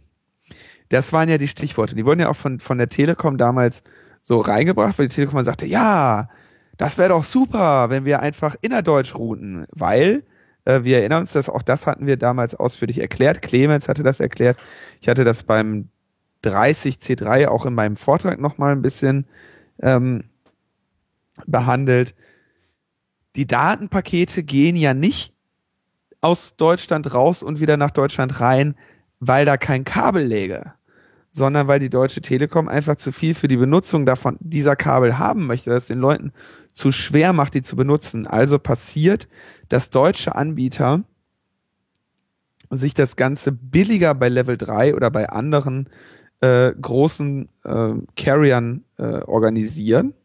Das 0.89 1.11
waren 1.13 1.28
ja 1.28 1.38
die 1.38 1.47
Stichworte. 1.47 1.95
Die 1.95 2.05
wurden 2.05 2.20
ja 2.20 2.30
auch 2.30 2.36
von, 2.36 2.59
von 2.59 2.78
der 2.78 2.89
Telekom 2.89 3.38
damals 3.38 3.84
so 4.22 4.39
reingebracht, 4.39 4.97
weil 4.97 5.07
die 5.07 5.15
Telekom 5.15 5.43
sagte, 5.43 5.65
ja, 5.65 6.30
das 6.78 6.97
wäre 6.97 7.09
doch 7.09 7.24
super, 7.24 7.89
wenn 7.89 8.05
wir 8.05 8.22
einfach 8.22 8.55
innerdeutsch 8.61 9.15
routen, 9.15 9.65
weil 9.72 10.24
äh, 10.65 10.84
wir 10.84 10.99
erinnern 10.99 11.22
uns, 11.22 11.34
dass 11.34 11.49
auch 11.49 11.63
das 11.63 11.88
hatten 11.88 12.05
wir 12.05 12.18
damals 12.18 12.53
ausführlich 12.53 12.99
erklärt. 12.99 13.41
Clemens 13.41 13.89
hatte 13.89 14.03
das 14.03 14.20
erklärt. 14.20 14.57
Ich 15.01 15.09
hatte 15.09 15.24
das 15.24 15.43
beim 15.43 15.89
30C3 16.43 17.47
auch 17.47 17.65
in 17.65 17.74
meinem 17.74 17.97
Vortrag 17.97 18.39
nochmal 18.39 18.74
ein 18.74 18.84
bisschen 18.84 19.26
ähm, 19.82 20.26
behandelt 21.47 22.13
die 23.38 23.45
Datenpakete 23.45 24.43
gehen 24.43 24.75
ja 24.75 24.93
nicht 24.93 25.33
aus 26.21 26.57
Deutschland 26.57 27.13
raus 27.13 27.43
und 27.43 27.59
wieder 27.59 27.77
nach 27.77 27.91
Deutschland 27.91 28.41
rein, 28.41 28.75
weil 29.19 29.45
da 29.45 29.57
kein 29.57 29.83
Kabel 29.83 30.25
läge, 30.25 30.73
sondern 31.31 31.67
weil 31.67 31.79
die 31.79 31.91
Deutsche 31.91 32.21
Telekom 32.21 32.67
einfach 32.67 32.95
zu 32.95 33.11
viel 33.11 33.35
für 33.35 33.47
die 33.47 33.57
Benutzung 33.57 34.07
davon 34.07 34.38
dieser 34.39 34.75
Kabel 34.75 35.19
haben 35.19 35.45
möchte, 35.45 35.69
dass 35.69 35.85
den 35.85 35.99
Leuten 35.99 36.33
zu 36.71 36.91
schwer 36.91 37.31
macht, 37.31 37.53
die 37.53 37.61
zu 37.61 37.75
benutzen. 37.75 38.25
Also 38.25 38.57
passiert, 38.57 39.27
dass 39.69 39.91
deutsche 39.91 40.35
Anbieter 40.35 41.03
sich 42.71 42.95
das 42.95 43.15
Ganze 43.15 43.51
billiger 43.51 44.15
bei 44.15 44.29
Level 44.29 44.57
3 44.57 44.95
oder 44.95 45.11
bei 45.11 45.29
anderen 45.29 45.89
äh, 46.41 46.71
großen 46.73 47.49
äh, 47.63 47.93
Carriern 48.15 48.83
äh, 48.97 49.21
organisieren 49.21 50.15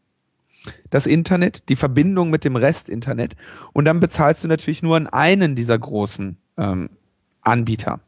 das 0.91 1.07
Internet, 1.07 1.69
die 1.69 1.77
Verbindung 1.77 2.31
mit 2.31 2.45
dem 2.45 2.57
Rest 2.57 2.89
Internet 2.89 3.37
und 3.73 3.85
dann 3.85 4.01
bezahlst 4.01 4.45
du 4.45 4.49
natürlich 4.49 4.83
nur 4.83 4.97
an 4.97 5.07
einen 5.07 5.55
dieser 5.57 5.79
großen 5.79 6.37
ähm, 6.59 6.91
Anbieter. 7.41 8.01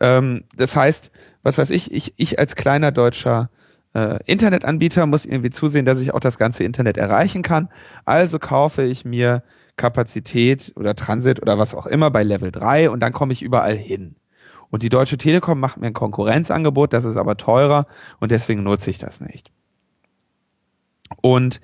Ähm, 0.00 0.44
das 0.56 0.76
heißt, 0.76 1.10
was 1.42 1.58
weiß 1.58 1.70
ich, 1.70 1.92
ich, 1.92 2.14
ich 2.16 2.38
als 2.38 2.56
kleiner 2.56 2.92
deutscher 2.92 3.50
äh, 3.94 4.18
Internetanbieter 4.26 5.06
muss 5.06 5.24
irgendwie 5.24 5.50
zusehen, 5.50 5.86
dass 5.86 6.00
ich 6.00 6.14
auch 6.14 6.20
das 6.20 6.38
ganze 6.38 6.64
Internet 6.64 6.96
erreichen 6.96 7.42
kann. 7.42 7.68
Also 8.04 8.38
kaufe 8.38 8.82
ich 8.82 9.04
mir 9.04 9.42
Kapazität 9.76 10.72
oder 10.76 10.94
Transit 10.94 11.40
oder 11.40 11.58
was 11.58 11.74
auch 11.74 11.86
immer 11.86 12.10
bei 12.10 12.22
Level 12.22 12.52
3 12.52 12.90
und 12.90 13.00
dann 13.00 13.12
komme 13.12 13.32
ich 13.32 13.42
überall 13.42 13.76
hin. 13.76 14.16
Und 14.70 14.82
die 14.82 14.90
Deutsche 14.90 15.16
Telekom 15.16 15.58
macht 15.58 15.78
mir 15.78 15.86
ein 15.86 15.94
Konkurrenzangebot, 15.94 16.92
das 16.92 17.04
ist 17.04 17.16
aber 17.16 17.36
teurer 17.36 17.86
und 18.20 18.30
deswegen 18.30 18.62
nutze 18.62 18.90
ich 18.90 18.98
das 18.98 19.20
nicht. 19.20 19.50
Und 21.20 21.60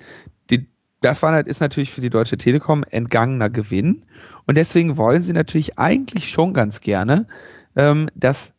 die, 0.49 0.67
das 1.01 1.21
war, 1.21 1.45
ist 1.45 1.61
natürlich 1.61 1.91
für 1.91 2.01
die 2.01 2.09
Deutsche 2.09 2.37
Telekom 2.37 2.83
entgangener 2.89 3.49
Gewinn. 3.49 4.03
Und 4.45 4.57
deswegen 4.57 4.97
wollen 4.97 5.21
sie 5.21 5.33
natürlich 5.33 5.77
eigentlich 5.77 6.29
schon 6.29 6.53
ganz 6.53 6.81
gerne, 6.81 7.27
ähm, 7.75 8.09
dass 8.15 8.53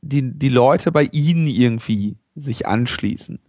die, 0.00 0.22
die 0.22 0.48
Leute 0.48 0.92
bei 0.92 1.04
ihnen 1.04 1.46
irgendwie 1.46 2.16
sich 2.34 2.66
anschließen. 2.66 3.40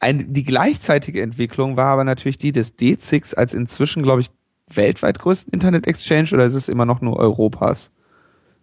Ein, 0.00 0.32
die 0.32 0.44
gleichzeitige 0.44 1.22
Entwicklung 1.22 1.76
war 1.76 1.90
aber 1.90 2.04
natürlich 2.04 2.38
die 2.38 2.52
des 2.52 2.78
D6 2.78 3.34
als 3.34 3.52
inzwischen, 3.52 4.02
glaube 4.02 4.20
ich, 4.20 4.30
weltweit 4.72 5.18
größten 5.18 5.52
Internet 5.52 5.86
Exchange 5.86 6.30
oder 6.32 6.44
ist 6.44 6.54
es 6.54 6.68
immer 6.68 6.84
noch 6.84 7.00
nur 7.00 7.16
Europas 7.16 7.90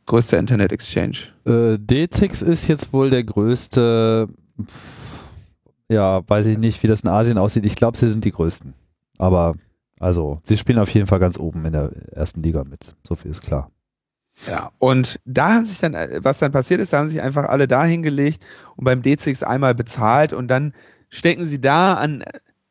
größter 0.05 0.37
Internet 0.37 0.71
Exchange? 0.71 1.17
Äh, 1.45 1.77
D6 1.77 2.45
ist 2.45 2.67
jetzt 2.67 2.93
wohl 2.93 3.09
der 3.09 3.23
größte 3.23 4.27
ja, 5.89 6.27
weiß 6.27 6.47
ich 6.47 6.57
nicht, 6.57 6.81
wie 6.83 6.87
das 6.87 7.01
in 7.01 7.09
Asien 7.09 7.37
aussieht. 7.37 7.65
Ich 7.65 7.75
glaube, 7.75 7.97
sie 7.97 8.09
sind 8.09 8.25
die 8.25 8.31
größten. 8.31 8.73
Aber 9.17 9.53
also, 9.99 10.39
sie 10.43 10.57
spielen 10.57 10.79
auf 10.79 10.89
jeden 10.89 11.07
Fall 11.07 11.19
ganz 11.19 11.39
oben 11.39 11.65
in 11.65 11.73
der 11.73 11.91
ersten 12.11 12.43
Liga 12.43 12.63
mit. 12.69 12.95
So 13.07 13.15
viel 13.15 13.31
ist 13.31 13.41
klar. 13.41 13.71
Ja, 14.47 14.71
und 14.79 15.19
da 15.23 15.53
haben 15.53 15.65
sich 15.65 15.79
dann, 15.79 15.93
was 16.17 16.39
dann 16.39 16.51
passiert 16.51 16.81
ist, 16.81 16.91
da 16.91 16.99
haben 16.99 17.07
sich 17.07 17.21
einfach 17.21 17.45
alle 17.47 17.67
da 17.67 17.85
hingelegt 17.85 18.45
und 18.75 18.83
beim 18.83 19.01
D6 19.01 19.43
einmal 19.43 19.73
bezahlt 19.73 20.33
und 20.33 20.49
dann 20.49 20.73
stecken 21.09 21.45
sie 21.45 21.61
da 21.61 21.93
an 21.93 22.25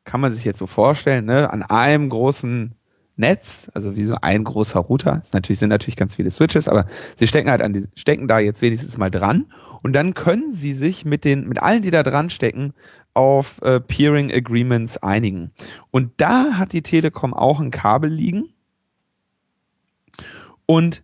kann 0.05 0.21
man 0.21 0.33
sich 0.33 0.45
jetzt 0.45 0.59
so 0.59 0.67
vorstellen, 0.67 1.25
ne, 1.25 1.51
an 1.51 1.63
einem 1.63 2.09
großen 2.09 2.75
Netz, 3.17 3.71
also 3.75 3.97
wie 3.97 4.05
so 4.05 4.17
ein 4.21 4.45
großer 4.45 4.81
Router. 4.81 5.21
Es 5.23 5.33
natürlich 5.33 5.61
sind 5.61 5.71
natürlich 5.71 5.97
ganz 5.97 6.17
viele 6.17 6.31
Switches, 6.31 6.69
aber 6.69 6.87
sie 7.15 7.27
stecken 7.27 7.51
halt 7.51 7.63
an 7.63 7.73
die, 7.73 7.87
stecken 7.95 8.29
da 8.29 8.39
jetzt 8.39 8.61
wenigstens 8.61 8.99
mal 8.99 9.11
dran 9.11 9.47
und 9.83 9.93
dann 9.93 10.15
können 10.15 10.51
sie 10.53 10.73
sich 10.73 11.05
mit 11.05 11.25
den 11.25 11.49
mit 11.49 11.63
allen, 11.63 11.83
die 11.83 11.91
da 11.91 12.03
dran 12.03 12.29
stecken, 12.29 12.75
auf 13.15 13.63
äh, 13.63 13.81
Peering 13.81 14.33
Agreements 14.33 14.99
einigen. 14.99 15.53
Und 15.91 16.13
da 16.19 16.55
hat 16.59 16.73
die 16.73 16.83
Telekom 16.83 17.33
auch 17.33 17.61
ein 17.61 17.71
Kabel 17.71 18.11
liegen 18.11 18.53
und 20.67 21.03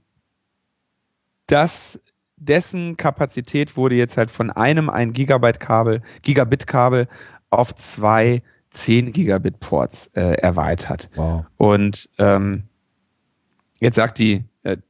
das 1.46 2.00
dessen 2.36 2.96
Kapazität 2.96 3.76
wurde 3.76 3.94
jetzt 3.94 4.16
halt 4.16 4.30
von 4.30 4.50
einem 4.50 4.88
ein 4.88 5.12
Gigabyte 5.12 5.60
Kabel, 5.60 6.02
Gigabit 6.22 6.66
Kabel 6.66 7.08
auf 7.50 7.74
zwei 7.74 8.42
10 8.70 9.12
Gigabit 9.12 9.60
Ports 9.60 10.06
äh, 10.14 10.34
erweitert. 10.34 11.10
Wow. 11.16 11.44
Und 11.56 12.08
ähm, 12.18 12.64
jetzt 13.80 13.96
sagt 13.96 14.18
die, 14.18 14.44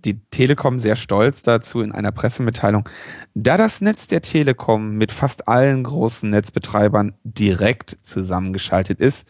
die 0.05 0.21
Telekom 0.31 0.79
sehr 0.79 0.97
stolz 0.97 1.43
dazu 1.43 1.81
in 1.81 1.93
einer 1.93 2.13
Pressemitteilung, 2.13 2.89
da 3.35 3.57
das 3.57 3.81
Netz 3.81 4.09
der 4.09 4.21
Telekom 4.21 4.97
mit 4.97 5.13
fast 5.13 5.49
allen 5.49 5.85
großen 5.85 6.29
Netzbetreibern 6.29 7.15
direkt 7.23 7.97
zusammengeschaltet 8.03 9.01
ist, 9.01 9.29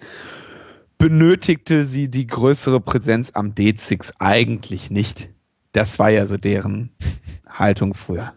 benötigte 0.97 1.85
sie 1.85 2.11
die 2.11 2.27
größere 2.27 2.81
Präsenz 2.81 3.33
am 3.35 3.53
D6 3.53 4.13
eigentlich 4.19 4.91
nicht. 4.91 5.29
Das 5.73 5.99
war 5.99 6.11
ja 6.11 6.27
so 6.27 6.37
deren 6.37 6.91
Haltung 7.49 7.95
früher. 7.95 8.33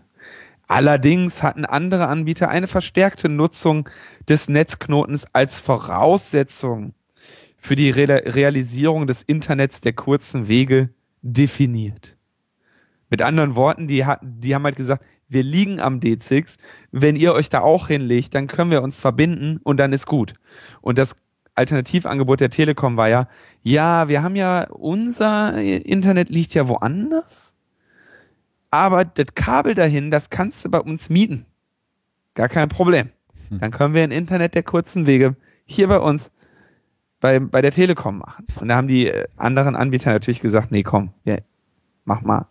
Allerdings 0.68 1.44
hatten 1.44 1.66
andere 1.66 2.08
Anbieter 2.08 2.50
eine 2.50 2.68
verstärkte 2.68 3.30
Nutzung 3.30 3.90
des 4.28 4.50
Netzknotens 4.50 5.26
als 5.34 5.60
Voraussetzung 5.60 6.94
für 7.58 7.76
die 7.76 7.90
Re 7.90 8.08
Realisierung 8.08 9.08
des 9.08 9.24
Internets 9.24 9.82
der 9.82 9.94
kurzen 9.94 10.48
Wege 10.48 10.90
definiert. 11.24 12.16
Mit 13.10 13.24
anderen 13.24 13.56
Worten, 13.56 13.88
die, 13.88 14.06
die 14.22 14.54
haben 14.54 14.64
halt 14.64 14.76
gesagt, 14.76 15.04
wir 15.28 15.42
liegen 15.42 15.80
am 15.80 16.00
D6, 16.00 16.58
wenn 16.92 17.16
ihr 17.16 17.34
euch 17.34 17.50
da 17.50 17.62
auch 17.62 17.88
hinlegt, 17.88 18.36
dann 18.36 18.46
können 18.46 18.70
wir 18.70 18.84
uns 18.84 19.00
verbinden 19.00 19.60
und 19.64 19.78
dann 19.78 19.92
ist 19.92 20.06
gut. 20.06 20.36
Und 20.82 21.00
das 21.00 21.16
Alternativangebot 21.56 22.40
der 22.40 22.52
Telekom 22.52 22.98
war 22.98 23.10
ja, 23.10 23.28
ja, 23.64 24.08
wir 24.08 24.22
haben 24.22 24.36
ja, 24.36 24.68
unser 24.70 25.60
Internet 25.60 26.30
liegt 26.30 26.54
ja 26.54 26.68
woanders 26.68 27.54
aber 28.74 29.06
das 29.06 29.28
Kabel 29.36 29.76
dahin, 29.76 30.10
das 30.10 30.32
kannst 30.32 30.66
du 30.66 30.70
bei 30.72 30.80
uns 30.80 31.12
mieten. 31.12 31.46
Gar 32.34 32.50
kein 32.50 32.70
Problem. 32.70 33.12
Hm. 33.50 33.60
Dann 33.60 33.70
können 33.70 33.94
wir 33.94 34.02
ein 34.02 34.10
Internet 34.10 34.56
der 34.56 34.64
kurzen 34.64 35.06
Wege 35.06 35.36
hier 35.66 35.88
bei 35.88 36.00
uns 36.00 36.32
bei, 37.24 37.40
bei 37.40 37.62
der 37.62 37.72
Telekom 37.72 38.18
machen. 38.18 38.46
Und 38.60 38.68
da 38.68 38.76
haben 38.76 38.90
die 38.90 39.08
äh, 39.08 39.26
anderen 39.38 39.78
Anbieter 39.78 40.12
natürlich 40.12 40.42
gesagt, 40.42 40.74
nee, 40.74 40.84
komm, 40.84 41.12
ja, 41.24 41.38
mach 42.04 42.22
mal, 42.22 42.48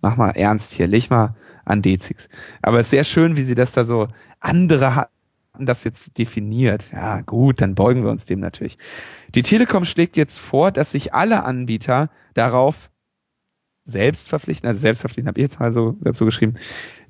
mach 0.00 0.16
mal 0.16 0.30
ernst 0.30 0.72
hier, 0.72 0.86
leg 0.86 1.10
mal 1.10 1.36
an 1.66 1.82
D6. 1.82 2.30
Aber 2.62 2.78
es 2.78 2.86
ist 2.86 2.90
sehr 2.92 3.04
schön, 3.04 3.36
wie 3.36 3.44
sie 3.44 3.54
das 3.54 3.72
da 3.72 3.84
so, 3.84 4.08
andere 4.40 4.96
hatten 4.96 5.10
das 5.58 5.84
jetzt 5.84 6.16
definiert. 6.16 6.90
Ja, 6.90 7.20
gut, 7.20 7.60
dann 7.60 7.74
beugen 7.74 8.02
wir 8.02 8.10
uns 8.10 8.24
dem 8.24 8.40
natürlich. 8.40 8.78
Die 9.34 9.42
Telekom 9.42 9.84
schlägt 9.84 10.16
jetzt 10.16 10.38
vor, 10.38 10.70
dass 10.70 10.92
sich 10.92 11.12
alle 11.12 11.44
Anbieter 11.44 12.08
darauf 12.32 12.90
selbst 13.84 14.26
verpflichten, 14.26 14.66
also 14.66 14.80
selbst 14.80 15.00
verpflichten 15.00 15.28
habe 15.28 15.38
ich 15.38 15.44
jetzt 15.44 15.60
mal 15.60 15.70
so 15.70 15.98
dazu 16.00 16.24
geschrieben, 16.24 16.54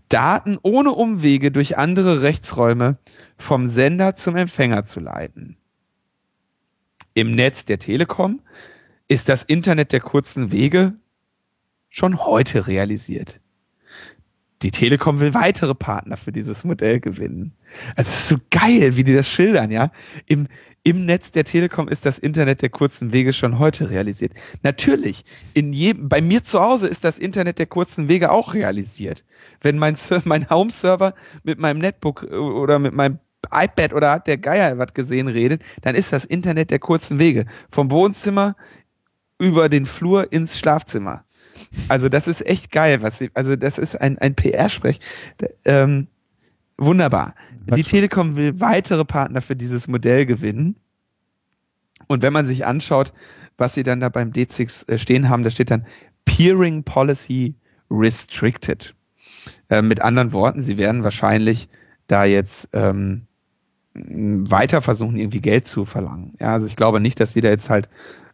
Daten 0.09 0.59
ohne 0.62 0.91
Umwege 0.91 1.53
durch 1.53 1.78
andere 1.78 2.22
Rechtsräume 2.22 2.99
vom 3.37 3.68
Sender 3.68 4.16
zum 4.16 4.35
Empfänger 4.35 4.85
zu 4.85 4.99
leiten. 4.99 5.59
Im 7.14 7.32
Netz 7.32 7.64
der 7.64 7.78
Telekom 7.78 8.40
ist 9.08 9.28
das 9.28 9.42
Internet 9.42 9.92
der 9.92 10.00
kurzen 10.00 10.50
Wege 10.50 10.94
schon 11.90 12.24
heute 12.24 12.66
realisiert. 12.66 13.40
Die 14.62 14.70
Telekom 14.70 15.18
will 15.18 15.34
weitere 15.34 15.74
Partner 15.74 16.16
für 16.16 16.30
dieses 16.30 16.62
Modell 16.64 17.00
gewinnen. 17.00 17.52
Also 17.96 18.10
es 18.10 18.20
ist 18.20 18.28
so 18.28 18.36
geil, 18.50 18.96
wie 18.96 19.02
die 19.02 19.14
das 19.14 19.28
schildern, 19.28 19.72
ja. 19.72 19.90
Im, 20.26 20.46
im 20.84 21.04
Netz 21.04 21.32
der 21.32 21.44
Telekom 21.44 21.88
ist 21.88 22.06
das 22.06 22.18
Internet 22.18 22.62
der 22.62 22.70
kurzen 22.70 23.12
Wege 23.12 23.32
schon 23.32 23.58
heute 23.58 23.90
realisiert. 23.90 24.32
Natürlich, 24.62 25.24
in 25.52 25.72
jedem, 25.72 26.08
bei 26.08 26.22
mir 26.22 26.44
zu 26.44 26.60
Hause 26.60 26.86
ist 26.86 27.02
das 27.04 27.18
Internet 27.18 27.58
der 27.58 27.66
kurzen 27.66 28.08
Wege 28.08 28.30
auch 28.30 28.54
realisiert. 28.54 29.24
Wenn 29.60 29.78
mein, 29.78 29.96
mein 30.24 30.48
Home-Server 30.48 31.14
mit 31.42 31.58
meinem 31.58 31.78
Netbook 31.78 32.22
äh, 32.30 32.34
oder 32.34 32.78
mit 32.78 32.94
meinem 32.94 33.18
iPad 33.51 33.93
oder 33.93 34.12
hat 34.12 34.26
der 34.26 34.38
Geier 34.38 34.78
was 34.78 34.95
gesehen 34.95 35.28
redet, 35.28 35.62
dann 35.82 35.95
ist 35.95 36.12
das 36.12 36.24
Internet 36.24 36.70
der 36.70 36.78
kurzen 36.78 37.18
Wege. 37.18 37.47
Vom 37.70 37.90
Wohnzimmer 37.90 38.57
über 39.38 39.68
den 39.68 39.86
Flur 39.86 40.32
ins 40.32 40.59
Schlafzimmer. 40.59 41.24
Also 41.88 42.09
das 42.09 42.28
ist 42.28 42.45
echt 42.47 42.70
geil, 42.70 43.03
was 43.03 43.18
sie, 43.18 43.30
also 43.34 43.57
das 43.57 43.78
ist 43.78 44.01
ein, 44.01 44.18
ein 44.18 44.34
PR-Sprech. 44.34 45.01
Ähm, 45.64 46.09
wunderbar. 46.76 47.34
Die 47.74 47.82
Telekom 47.82 48.36
will 48.36 48.61
weitere 48.61 49.05
Partner 49.05 49.40
für 49.40 49.57
dieses 49.57 49.88
Modell 49.88 50.26
gewinnen. 50.26 50.76
Und 52.09 52.22
wenn 52.22 52.32
man 52.32 52.47
sich 52.47 52.66
anschaut, 52.66 53.12
was 53.57 53.74
sie 53.74 53.82
dann 53.82 54.01
da 54.01 54.09
beim 54.09 54.30
D6 54.30 54.88
äh, 54.88 54.99
stehen 54.99 55.28
haben, 55.28 55.43
da 55.43 55.51
steht 55.51 55.70
dann 55.70 55.86
Peering 56.24 56.82
Policy 56.82 57.55
Restricted. 57.90 58.95
Äh, 59.68 59.82
mit 59.82 60.03
anderen 60.03 60.32
Worten, 60.32 60.62
sie 60.62 60.78
werden 60.78 61.05
wahrscheinlich 61.05 61.68
da 62.07 62.24
jetzt 62.24 62.68
ähm, 62.72 63.26
weiter 63.95 64.80
versuchen, 64.80 65.16
irgendwie 65.16 65.40
Geld 65.40 65.66
zu 65.66 65.84
verlangen. 65.84 66.34
Ja, 66.40 66.55
also 66.55 66.66
ich 66.66 66.76
glaube 66.76 67.01
nicht, 67.01 67.20
dass 67.20 67.32
sie 67.32 67.40
da 67.40 67.51
jetzt 67.51 67.70
halt 67.70 67.88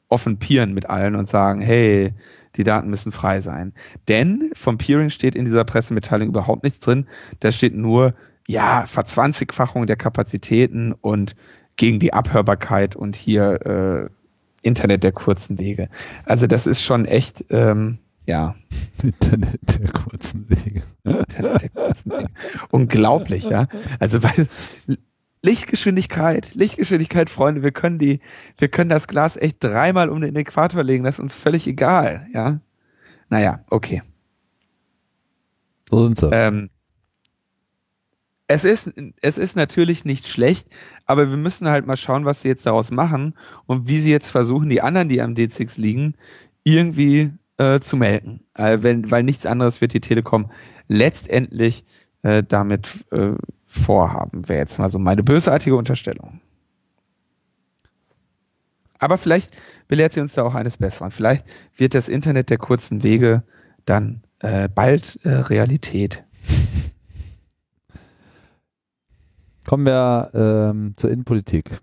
offen 0.08 0.38
peeren 0.38 0.72
mit 0.72 0.88
allen 0.88 1.16
und 1.16 1.28
sagen, 1.28 1.60
hey, 1.60 2.14
die 2.56 2.64
Daten 2.64 2.88
müssen 2.88 3.12
frei 3.12 3.40
sein. 3.40 3.72
Denn 4.08 4.50
vom 4.54 4.78
Peering 4.78 5.10
steht 5.10 5.34
in 5.34 5.44
dieser 5.44 5.64
Pressemitteilung 5.64 6.28
überhaupt 6.28 6.64
nichts 6.64 6.80
drin. 6.80 7.06
Da 7.40 7.52
steht 7.52 7.74
nur, 7.74 8.14
ja, 8.46 8.84
Verzwanzigfachung 8.86 9.86
der 9.86 9.96
Kapazitäten 9.96 10.92
und 10.92 11.36
gegen 11.76 12.00
die 12.00 12.12
Abhörbarkeit 12.12 12.96
und 12.96 13.14
hier 13.16 14.10
äh, 14.10 14.66
Internet 14.66 15.04
der 15.04 15.12
kurzen 15.12 15.58
Wege. 15.58 15.88
Also 16.24 16.46
das 16.46 16.66
ist 16.66 16.82
schon 16.82 17.04
echt, 17.04 17.44
ähm, 17.50 17.98
ja. 18.26 18.56
Internet 19.02 19.80
der 19.80 19.90
kurzen 19.92 20.48
Wege. 20.48 20.82
Internet 21.04 21.62
der 21.62 21.68
kurzen 21.68 22.12
Wege. 22.12 22.28
Unglaublich, 22.70 23.44
ja. 23.44 23.68
Also 24.00 24.22
weil 24.22 24.48
Lichtgeschwindigkeit, 25.42 26.54
Lichtgeschwindigkeit, 26.54 27.30
Freunde, 27.30 27.62
wir 27.62 27.72
können 27.72 27.98
die, 27.98 28.20
wir 28.56 28.68
können 28.68 28.90
das 28.90 29.06
Glas 29.06 29.36
echt 29.36 29.62
dreimal 29.62 30.08
um 30.08 30.20
den 30.20 30.36
Äquator 30.36 30.82
legen, 30.82 31.04
das 31.04 31.16
ist 31.16 31.20
uns 31.20 31.34
völlig 31.34 31.66
egal, 31.66 32.26
ja. 32.32 32.60
Naja, 33.28 33.64
okay. 33.70 34.02
So 35.90 36.04
sind 36.04 36.18
sie. 36.18 36.30
Ähm, 36.32 36.70
es 38.48 38.64
ist, 38.64 38.90
es 39.20 39.36
ist 39.36 39.56
natürlich 39.56 40.06
nicht 40.06 40.26
schlecht, 40.26 40.68
aber 41.04 41.28
wir 41.28 41.36
müssen 41.36 41.68
halt 41.68 41.86
mal 41.86 41.98
schauen, 41.98 42.24
was 42.24 42.40
sie 42.40 42.48
jetzt 42.48 42.64
daraus 42.64 42.90
machen 42.90 43.34
und 43.66 43.88
wie 43.88 44.00
sie 44.00 44.10
jetzt 44.10 44.30
versuchen, 44.30 44.70
die 44.70 44.80
anderen, 44.80 45.10
die 45.10 45.20
am 45.20 45.34
D6 45.34 45.78
liegen, 45.78 46.14
irgendwie 46.64 47.32
äh, 47.58 47.80
zu 47.80 47.98
melken. 47.98 48.40
Äh, 48.54 48.78
wenn, 48.80 49.10
weil 49.10 49.22
nichts 49.22 49.44
anderes 49.44 49.82
wird 49.82 49.92
die 49.92 50.00
Telekom 50.00 50.50
letztendlich 50.88 51.84
äh, 52.22 52.42
damit 52.42 53.04
äh, 53.12 53.32
vorhaben. 53.78 54.48
Wäre 54.48 54.60
jetzt 54.60 54.78
mal 54.78 54.90
so 54.90 54.98
meine 54.98 55.22
bösartige 55.22 55.76
Unterstellung. 55.76 56.40
Aber 58.98 59.16
vielleicht 59.16 59.56
belehrt 59.86 60.12
sie 60.12 60.20
uns 60.20 60.34
da 60.34 60.42
auch 60.42 60.54
eines 60.54 60.76
Besseren. 60.78 61.10
Vielleicht 61.10 61.44
wird 61.76 61.94
das 61.94 62.08
Internet 62.08 62.50
der 62.50 62.58
kurzen 62.58 63.02
Wege 63.02 63.42
dann 63.84 64.22
äh, 64.40 64.68
bald 64.68 65.18
äh, 65.24 65.30
Realität. 65.30 66.24
Kommen 69.64 69.86
wir 69.86 70.30
ähm, 70.34 70.94
zur 70.96 71.10
Innenpolitik. 71.10 71.80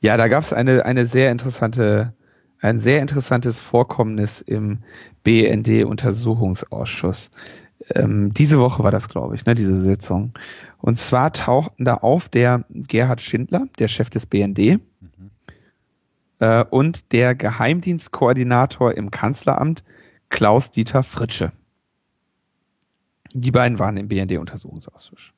Ja, 0.00 0.16
da 0.16 0.28
gab 0.28 0.44
es 0.44 0.52
eine, 0.52 0.84
eine 0.84 1.06
sehr 1.06 1.32
interessante, 1.32 2.14
ein 2.60 2.78
sehr 2.80 3.00
interessantes 3.02 3.60
Vorkommnis 3.60 4.40
im 4.40 4.78
BND-Untersuchungsausschuss. 5.24 7.30
Ähm, 7.90 8.34
diese 8.34 8.58
Woche 8.58 8.82
war 8.82 8.90
das, 8.90 9.08
glaube 9.08 9.34
ich, 9.34 9.46
ne, 9.46 9.54
diese 9.54 9.78
Sitzung. 9.78 10.32
Und 10.78 10.98
zwar 10.98 11.32
tauchten 11.32 11.84
da 11.84 11.94
auf 11.94 12.28
der 12.28 12.64
Gerhard 12.70 13.20
Schindler, 13.20 13.66
der 13.78 13.88
Chef 13.88 14.10
des 14.10 14.26
BND, 14.26 14.58
mhm. 14.58 15.30
äh, 16.40 16.64
und 16.64 17.12
der 17.12 17.34
Geheimdienstkoordinator 17.34 18.94
im 18.94 19.10
Kanzleramt, 19.10 19.84
Klaus-Dieter 20.28 21.02
Fritsche. 21.02 21.52
Die 23.32 23.50
beiden 23.50 23.78
waren 23.78 23.96
im 23.96 24.08
BND-Untersuchungsausschuss 24.08 25.32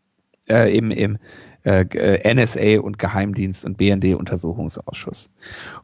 äh, 0.48 0.76
im, 0.76 0.90
im 0.90 1.18
äh, 1.64 1.82
äh 1.82 2.34
NSA 2.34 2.80
und 2.80 2.98
Geheimdienst 2.98 3.64
und 3.64 3.76
BND-Untersuchungsausschuss. 3.76 5.30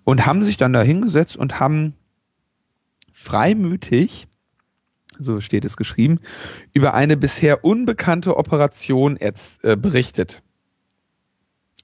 Und 0.04 0.26
haben 0.26 0.42
sich 0.42 0.56
dann 0.56 0.72
da 0.72 0.82
hingesetzt 0.82 1.36
und 1.36 1.60
haben 1.60 1.94
freimütig, 3.12 4.28
so 5.18 5.40
steht 5.40 5.64
es 5.64 5.76
geschrieben, 5.76 6.20
über 6.72 6.94
eine 6.94 7.16
bisher 7.16 7.64
unbekannte 7.64 8.36
Operation 8.36 9.16
jetzt, 9.16 9.64
äh, 9.64 9.76
berichtet. 9.76 10.42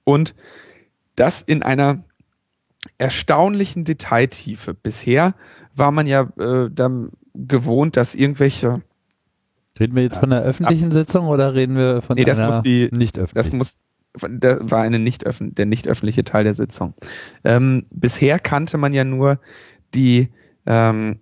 Und 0.03 0.35
das 1.15 1.41
in 1.41 1.63
einer 1.63 2.03
erstaunlichen 2.97 3.83
Detailtiefe. 3.83 4.73
Bisher 4.73 5.35
war 5.75 5.91
man 5.91 6.07
ja 6.07 6.31
äh, 6.39 6.69
dann 6.71 7.11
gewohnt, 7.33 7.97
dass 7.97 8.15
irgendwelche 8.15 8.81
Reden 9.79 9.95
wir 9.95 10.03
jetzt 10.03 10.17
von 10.17 10.29
der 10.29 10.41
öffentlichen 10.41 10.87
Ab 10.87 10.93
Sitzung 10.93 11.27
oder 11.27 11.53
reden 11.53 11.75
wir 11.75 12.01
von 12.01 12.15
nee, 12.15 12.23
das 12.23 12.37
einer 12.37 12.51
muss 12.51 12.61
die, 12.61 12.89
nicht 12.91 13.17
öffentlichen? 13.17 13.51
Das 13.51 13.53
muss, 13.53 13.79
das 14.29 14.59
war 14.61 14.81
eine 14.81 14.99
nicht 14.99 15.25
öffn 15.25 15.55
der 15.55 15.65
nicht 15.65 15.87
öffentliche 15.87 16.23
Teil 16.23 16.43
der 16.43 16.53
Sitzung. 16.53 16.93
Ähm, 17.43 17.85
bisher 17.89 18.39
kannte 18.39 18.77
man 18.77 18.93
ja 18.93 19.03
nur 19.03 19.39
die 19.95 20.29
ähm, 20.65 21.21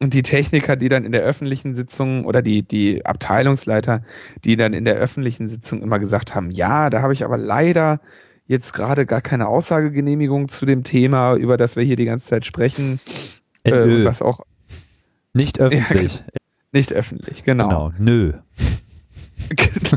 die 0.00 0.22
Techniker, 0.22 0.76
die 0.76 0.88
dann 0.88 1.04
in 1.04 1.12
der 1.12 1.22
öffentlichen 1.22 1.74
Sitzung 1.74 2.24
oder 2.26 2.42
die 2.42 2.62
die 2.62 3.04
Abteilungsleiter, 3.06 4.02
die 4.44 4.56
dann 4.56 4.74
in 4.74 4.84
der 4.84 4.96
öffentlichen 4.96 5.48
Sitzung 5.48 5.82
immer 5.82 5.98
gesagt 5.98 6.34
haben, 6.34 6.50
ja, 6.50 6.90
da 6.90 7.00
habe 7.02 7.12
ich 7.12 7.24
aber 7.24 7.38
leider 7.38 8.00
jetzt 8.46 8.72
gerade 8.74 9.06
gar 9.06 9.22
keine 9.22 9.48
Aussagegenehmigung 9.48 10.48
zu 10.48 10.66
dem 10.66 10.84
Thema, 10.84 11.34
über 11.34 11.56
das 11.56 11.76
wir 11.76 11.82
hier 11.82 11.96
die 11.96 12.04
ganze 12.04 12.28
Zeit 12.28 12.44
sprechen, 12.44 13.00
äh, 13.64 14.04
was 14.04 14.22
auch 14.22 14.40
nicht 15.32 15.60
öffentlich. 15.60 16.18
Ja, 16.18 16.24
nicht 16.72 16.92
öffentlich, 16.92 17.42
genau. 17.44 17.68
Genau, 17.68 17.92
nö. 17.98 18.32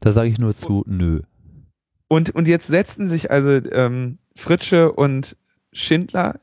da 0.00 0.12
sage 0.12 0.28
ich 0.28 0.38
nur 0.38 0.54
zu, 0.54 0.84
nö. 0.86 1.22
Und, 2.08 2.30
und 2.34 2.46
jetzt 2.48 2.66
setzten 2.66 3.08
sich 3.08 3.30
also 3.30 3.50
ähm, 3.50 4.18
Fritsche 4.36 4.92
und 4.92 5.36
Schindler 5.72 6.40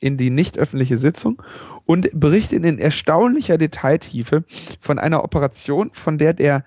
in 0.00 0.16
die 0.16 0.30
nicht 0.30 0.58
öffentliche 0.58 0.98
Sitzung 0.98 1.42
und 1.84 2.08
berichten 2.12 2.64
in 2.64 2.78
erstaunlicher 2.78 3.58
Detailtiefe 3.58 4.44
von 4.80 4.98
einer 4.98 5.24
Operation, 5.24 5.90
von 5.92 6.18
der 6.18 6.32
der 6.32 6.64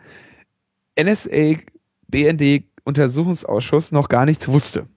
NSA 0.99 1.55
BND 2.07 2.63
Untersuchungsausschuss 2.83 3.91
noch 3.91 4.07
gar 4.07 4.25
nichts 4.25 4.47
wusste. 4.47 4.87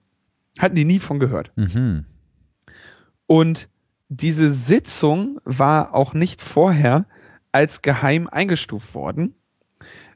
Hatten 0.57 0.75
die 0.75 0.85
nie 0.85 0.99
von 0.99 1.19
gehört. 1.19 1.51
Mhm. 1.55 2.05
Und 3.27 3.69
diese 4.07 4.51
Sitzung 4.51 5.39
war 5.45 5.93
auch 5.93 6.13
nicht 6.13 6.41
vorher 6.41 7.05
als 7.51 7.81
geheim 7.81 8.27
eingestuft 8.27 8.93
worden, 8.93 9.35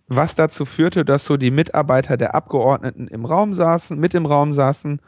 was 0.08 0.36
dazu 0.36 0.66
führte, 0.66 1.06
dass 1.06 1.26
so 1.26 1.38
die 1.38 1.52
Mitarbeiter 1.52 2.18
der 2.18 2.36
Abgeordneten 2.36 3.08
im 3.08 3.26
Raum 3.26 3.54
saßen, 3.54 4.00
mit 4.00 4.14
im 4.14 4.26
Raum 4.26 4.54
saßen 4.54 5.02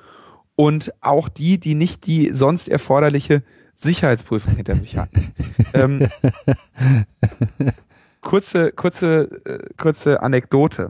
und 0.57 0.91
auch 1.01 1.29
die, 1.29 1.59
die 1.59 1.75
nicht 1.75 2.07
die 2.07 2.33
sonst 2.33 2.67
erforderliche 2.67 3.43
Sicherheitsprüfung 3.75 4.55
hinter 4.55 4.75
sich 4.75 4.97
hatten. 4.97 5.31
ähm, 5.73 6.07
kurze, 8.21 8.71
kurze, 8.71 9.29
äh, 9.45 9.69
kurze 9.77 10.21
Anekdote. 10.23 10.89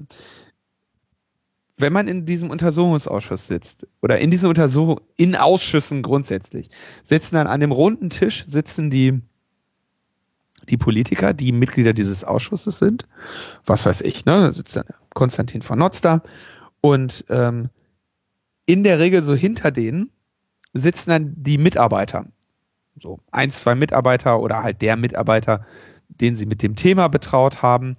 Wenn 1.75 1.93
man 1.93 2.07
in 2.07 2.25
diesem 2.25 2.49
Untersuchungsausschuss 2.49 3.45
sitzt 3.45 3.85
oder 4.01 4.19
in 4.19 4.31
diesen 4.31 4.47
Untersuchungen, 4.47 5.01
in 5.17 5.35
Ausschüssen 5.35 6.01
grundsätzlich, 6.01 6.69
sitzen 7.03 7.35
dann 7.35 7.45
an 7.45 7.59
dem 7.59 7.73
runden 7.73 8.09
Tisch 8.09 8.45
sitzen 8.47 8.89
die 8.89 9.21
die 10.69 10.77
Politiker, 10.77 11.33
die 11.33 11.53
Mitglieder 11.53 11.93
dieses 11.93 12.25
Ausschusses 12.25 12.79
sind, 12.79 13.07
was 13.65 13.85
weiß 13.85 14.01
ich, 14.01 14.25
ne, 14.25 14.47
da 14.47 14.53
sitzt 14.53 14.75
dann 14.75 14.85
Konstantin 15.13 15.61
von 15.61 15.79
Notz 15.79 16.01
da 16.01 16.23
und 16.81 17.23
ähm, 17.29 17.69
in 18.67 18.83
der 18.83 18.99
Regel 18.99 19.23
so 19.23 19.33
hinter 19.33 19.71
denen 19.71 20.11
sitzen 20.73 21.09
dann 21.09 21.33
die 21.35 21.57
Mitarbeiter, 21.57 22.27
so 23.01 23.19
eins, 23.31 23.61
zwei 23.61 23.73
Mitarbeiter 23.73 24.39
oder 24.39 24.61
halt 24.61 24.83
der 24.83 24.95
Mitarbeiter, 24.95 25.65
den 26.09 26.35
sie 26.35 26.45
mit 26.45 26.61
dem 26.61 26.75
Thema 26.75 27.07
betraut 27.07 27.63
haben 27.63 27.97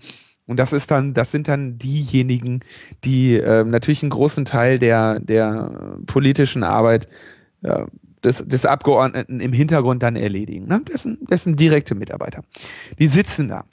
und 0.48 0.56
das 0.56 0.72
ist 0.72 0.90
dann, 0.90 1.12
das 1.12 1.30
sind 1.30 1.46
dann 1.46 1.78
diejenigen, 1.78 2.60
die 3.04 3.34
äh, 3.34 3.64
natürlich 3.64 4.02
einen 4.02 4.10
großen 4.10 4.46
Teil 4.46 4.78
der, 4.78 5.20
der 5.20 5.98
politischen 6.06 6.64
Arbeit 6.64 7.06
äh, 7.62 7.84
des, 8.24 8.42
des 8.46 8.64
Abgeordneten 8.64 9.40
im 9.40 9.52
Hintergrund 9.52 10.02
dann 10.02 10.16
erledigen. 10.16 10.66
Ne? 10.66 10.80
Das, 10.86 11.02
sind, 11.02 11.18
das 11.30 11.44
sind 11.44 11.60
direkte 11.60 11.94
Mitarbeiter. 11.94 12.44
Die 12.98 13.08
sitzen 13.08 13.48
da. 13.48 13.66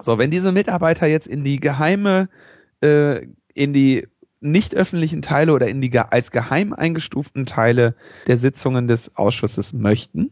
So, 0.00 0.16
wenn 0.16 0.30
diese 0.30 0.52
Mitarbeiter 0.52 1.06
jetzt 1.06 1.26
in 1.26 1.44
die 1.44 1.60
geheime, 1.60 2.30
äh, 2.80 3.26
in 3.52 3.74
die 3.74 4.08
nicht 4.44 4.74
öffentlichen 4.74 5.22
Teile 5.22 5.52
oder 5.52 5.68
in 5.68 5.80
die 5.80 5.98
als 5.98 6.30
geheim 6.30 6.72
eingestuften 6.72 7.46
Teile 7.46 7.94
der 8.26 8.36
Sitzungen 8.36 8.86
des 8.86 9.16
Ausschusses 9.16 9.72
möchten, 9.72 10.30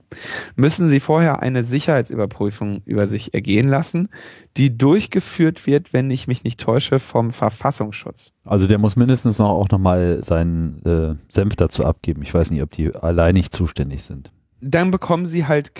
müssen 0.54 0.88
sie 0.88 1.00
vorher 1.00 1.40
eine 1.40 1.64
Sicherheitsüberprüfung 1.64 2.82
über 2.84 3.08
sich 3.08 3.32
ergehen 3.34 3.66
lassen, 3.66 4.08
die 4.56 4.76
durchgeführt 4.76 5.66
wird, 5.66 5.92
wenn 5.92 6.10
ich 6.10 6.28
mich 6.28 6.44
nicht 6.44 6.60
täusche, 6.60 6.98
vom 6.98 7.32
Verfassungsschutz. 7.32 8.32
Also 8.44 8.66
der 8.66 8.78
muss 8.78 8.96
mindestens 8.96 9.38
noch 9.38 9.50
auch 9.50 9.70
nochmal 9.70 10.22
seinen 10.22 10.84
äh, 10.84 11.14
Senf 11.28 11.56
dazu 11.56 11.84
abgeben. 11.84 12.22
Ich 12.22 12.34
weiß 12.34 12.50
nicht, 12.50 12.62
ob 12.62 12.70
die 12.70 12.94
allein 12.94 13.34
nicht 13.34 13.54
zuständig 13.54 14.02
sind. 14.02 14.30
Dann 14.60 14.90
bekommen 14.90 15.26
sie 15.26 15.46
halt, 15.46 15.72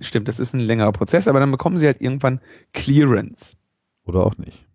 stimmt, 0.00 0.28
das 0.28 0.38
ist 0.38 0.54
ein 0.54 0.60
längerer 0.60 0.92
Prozess, 0.92 1.26
aber 1.26 1.40
dann 1.40 1.50
bekommen 1.50 1.76
sie 1.76 1.86
halt 1.86 2.00
irgendwann 2.00 2.40
Clearance. 2.72 3.56
Oder 4.04 4.24
auch 4.24 4.36
nicht. 4.36 4.69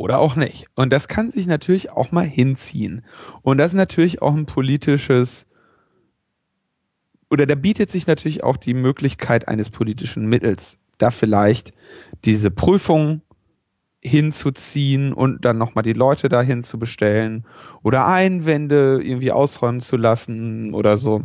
Oder 0.00 0.18
auch 0.18 0.36
nicht. 0.36 0.66
Und 0.74 0.92
das 0.92 1.08
kann 1.08 1.30
sich 1.30 1.46
natürlich 1.46 1.92
auch 1.92 2.10
mal 2.10 2.26
hinziehen. 2.26 3.04
Und 3.42 3.58
das 3.58 3.68
ist 3.72 3.76
natürlich 3.76 4.22
auch 4.22 4.34
ein 4.34 4.46
politisches, 4.46 5.46
oder 7.30 7.46
da 7.46 7.54
bietet 7.54 7.90
sich 7.90 8.06
natürlich 8.06 8.42
auch 8.42 8.56
die 8.56 8.74
Möglichkeit 8.74 9.48
eines 9.48 9.70
politischen 9.70 10.26
Mittels, 10.26 10.78
da 10.98 11.10
vielleicht 11.10 11.72
diese 12.24 12.50
Prüfung 12.50 13.22
hinzuziehen 14.00 15.12
und 15.12 15.44
dann 15.44 15.58
nochmal 15.58 15.84
die 15.84 15.94
Leute 15.94 16.28
dahin 16.28 16.62
zu 16.62 16.78
bestellen 16.78 17.46
oder 17.82 18.06
Einwände 18.06 19.00
irgendwie 19.02 19.32
ausräumen 19.32 19.80
zu 19.80 19.96
lassen 19.96 20.74
oder 20.74 20.98
so. 20.98 21.22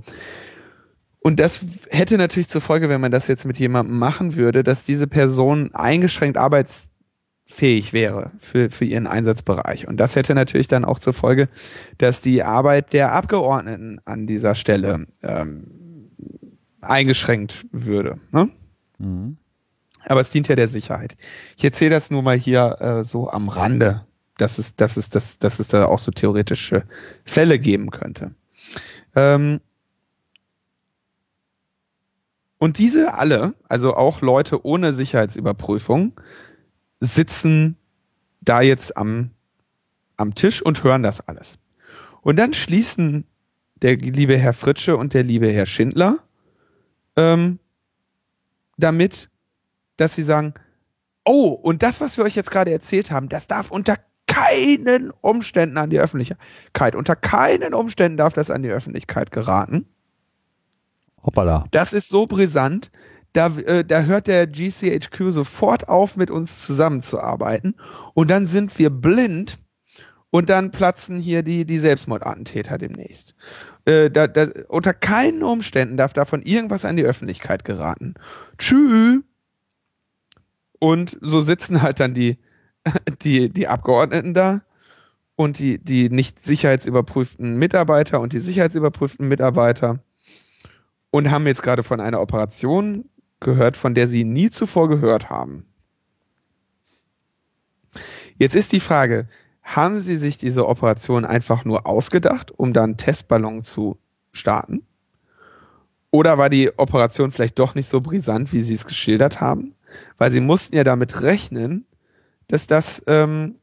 Und 1.22 1.40
das 1.40 1.66
hätte 1.90 2.18
natürlich 2.18 2.48
zur 2.48 2.62
Folge, 2.62 2.88
wenn 2.88 3.02
man 3.02 3.12
das 3.12 3.28
jetzt 3.28 3.46
mit 3.46 3.60
jemandem 3.60 4.00
machen 4.00 4.36
würde, 4.36 4.64
dass 4.64 4.86
diese 4.86 5.08
Person 5.08 5.74
eingeschränkt 5.74 6.38
arbeits 6.38 6.89
fähig 7.50 7.94
wäre 7.94 8.32
für, 8.38 8.70
für 8.70 8.86
ihren 8.86 9.08
Einsatzbereich. 9.08 9.88
Und 9.88 9.98
das 9.98 10.16
hätte 10.16 10.36
natürlich 10.36 10.68
dann 10.68 10.86
auch 10.86 11.00
zur 11.00 11.14
Folge, 11.14 11.50
dass 11.98 12.22
die 12.22 12.44
Arbeit 12.44 12.94
der 12.94 13.12
Abgeordneten 13.12 14.00
an 14.06 14.28
dieser 14.28 14.54
Stelle 14.54 15.08
ähm, 15.24 15.68
eingeschränkt 16.80 17.66
würde. 17.72 18.20
Ne? 18.32 18.50
Mhm. 19.00 19.38
Aber 20.06 20.22
es 20.22 20.30
dient 20.30 20.48
ja 20.48 20.56
der 20.56 20.68
Sicherheit. 20.68 21.18
Ich 21.58 21.64
erzähle 21.64 21.90
das 21.90 22.12
nur 22.12 22.22
mal 22.22 22.38
hier 22.38 22.78
äh, 22.80 23.04
so 23.04 23.30
am 23.30 23.50
Rande, 23.50 24.06
dass 24.38 24.60
es, 24.60 24.76
dass 24.76 24.96
es, 24.96 25.10
dass, 25.10 25.40
dass 25.40 25.60
es 25.60 25.68
da 25.68 25.86
auch 25.86 26.00
so 26.00 26.12
theoretische 26.12 26.84
Fälle 27.26 27.60
geben 27.60 27.90
könnte. 27.90 28.32
Ähm, 29.16 29.60
und 32.60 32.78
diese 32.78 33.16
alle, 33.16 33.56
also 33.68 33.96
auch 33.96 34.22
Leute 34.22 34.66
ohne 34.66 34.94
Sicherheitsüberprüfung, 34.94 36.14
sitzen 37.00 37.78
da 38.42 38.62
jetzt 38.62 38.98
am, 38.98 39.32
am 40.18 40.36
Tisch 40.36 40.62
und 40.62 40.84
hören 40.84 41.04
das 41.04 41.22
alles. 41.28 41.58
Und 42.22 42.38
dann 42.38 42.54
schließen 42.54 43.26
der 43.82 43.96
liebe 43.98 44.38
Herr 44.38 44.54
Fritsche 44.54 44.98
und 44.98 45.14
der 45.14 45.24
liebe 45.24 45.50
Herr 45.50 45.66
Schindler 45.66 46.20
ähm, 47.16 47.60
damit, 48.78 49.30
dass 49.98 50.16
sie 50.16 50.24
sagen, 50.24 50.54
oh, 51.26 51.50
und 51.50 51.84
das, 51.84 52.02
was 52.02 52.18
wir 52.18 52.24
euch 52.24 52.36
jetzt 52.36 52.52
gerade 52.52 52.72
erzählt 52.72 53.12
haben, 53.12 53.30
das 53.30 53.48
darf 53.48 53.72
unter 53.72 53.98
keinen 54.26 55.12
Umständen 55.22 55.78
an 55.78 55.90
die 55.90 56.00
Öffentlichkeit, 56.00 56.96
unter 56.96 57.16
keinen 57.16 57.74
Umständen 57.74 58.18
darf 58.18 58.34
das 58.34 58.50
an 58.50 58.64
die 58.64 58.70
Öffentlichkeit 58.70 59.32
geraten. 59.32 59.86
Hoppala. 61.26 61.66
Das 61.72 61.94
ist 61.94 62.10
so 62.10 62.28
brisant, 62.28 62.92
da, 63.34 63.48
äh, 63.58 63.86
da 63.86 64.04
hört 64.04 64.28
der 64.28 64.48
GCHQ 64.48 65.30
sofort 65.30 65.88
auf, 65.88 66.18
mit 66.18 66.32
uns 66.32 66.66
zusammenzuarbeiten. 66.66 67.76
Und 68.14 68.30
dann 68.30 68.48
sind 68.48 68.78
wir 68.80 68.90
blind 68.90 69.60
und 70.32 70.50
dann 70.50 70.72
platzen 70.72 71.18
hier 71.18 71.44
die, 71.44 71.66
die 71.66 71.80
Selbstmordattentäter 71.80 72.78
demnächst. 72.78 73.36
Äh, 73.86 74.12
da, 74.12 74.28
da, 74.28 74.48
unter 74.68 74.94
keinen 74.94 75.44
Umständen 75.44 75.98
darf 75.98 76.14
davon 76.14 76.42
irgendwas 76.42 76.86
an 76.86 76.98
die 76.98 77.04
Öffentlichkeit 77.04 77.64
geraten. 77.64 78.16
Tschüss. 78.58 79.22
Und 80.80 81.18
so 81.22 81.42
sitzen 81.42 81.82
halt 81.82 82.00
dann 82.00 82.14
die, 82.14 82.38
die, 83.22 83.50
die 83.50 83.68
Abgeordneten 83.68 84.34
da 84.34 84.62
und 85.36 85.60
die, 85.60 85.78
die 85.78 86.10
nicht 86.10 86.40
sicherheitsüberprüften 86.40 87.58
Mitarbeiter 87.58 88.20
und 88.20 88.34
die 88.34 88.40
sicherheitsüberprüften 88.40 89.28
Mitarbeiter 89.28 90.00
und 91.12 91.32
haben 91.32 91.48
jetzt 91.48 91.64
gerade 91.64 91.84
von 91.84 92.00
einer 92.00 92.22
Operation 92.22 93.06
gehört, 93.40 93.78
von 93.78 93.96
der 93.96 94.08
sie 94.08 94.24
nie 94.24 94.50
zuvor 94.50 94.90
gehört 94.90 95.30
haben. 95.30 95.66
Jetzt 98.38 98.56
ist 98.56 98.72
die 98.72 98.80
Frage, 98.80 99.28
haben 99.64 100.02
sie 100.02 100.16
sich 100.16 100.38
diese 100.38 100.68
Operation 100.68 101.26
einfach 101.26 101.66
nur 101.66 101.86
ausgedacht, 101.86 102.52
um 102.52 102.74
dann 102.74 102.98
Testballon 102.98 103.64
zu 103.64 103.98
starten? 104.32 104.84
Oder 106.12 106.38
war 106.38 106.50
die 106.50 106.78
Operation 106.78 107.32
vielleicht 107.32 107.60
doch 107.60 107.76
nicht 107.76 107.88
so 107.88 108.02
brisant, 108.02 108.52
wie 108.52 108.62
sie 108.62 108.74
es 108.74 108.86
geschildert 108.86 109.42
haben? 109.42 109.76
Weil 110.18 110.32
sie 110.32 110.42
mussten 110.42 110.76
ja 110.76 110.84
damit 110.84 111.22
rechnen, 111.22 111.86
dass 112.48 112.66
das 112.66 113.04
ähm, 113.06 113.56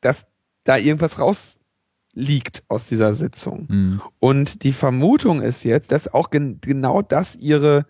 dass 0.00 0.26
da 0.64 0.76
irgendwas 0.76 1.18
rausliegt 1.18 2.64
aus 2.68 2.86
dieser 2.86 3.14
Sitzung. 3.14 3.66
Mhm. 3.68 4.02
Und 4.20 4.62
die 4.62 4.72
Vermutung 4.72 5.40
ist 5.40 5.64
jetzt, 5.64 5.92
dass 5.92 6.12
auch 6.12 6.30
gen 6.30 6.60
genau 6.60 7.02
das 7.02 7.36
ihre 7.36 7.86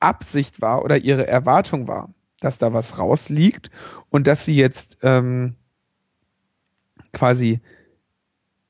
Absicht 0.00 0.60
war 0.60 0.84
oder 0.84 0.98
ihre 0.98 1.26
Erwartung 1.26 1.88
war, 1.88 2.12
dass 2.40 2.58
da 2.58 2.72
was 2.72 2.98
rausliegt 2.98 3.70
und 4.08 4.26
dass 4.26 4.44
sie 4.44 4.56
jetzt 4.56 4.98
ähm, 5.02 5.56
quasi 7.12 7.60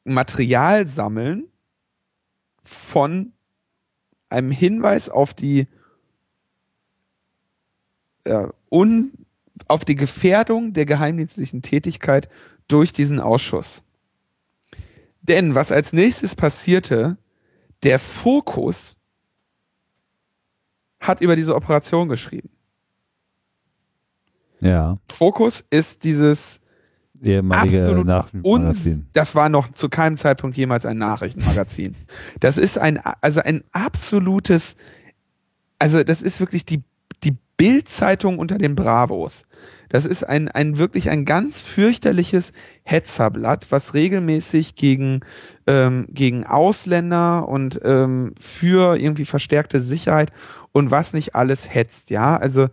Material 0.04 0.86
sammeln 0.86 1.44
von 2.62 3.32
einem 4.28 4.50
Hinweis 4.50 5.08
auf 5.08 5.34
die 5.34 5.66
äh, 8.24 8.46
un, 8.70 9.12
auf 9.66 9.84
die 9.84 9.96
Gefährdung 9.96 10.72
der 10.72 10.86
geheimdienstlichen 10.86 11.62
Tätigkeit 11.62 12.28
durch 12.68 12.92
diesen 12.92 13.20
Ausschuss. 13.20 13.82
Denn 15.22 15.54
was 15.54 15.72
als 15.72 15.92
nächstes 15.92 16.34
passierte, 16.34 17.18
der 17.82 17.98
Fokus 17.98 18.96
hat 21.00 21.20
über 21.20 21.36
diese 21.36 21.54
Operation 21.56 22.08
geschrieben. 22.08 22.50
Ja, 24.60 24.98
Fokus 25.10 25.64
ist 25.70 26.04
dieses 26.04 26.60
ehemalige 27.22 27.82
absolut 27.82 28.06
Nachrichtenmagazin. 28.06 29.06
das 29.12 29.34
war 29.34 29.48
noch 29.48 29.72
zu 29.72 29.88
keinem 29.88 30.16
Zeitpunkt 30.16 30.56
jemals 30.56 30.86
ein 30.86 30.98
Nachrichtenmagazin. 30.98 31.96
Das 32.40 32.58
ist 32.58 32.78
ein, 32.78 33.00
also 33.20 33.40
ein 33.40 33.62
absolutes, 33.72 34.76
also 35.78 36.02
das 36.02 36.22
ist 36.22 36.40
wirklich 36.40 36.64
die, 36.64 36.82
die 37.24 37.36
Bildzeitung 37.56 38.38
unter 38.38 38.58
den 38.58 38.74
Bravos. 38.74 39.42
Das 39.90 40.06
ist 40.06 40.22
ein, 40.22 40.48
ein 40.48 40.78
wirklich 40.78 41.10
ein 41.10 41.24
ganz 41.24 41.60
fürchterliches 41.60 42.52
Hetzerblatt, 42.84 43.66
was 43.70 43.92
regelmäßig 43.92 44.76
gegen, 44.76 45.20
ähm, 45.66 46.06
gegen 46.10 46.46
Ausländer 46.46 47.48
und 47.48 47.80
ähm, 47.84 48.34
für 48.38 48.96
irgendwie 48.96 49.24
verstärkte 49.24 49.80
Sicherheit 49.80 50.30
und 50.72 50.90
was 50.90 51.12
nicht 51.12 51.34
alles 51.34 51.72
hetzt, 51.72 52.10
ja. 52.10 52.36
Also 52.36 52.68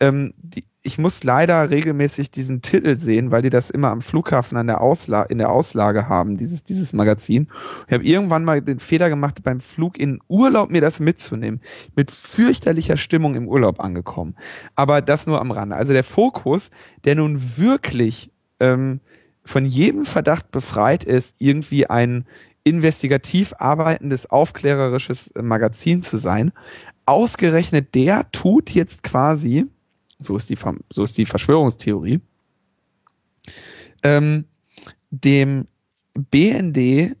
ähm, 0.00 0.34
die, 0.38 0.64
ich 0.82 0.98
muss 0.98 1.22
leider 1.24 1.68
regelmäßig 1.68 2.30
diesen 2.30 2.62
Titel 2.62 2.96
sehen, 2.96 3.30
weil 3.30 3.42
die 3.42 3.50
das 3.50 3.68
immer 3.68 3.90
am 3.90 4.00
Flughafen 4.00 4.56
an 4.56 4.66
der 4.66 4.80
Ausla 4.80 5.24
in 5.24 5.38
der 5.38 5.50
Auslage 5.50 6.08
haben, 6.08 6.38
dieses, 6.38 6.64
dieses 6.64 6.94
Magazin. 6.94 7.48
Ich 7.86 7.92
habe 7.92 8.04
irgendwann 8.04 8.44
mal 8.44 8.62
den 8.62 8.78
Fehler 8.78 9.10
gemacht, 9.10 9.42
beim 9.42 9.60
Flug 9.60 9.98
in 9.98 10.20
Urlaub 10.28 10.70
mir 10.70 10.80
das 10.80 10.98
mitzunehmen. 10.98 11.60
Mit 11.96 12.10
fürchterlicher 12.10 12.96
Stimmung 12.96 13.34
im 13.34 13.46
Urlaub 13.46 13.80
angekommen. 13.80 14.36
Aber 14.74 15.02
das 15.02 15.26
nur 15.26 15.40
am 15.40 15.50
Rande. 15.50 15.76
Also 15.76 15.92
der 15.92 16.04
Fokus, 16.04 16.70
der 17.04 17.14
nun 17.14 17.58
wirklich 17.58 18.32
ähm, 18.58 19.00
von 19.44 19.64
jedem 19.64 20.06
Verdacht 20.06 20.50
befreit 20.50 21.04
ist, 21.04 21.34
irgendwie 21.38 21.88
ein 21.88 22.24
investigativ 22.64 23.54
arbeitendes, 23.58 24.30
aufklärerisches 24.30 25.32
Magazin 25.40 26.02
zu 26.02 26.16
sein, 26.18 26.52
ausgerechnet 27.10 27.94
der 27.94 28.30
tut 28.32 28.70
jetzt 28.70 29.02
quasi 29.02 29.66
so 30.20 30.36
ist 30.36 30.50
die, 30.50 30.58
so 30.90 31.04
ist 31.04 31.18
die 31.18 31.26
Verschwörungstheorie, 31.26 32.20
ähm, 34.02 34.44
dem 35.10 35.66
BND 36.14 37.16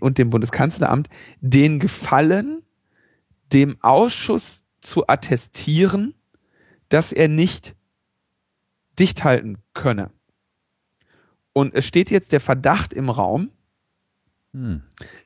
und 0.00 0.18
dem 0.18 0.30
Bundeskanzleramt 0.30 1.08
den 1.40 1.78
Gefallen, 1.78 2.62
dem 3.52 3.76
Ausschuss 3.82 4.64
zu 4.80 5.08
attestieren, 5.08 6.14
dass 6.88 7.12
er 7.12 7.28
nicht 7.28 7.74
dicht 8.98 9.24
halten 9.24 9.58
könne. 9.74 10.10
Und 11.52 11.74
es 11.74 11.86
steht 11.86 12.10
jetzt 12.10 12.32
der 12.32 12.40
Verdacht 12.40 12.92
im 12.92 13.10
Raum, 13.10 13.50
hm. 14.52 14.82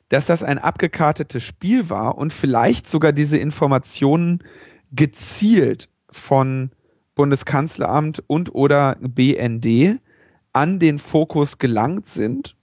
Dass 0.08 0.26
das 0.26 0.42
ein 0.42 0.58
abgekartetes 0.58 1.42
Spiel 1.42 1.90
war 1.90 2.18
und 2.18 2.32
vielleicht 2.32 2.88
sogar 2.88 3.12
diese 3.12 3.38
Informationen 3.38 4.42
gezielt 4.92 5.88
von 6.10 6.70
Bundeskanzleramt 7.14 8.22
und 8.26 8.54
oder 8.54 8.96
BND 9.00 10.00
an 10.52 10.78
den 10.78 10.98
Fokus 10.98 11.58
gelangt 11.58 12.08
sind, 12.08 12.56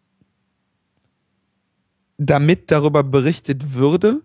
damit 2.17 2.71
darüber 2.71 3.03
berichtet 3.03 3.73
würde, 3.73 4.21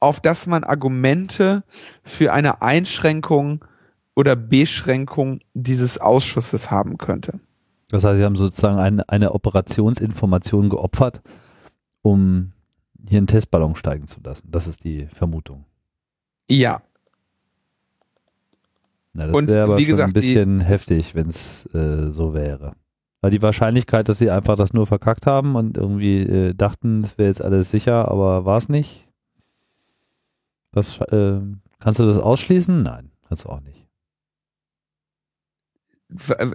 auf 0.00 0.20
dass 0.20 0.46
man 0.46 0.64
Argumente 0.64 1.62
für 2.02 2.32
eine 2.32 2.62
Einschränkung 2.62 3.64
oder 4.14 4.34
Beschränkung 4.34 5.40
dieses 5.54 5.98
Ausschusses 5.98 6.70
haben 6.70 6.98
könnte. 6.98 7.40
Das 7.90 8.04
heißt, 8.04 8.18
Sie 8.18 8.24
haben 8.24 8.36
sozusagen 8.36 8.78
eine, 8.78 9.08
eine 9.08 9.32
Operationsinformation 9.32 10.68
geopfert, 10.68 11.20
um 12.02 12.50
hier 13.08 13.18
einen 13.18 13.26
Testballon 13.26 13.76
steigen 13.76 14.06
zu 14.06 14.20
lassen. 14.22 14.48
Das 14.50 14.66
ist 14.66 14.84
die 14.84 15.06
Vermutung. 15.06 15.64
Ja, 16.48 16.82
na, 19.12 19.26
das 19.26 19.46
wäre 19.48 19.64
aber 19.64 19.78
wie 19.78 19.84
schon 19.84 19.92
gesagt, 19.92 20.10
ein 20.10 20.12
bisschen 20.12 20.60
heftig, 20.60 21.14
wenn 21.14 21.28
es 21.28 21.66
äh, 21.74 22.12
so 22.12 22.34
wäre. 22.34 22.72
Weil 23.20 23.32
die 23.32 23.42
Wahrscheinlichkeit, 23.42 24.08
dass 24.08 24.18
sie 24.18 24.30
einfach 24.30 24.56
das 24.56 24.72
nur 24.72 24.86
verkackt 24.86 25.26
haben 25.26 25.56
und 25.56 25.76
irgendwie 25.76 26.20
äh, 26.20 26.54
dachten, 26.54 27.04
es 27.04 27.18
wäre 27.18 27.28
jetzt 27.28 27.42
alles 27.42 27.70
sicher, 27.70 28.08
aber 28.08 28.44
war 28.44 28.56
es 28.56 28.68
nicht. 28.68 29.08
Das, 30.72 31.00
äh, 31.00 31.40
kannst 31.80 31.98
du 31.98 32.06
das 32.06 32.18
ausschließen? 32.18 32.82
Nein, 32.82 33.10
kannst 33.28 33.44
du 33.44 33.48
auch 33.48 33.60
nicht. 33.60 33.88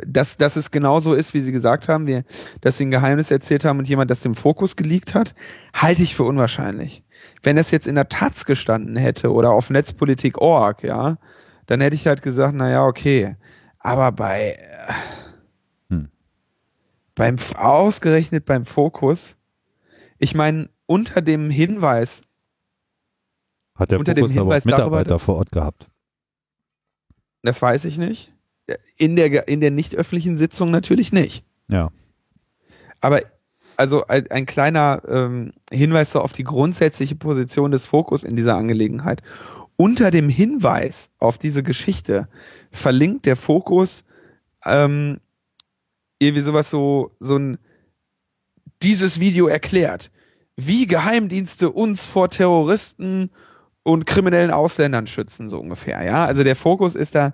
Dass, 0.05 0.35
dass 0.37 0.57
es 0.57 0.71
genauso 0.71 1.13
ist, 1.13 1.33
wie 1.33 1.41
sie 1.41 1.53
gesagt 1.53 1.87
haben, 1.87 2.07
wir, 2.07 2.23
dass 2.61 2.77
sie 2.77 2.85
ein 2.85 2.91
Geheimnis 2.91 3.31
erzählt 3.31 3.63
haben 3.63 3.79
und 3.79 3.87
jemand 3.87 4.11
das 4.11 4.19
dem 4.19 4.35
Fokus 4.35 4.75
geleakt 4.75 5.13
hat, 5.13 5.33
halte 5.73 6.03
ich 6.03 6.15
für 6.15 6.23
unwahrscheinlich. 6.23 7.03
Wenn 7.41 7.55
das 7.55 7.71
jetzt 7.71 7.87
in 7.87 7.95
der 7.95 8.09
Taz 8.09 8.45
gestanden 8.45 8.97
hätte 8.97 9.31
oder 9.31 9.51
auf 9.51 9.69
Netzpolitik.org, 9.69 10.83
ja, 10.83 11.17
dann 11.67 11.81
hätte 11.81 11.95
ich 11.95 12.07
halt 12.07 12.21
gesagt, 12.21 12.53
naja, 12.53 12.85
okay. 12.85 13.37
Aber 13.79 14.11
bei 14.11 14.57
hm. 15.89 16.09
beim 17.15 17.37
ausgerechnet 17.55 18.45
beim 18.45 18.65
Fokus, 18.65 19.37
ich 20.17 20.35
meine, 20.35 20.69
unter 20.85 21.21
dem 21.21 21.49
Hinweis 21.49 22.23
hat 23.75 23.91
der 23.91 23.99
unter 23.99 24.15
Fokus 24.15 24.31
dem 24.31 24.41
Hinweis 24.41 24.65
Mitarbeiter 24.65 25.09
darüber, 25.09 25.19
vor 25.19 25.35
Ort 25.37 25.51
gehabt. 25.51 25.89
Das 27.41 27.61
weiß 27.61 27.85
ich 27.85 27.97
nicht. 27.97 28.34
In 28.97 29.15
der 29.15 29.47
in 29.47 29.61
der 29.61 29.71
nicht 29.71 29.95
öffentlichen 29.95 30.37
Sitzung 30.37 30.71
natürlich 30.71 31.11
nicht. 31.11 31.43
Ja. 31.67 31.91
Aber 33.01 33.21
also 33.77 34.07
ein, 34.07 34.29
ein 34.31 34.45
kleiner 34.45 35.01
ähm, 35.07 35.53
Hinweis 35.71 36.11
so 36.11 36.21
auf 36.21 36.33
die 36.33 36.43
grundsätzliche 36.43 37.15
Position 37.15 37.71
des 37.71 37.85
Fokus 37.85 38.23
in 38.23 38.35
dieser 38.35 38.55
Angelegenheit 38.55 39.21
unter 39.77 40.11
dem 40.11 40.29
Hinweis 40.29 41.09
auf 41.19 41.37
diese 41.37 41.63
Geschichte 41.63 42.27
verlinkt 42.71 43.25
der 43.25 43.35
Fokus 43.35 44.03
ähm, 44.65 45.19
irgendwie 46.19 46.41
sowas 46.41 46.69
so, 46.69 47.11
so 47.19 47.37
ein 47.37 47.57
dieses 48.81 49.19
Video 49.19 49.47
erklärt, 49.47 50.11
wie 50.55 50.87
Geheimdienste 50.87 51.71
uns 51.71 52.05
vor 52.05 52.29
Terroristen 52.29 53.31
und 53.83 54.05
kriminellen 54.05 54.51
Ausländern 54.51 55.07
schützen, 55.07 55.49
so 55.49 55.59
ungefähr. 55.59 56.03
Ja, 56.03 56.25
also 56.25 56.43
der 56.43 56.55
Fokus 56.55 56.95
ist 56.95 57.15
da 57.15 57.33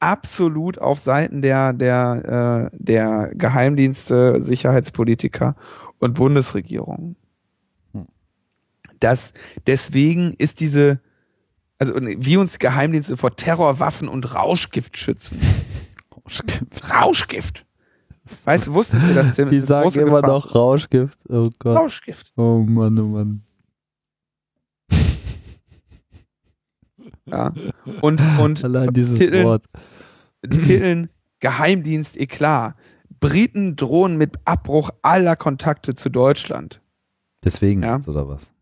absolut 0.00 0.78
auf 0.78 1.00
Seiten 1.00 1.42
der, 1.42 1.72
der, 1.72 2.70
äh, 2.72 2.76
der 2.78 3.32
Geheimdienste, 3.34 4.42
Sicherheitspolitiker 4.42 5.56
und 5.98 6.14
Bundesregierung. 6.14 7.16
Hm. 7.92 8.06
Das, 9.00 9.34
deswegen 9.66 10.34
ist 10.34 10.60
diese, 10.60 11.00
also 11.78 11.94
wie 11.96 12.36
uns 12.36 12.58
Geheimdienste 12.58 13.16
vor 13.16 13.36
Terrorwaffen 13.36 14.08
und 14.08 14.34
Rauschgift 14.34 14.96
schützen. 14.96 15.40
Rauschgift. 16.24 16.92
Rauschgift. 16.92 17.66
Weißt 18.44 18.66
du, 18.66 18.74
wusstest 18.74 19.08
du 19.08 19.14
das? 19.14 19.36
Die 19.36 19.60
sagen 19.60 19.90
immer 19.94 20.20
Gefahr. 20.20 20.28
noch 20.28 20.54
Rauschgift. 20.54 21.18
Oh 21.28 21.48
Gott. 21.58 21.76
Rauschgift. 21.76 22.32
Oh 22.36 22.58
Mann, 22.58 22.98
oh 22.98 23.06
Mann. 23.06 23.42
Ja. 27.30 27.52
Und, 28.00 28.20
und 28.40 28.64
Allein 28.64 28.92
dieses 28.92 29.18
Titeln, 29.18 29.44
Wort. 29.44 29.64
Titeln 30.48 31.10
Geheimdienst 31.40 32.16
Eklat. 32.16 32.74
Briten 33.20 33.76
drohen 33.76 34.16
mit 34.16 34.36
Abbruch 34.44 34.90
aller 35.02 35.36
Kontakte 35.36 35.94
zu 35.94 36.08
Deutschland. 36.08 36.80
Deswegen, 37.44 37.82
ja. 37.82 38.00
oder 38.06 38.28
was? 38.28 38.52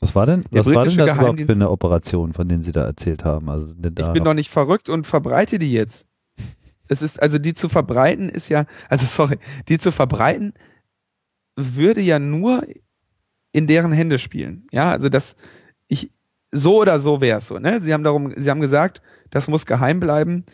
Was 0.00 0.14
war 0.14 0.26
denn, 0.26 0.44
was 0.50 0.66
war 0.66 0.84
denn 0.84 0.98
das 0.98 1.14
überhaupt 1.14 1.40
für 1.40 1.52
eine 1.52 1.70
Operation, 1.70 2.32
von 2.32 2.48
denen 2.48 2.62
Sie 2.62 2.72
da 2.72 2.84
erzählt 2.84 3.24
haben? 3.24 3.48
Also, 3.48 3.72
ich 3.72 3.80
bin 3.80 3.94
noch? 3.94 4.24
doch 4.24 4.34
nicht 4.34 4.50
verrückt 4.50 4.88
und 4.88 5.06
verbreite 5.06 5.58
die 5.58 5.72
jetzt. 5.72 6.06
Es 6.88 7.00
ist, 7.00 7.22
also 7.22 7.38
die 7.38 7.54
zu 7.54 7.70
verbreiten 7.70 8.28
ist 8.28 8.50
ja, 8.50 8.66
also 8.90 9.06
sorry, 9.06 9.38
die 9.68 9.78
zu 9.78 9.90
verbreiten 9.92 10.52
würde 11.56 12.02
ja 12.02 12.18
nur 12.18 12.66
in 13.52 13.66
deren 13.66 13.92
Hände 13.92 14.18
spielen. 14.18 14.66
Ja, 14.72 14.90
also 14.90 15.08
das, 15.08 15.36
ich, 15.88 16.10
so 16.54 16.80
oder 16.80 17.00
so 17.00 17.20
wäre 17.20 17.38
es 17.38 17.48
so, 17.48 17.58
ne? 17.58 17.80
Sie 17.82 17.92
haben 17.92 18.04
darum, 18.04 18.32
sie 18.36 18.48
haben 18.48 18.60
gesagt, 18.60 19.02
das 19.30 19.48
muss 19.48 19.66
geheim 19.66 20.00
bleiben. 20.00 20.44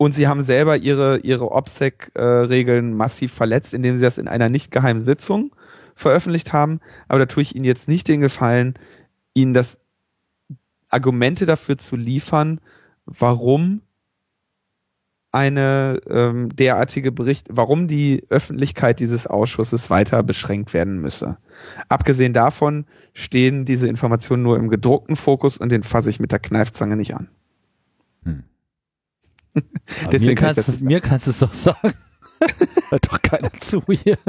Und 0.00 0.14
sie 0.14 0.28
haben 0.28 0.42
selber 0.42 0.76
ihre, 0.76 1.18
ihre 1.18 1.50
OPSEC-Regeln 1.50 2.94
massiv 2.94 3.32
verletzt, 3.32 3.74
indem 3.74 3.96
sie 3.96 4.02
das 4.02 4.16
in 4.16 4.28
einer 4.28 4.48
nicht 4.48 4.70
geheimen 4.70 5.02
Sitzung 5.02 5.52
veröffentlicht 5.96 6.52
haben. 6.52 6.78
Aber 7.08 7.18
da 7.18 7.26
tue 7.26 7.42
ich 7.42 7.56
Ihnen 7.56 7.64
jetzt 7.64 7.88
nicht 7.88 8.06
den 8.06 8.20
Gefallen, 8.20 8.74
Ihnen 9.34 9.54
das 9.54 9.80
Argumente 10.88 11.46
dafür 11.46 11.76
zu 11.76 11.96
liefern, 11.96 12.60
warum 13.04 13.82
eine 15.30 16.00
ähm, 16.08 16.48
derartige 16.56 17.12
Bericht, 17.12 17.46
warum 17.50 17.86
die 17.86 18.24
Öffentlichkeit 18.30 18.98
dieses 18.98 19.26
Ausschusses 19.26 19.90
weiter 19.90 20.22
beschränkt 20.22 20.72
werden 20.72 21.00
müsse. 21.00 21.36
Abgesehen 21.88 22.32
davon 22.32 22.86
stehen 23.12 23.64
diese 23.64 23.88
Informationen 23.88 24.42
nur 24.42 24.56
im 24.56 24.68
gedruckten 24.68 25.16
Fokus 25.16 25.58
und 25.58 25.70
den 25.70 25.82
fasse 25.82 26.08
ich 26.10 26.20
mit 26.20 26.32
der 26.32 26.38
Kneifzange 26.38 26.96
nicht 26.96 27.14
an. 27.14 27.28
Hm. 28.24 28.44
mir, 30.18 30.34
kannst 30.34 30.80
du, 30.80 30.84
mir 30.84 31.00
kannst 31.00 31.26
du 31.26 31.30
es 31.30 31.40
doch 31.40 31.52
sagen. 31.52 31.92
Hört 32.88 33.12
doch 33.12 33.20
keiner 33.20 33.52
zu 33.60 33.82
hier. 33.88 34.16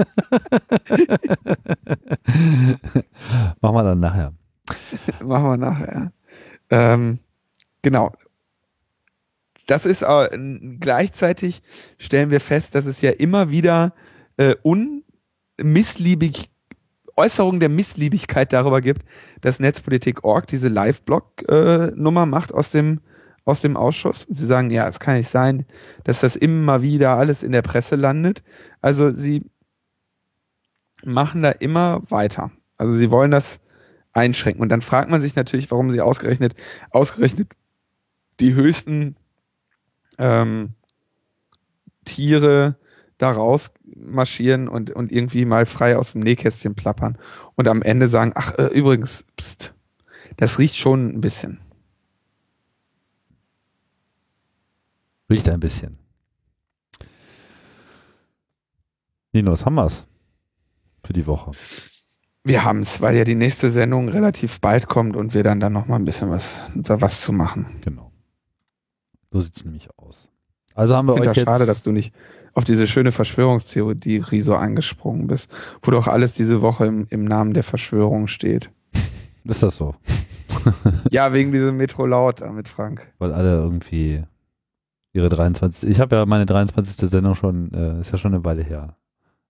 Machen 3.61 3.75
wir 3.75 3.83
dann 3.83 3.99
nachher. 3.99 4.33
Machen 5.23 5.45
wir 5.45 5.57
nachher. 5.57 6.11
Ähm, 6.69 7.19
genau. 7.81 8.11
Das 9.69 9.85
ist 9.85 10.01
äh, 10.01 10.37
gleichzeitig 10.79 11.61
stellen 11.99 12.31
wir 12.31 12.39
fest, 12.39 12.73
dass 12.73 12.87
es 12.87 13.01
ja 13.01 13.11
immer 13.11 13.51
wieder 13.51 13.93
äh, 14.37 14.55
unmissliebig 14.63 16.49
Äußerungen 17.15 17.59
der 17.59 17.69
Missliebigkeit 17.69 18.51
darüber 18.51 18.81
gibt, 18.81 19.03
dass 19.41 19.59
Netzpolitik.org 19.59 20.47
diese 20.47 20.69
Live-Blog-Nummer 20.69 22.23
äh, 22.23 22.25
macht 22.25 22.51
aus 22.51 22.71
dem 22.71 23.01
aus 23.45 23.61
dem 23.61 23.77
Ausschuss. 23.77 24.25
Sie 24.29 24.45
sagen, 24.45 24.71
ja, 24.71 24.87
es 24.87 24.99
kann 24.99 25.17
nicht 25.17 25.29
sein, 25.29 25.65
dass 26.03 26.19
das 26.19 26.35
immer 26.35 26.81
wieder 26.81 27.11
alles 27.11 27.43
in 27.43 27.51
der 27.51 27.61
Presse 27.61 27.95
landet. 27.95 28.43
Also 28.81 29.11
sie 29.11 29.43
machen 31.03 31.43
da 31.43 31.51
immer 31.51 32.01
weiter. 32.09 32.51
Also 32.77 32.93
sie 32.93 33.11
wollen 33.11 33.31
das 33.31 33.59
einschränken. 34.13 34.61
Und 34.61 34.69
dann 34.69 34.81
fragt 34.81 35.09
man 35.09 35.21
sich 35.21 35.35
natürlich, 35.35 35.69
warum 35.69 35.91
sie 35.91 36.01
ausgerechnet, 36.01 36.55
ausgerechnet 36.91 37.49
die 38.39 38.53
höchsten 38.53 39.15
ähm, 40.19 40.75
Tiere 42.05 42.77
da 43.17 43.31
raus 43.31 43.71
marschieren 43.95 44.67
und, 44.67 44.91
und 44.91 45.11
irgendwie 45.11 45.45
mal 45.45 45.65
frei 45.65 45.97
aus 45.97 46.13
dem 46.13 46.21
Nähkästchen 46.21 46.75
plappern 46.75 47.17
und 47.55 47.67
am 47.67 47.81
Ende 47.81 48.07
sagen, 48.07 48.31
ach, 48.35 48.57
äh, 48.57 48.67
übrigens, 48.67 49.25
pst, 49.37 49.73
das 50.37 50.57
riecht 50.57 50.77
schon 50.77 51.09
ein 51.09 51.21
bisschen. 51.21 51.59
Riecht 55.29 55.49
ein 55.49 55.59
bisschen. 55.59 55.99
Ninos, 59.31 59.65
haben 59.65 59.75
wir's 59.75 60.07
für 61.05 61.13
die 61.13 61.27
Woche? 61.27 61.51
Wir 62.43 62.63
haben 62.63 62.81
es, 62.81 63.01
weil 63.01 63.15
ja 63.15 63.25
die 63.25 63.35
nächste 63.35 63.69
Sendung 63.69 64.09
relativ 64.09 64.59
bald 64.59 64.87
kommt 64.87 65.15
und 65.15 65.33
wir 65.33 65.43
dann 65.43 65.59
dann 65.59 65.73
noch 65.73 65.87
mal 65.87 65.97
ein 65.97 66.05
bisschen 66.05 66.29
was 66.29 66.55
da 66.73 66.99
was 67.01 67.21
zu 67.21 67.33
machen. 67.33 67.79
Genau. 67.81 68.11
So 69.29 69.41
sieht's 69.41 69.65
nämlich 69.65 69.89
aus. 69.97 69.98
Also 70.79 70.95
haben 70.95 71.09
wir 71.09 71.15
ich 71.15 71.21
euch 71.27 71.35
jetzt 71.35 71.45
schade, 71.45 71.65
dass 71.65 71.83
du 71.83 71.91
nicht 71.91 72.13
auf 72.53 72.63
diese 72.63 72.87
schöne 72.87 73.11
Verschwörungstheorie 73.11 74.41
so 74.41 74.55
angesprungen 74.55 75.27
bist, 75.27 75.51
wo 75.81 75.91
doch 75.91 76.07
alles 76.07 76.33
diese 76.33 76.61
Woche 76.61 76.85
im, 76.85 77.05
im 77.09 77.25
Namen 77.25 77.53
der 77.53 77.63
Verschwörung 77.63 78.27
steht. 78.27 78.69
Ist 79.43 79.61
das 79.61 79.75
so? 79.75 79.93
ja, 81.11 81.33
wegen 81.33 81.51
diesem 81.51 81.75
Metro 81.75 82.05
Laut 82.05 82.41
mit 82.53 82.69
Frank. 82.69 83.11
Weil 83.17 83.33
alle 83.33 83.55
irgendwie 83.55 84.23
ihre 85.11 85.27
23. 85.27 85.89
Ich 85.89 85.99
habe 85.99 86.15
ja 86.15 86.25
meine 86.25 86.45
23. 86.45 87.09
Sendung 87.09 87.35
schon, 87.35 87.73
äh, 87.73 87.99
ist 87.99 88.13
ja 88.13 88.17
schon 88.17 88.33
eine 88.33 88.45
Weile 88.45 88.63
her. 88.63 88.95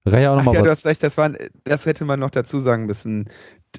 Da 0.04 0.12
kann 0.12 0.22
ich 0.22 0.28
auch 0.28 0.34
noch 0.34 0.42
Ach 0.42 0.46
mal 0.46 0.56
ja, 0.56 0.62
was 0.62 0.66
du 0.66 0.72
hast 0.72 0.86
recht, 0.88 1.04
das, 1.04 1.18
war, 1.18 1.32
das 1.64 1.86
hätte 1.86 2.06
man 2.06 2.20
noch 2.20 2.32
dazu 2.32 2.58
sagen 2.58 2.88
müssen. 2.88 3.30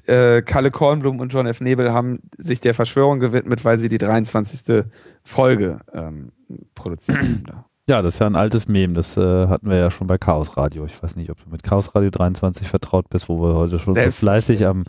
Äh, 0.07 0.41
Kalle 0.41 0.71
Kornblum 0.71 1.19
und 1.19 1.33
John 1.33 1.45
F. 1.45 1.61
Nebel 1.61 1.91
haben 1.93 2.19
sich 2.37 2.59
der 2.59 2.73
Verschwörung 2.73 3.19
gewidmet, 3.19 3.65
weil 3.65 3.77
sie 3.77 3.89
die 3.89 3.97
23. 3.97 4.85
Folge 5.23 5.79
ähm, 5.93 6.31
produziert 6.75 7.17
haben. 7.17 7.65
Ja, 7.87 8.01
das 8.01 8.13
ist 8.13 8.19
ja 8.19 8.27
ein 8.27 8.35
altes 8.35 8.67
Meme, 8.67 8.93
das 8.93 9.17
äh, 9.17 9.47
hatten 9.47 9.69
wir 9.69 9.75
ja 9.75 9.91
schon 9.91 10.07
bei 10.07 10.17
Chaos 10.17 10.55
Radio. 10.55 10.85
Ich 10.85 11.01
weiß 11.01 11.15
nicht, 11.15 11.29
ob 11.29 11.43
du 11.43 11.49
mit 11.49 11.63
Chaos 11.63 11.93
Radio 11.93 12.09
23 12.09 12.67
vertraut 12.67 13.09
bist, 13.09 13.27
wo 13.27 13.41
wir 13.41 13.55
heute 13.55 13.79
schon 13.79 13.95
so 13.95 14.11
fleißig 14.11 14.65
am 14.65 14.83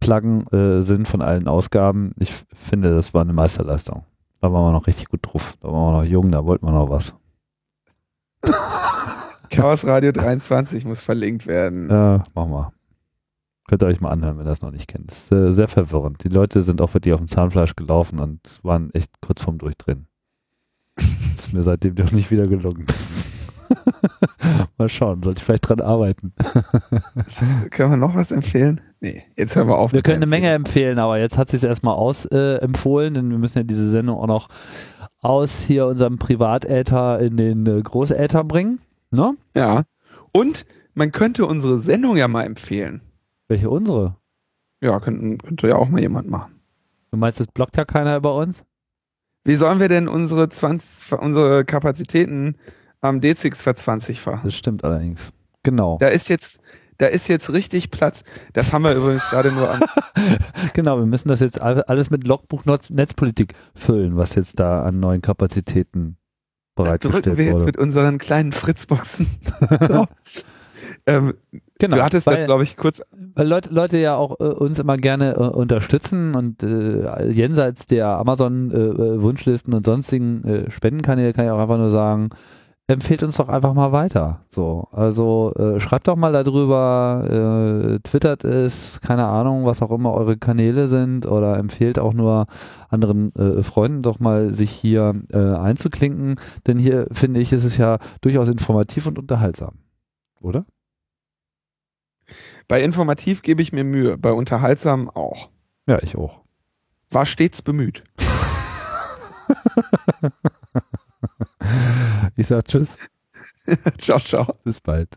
Pluggen 0.00 0.46
äh, 0.52 0.82
sind 0.82 1.06
von 1.08 1.22
allen 1.22 1.48
Ausgaben. 1.48 2.12
Ich 2.18 2.32
finde, 2.54 2.94
das 2.94 3.12
war 3.12 3.22
eine 3.22 3.32
Meisterleistung. 3.32 4.04
Da 4.40 4.52
waren 4.52 4.64
wir 4.64 4.72
noch 4.72 4.86
richtig 4.86 5.08
gut 5.08 5.20
drauf. 5.22 5.54
Da 5.60 5.68
waren 5.68 5.92
wir 5.92 6.02
noch 6.02 6.08
jung, 6.08 6.30
da 6.30 6.44
wollten 6.44 6.64
wir 6.66 6.72
noch 6.72 6.88
was. 6.88 7.14
Chaos 9.50 9.84
Radio 9.86 10.12
23 10.12 10.84
muss 10.84 11.00
verlinkt 11.00 11.46
werden. 11.46 11.90
Ja, 11.90 12.22
machen 12.34 12.52
wir. 12.52 12.72
Könnt 13.68 13.82
ihr 13.82 13.86
euch 13.86 14.00
mal 14.00 14.10
anhören, 14.10 14.38
wenn 14.38 14.46
ihr 14.46 14.50
das 14.50 14.62
noch 14.62 14.70
nicht 14.70 14.86
kennt. 14.86 15.10
Das 15.10 15.24
ist 15.24 15.32
äh, 15.32 15.52
sehr 15.52 15.68
verwirrend. 15.68 16.22
Die 16.22 16.28
Leute 16.28 16.62
sind 16.62 16.80
auch 16.80 16.94
wirklich 16.94 17.14
auf 17.14 17.20
dem 17.20 17.28
Zahnfleisch 17.28 17.74
gelaufen 17.74 18.20
und 18.20 18.40
waren 18.62 18.90
echt 18.94 19.10
kurz 19.20 19.42
vorm 19.42 19.58
Durchdrehen. 19.58 20.06
ist 21.36 21.52
mir 21.52 21.62
seitdem 21.62 21.96
doch 21.96 22.12
nicht 22.12 22.30
wieder 22.30 22.46
gelungen. 22.46 22.86
mal 24.78 24.88
schauen, 24.88 25.22
sollte 25.22 25.40
ich 25.40 25.44
vielleicht 25.44 25.68
dran 25.68 25.80
arbeiten. 25.80 26.32
Können 27.70 27.90
wir 27.90 27.96
noch 27.96 28.14
was 28.14 28.30
empfehlen? 28.30 28.80
Nee, 29.00 29.24
jetzt 29.36 29.56
hören 29.56 29.68
wir 29.68 29.76
auf. 29.76 29.92
Wir 29.92 30.02
können 30.02 30.16
eine 30.16 30.26
Menge 30.26 30.50
empfehlen, 30.50 30.98
aber 30.98 31.18
jetzt 31.18 31.36
hat 31.36 31.50
sich 31.50 31.62
erstmal 31.62 31.94
aus 31.94 32.24
äh, 32.26 32.58
denn 32.60 33.30
wir 33.30 33.38
müssen 33.38 33.58
ja 33.58 33.64
diese 33.64 33.90
Sendung 33.90 34.18
auch 34.18 34.26
noch 34.26 34.48
aus 35.18 35.60
hier 35.60 35.86
unserem 35.86 36.18
Privatäther 36.18 37.18
in 37.20 37.36
den 37.36 37.66
äh, 37.66 37.82
Großäther 37.82 38.44
bringen. 38.44 38.78
Ne? 39.10 39.34
Ja. 39.54 39.84
Und 40.32 40.64
man 40.94 41.12
könnte 41.12 41.46
unsere 41.46 41.78
Sendung 41.78 42.16
ja 42.16 42.26
mal 42.26 42.44
empfehlen. 42.44 43.02
Welche 43.48 43.70
unsere? 43.70 44.16
Ja, 44.80 45.00
könnte, 45.00 45.38
könnte 45.38 45.68
ja 45.68 45.76
auch 45.76 45.88
mal 45.88 46.00
jemand 46.00 46.28
machen. 46.28 46.60
Du 47.10 47.18
meinst, 47.18 47.40
es 47.40 47.46
blockt 47.46 47.76
ja 47.76 47.84
keiner 47.84 48.16
über 48.16 48.34
uns? 48.34 48.64
Wie 49.44 49.54
sollen 49.54 49.78
wir 49.78 49.88
denn 49.88 50.08
unsere 50.08 50.48
20, 50.48 51.12
unsere 51.18 51.64
Kapazitäten 51.64 52.56
am 53.00 53.20
D6 53.20 53.56
verzwanzigfachen? 53.56 54.40
Das 54.44 54.54
stimmt 54.54 54.84
allerdings. 54.84 55.32
Genau. 55.62 55.98
Da 55.98 56.08
ist 56.08 56.28
jetzt, 56.28 56.58
da 56.98 57.06
ist 57.06 57.28
jetzt 57.28 57.52
richtig 57.52 57.90
Platz. 57.90 58.24
Das 58.52 58.72
haben 58.72 58.82
wir 58.82 58.94
übrigens 58.94 59.22
gerade 59.30 59.52
nur 59.52 59.70
an. 59.70 59.80
genau, 60.74 60.98
wir 60.98 61.06
müssen 61.06 61.28
das 61.28 61.40
jetzt 61.40 61.60
alles 61.60 62.10
mit 62.10 62.26
Logbuch 62.26 62.64
Netzpolitik 62.64 63.54
füllen, 63.74 64.16
was 64.16 64.34
jetzt 64.34 64.58
da 64.58 64.82
an 64.82 64.98
neuen 64.98 65.22
Kapazitäten 65.22 66.16
bereitgestellt 66.74 67.26
drücken 67.26 67.38
wir 67.38 67.52
wurde. 67.52 67.58
jetzt 67.58 67.66
mit 67.66 67.78
unseren 67.78 68.18
kleinen 68.18 68.52
Fritzboxen. 68.52 69.28
ähm, 71.06 71.34
genau, 71.78 71.96
du 71.96 72.02
hattest 72.02 72.26
weil, 72.26 72.36
das, 72.36 72.46
glaube 72.46 72.62
ich, 72.62 72.76
kurz. 72.76 73.02
Weil 73.34 73.46
Leute, 73.46 73.70
Leute 73.70 73.98
ja 73.98 74.16
auch 74.16 74.40
äh, 74.40 74.44
uns 74.44 74.78
immer 74.78 74.96
gerne 74.96 75.34
äh, 75.34 75.38
unterstützen 75.38 76.34
und 76.34 76.62
äh, 76.62 77.30
jenseits 77.30 77.86
der 77.86 78.08
Amazon-Wunschlisten 78.08 79.72
äh, 79.72 79.76
und 79.76 79.86
sonstigen 79.86 80.44
äh, 80.44 80.70
Spendenkanäle 80.70 81.32
kann 81.32 81.44
ich 81.44 81.50
auch 81.50 81.58
einfach 81.58 81.78
nur 81.78 81.90
sagen, 81.90 82.30
empfehlt 82.88 83.22
uns 83.22 83.36
doch 83.36 83.48
einfach 83.48 83.74
mal 83.74 83.90
weiter. 83.92 84.44
So, 84.48 84.88
also 84.92 85.52
äh, 85.56 85.80
schreibt 85.80 86.06
doch 86.06 86.16
mal 86.16 86.32
darüber, 86.32 87.24
äh, 87.96 87.98
twittert 88.00 88.44
es, 88.44 89.00
keine 89.00 89.24
Ahnung, 89.26 89.66
was 89.66 89.82
auch 89.82 89.90
immer 89.90 90.14
eure 90.14 90.36
Kanäle 90.36 90.86
sind 90.86 91.26
oder 91.26 91.58
empfehlt 91.58 91.98
auch 91.98 92.14
nur 92.14 92.46
anderen 92.88 93.34
äh, 93.34 93.62
Freunden 93.64 94.02
doch 94.02 94.20
mal 94.20 94.52
sich 94.52 94.70
hier 94.70 95.14
äh, 95.32 95.38
einzuklinken, 95.38 96.36
denn 96.66 96.78
hier 96.78 97.08
finde 97.10 97.40
ich, 97.40 97.52
ist 97.52 97.64
es 97.64 97.76
ja 97.76 97.98
durchaus 98.20 98.48
informativ 98.48 99.06
und 99.06 99.18
unterhaltsam, 99.18 99.74
oder? 100.40 100.64
Bei 102.68 102.82
informativ 102.82 103.42
gebe 103.42 103.62
ich 103.62 103.72
mir 103.72 103.84
Mühe, 103.84 104.18
bei 104.18 104.32
unterhaltsam 104.32 105.08
auch. 105.08 105.50
Ja, 105.86 106.02
ich 106.02 106.16
auch. 106.16 106.42
War 107.10 107.26
stets 107.26 107.62
bemüht. 107.62 108.02
Ich 112.36 112.48
sag 112.48 112.66
Tschüss. 112.66 113.08
ciao, 113.98 114.20
ciao. 114.20 114.58
Bis 114.62 114.80
bald. 114.80 115.16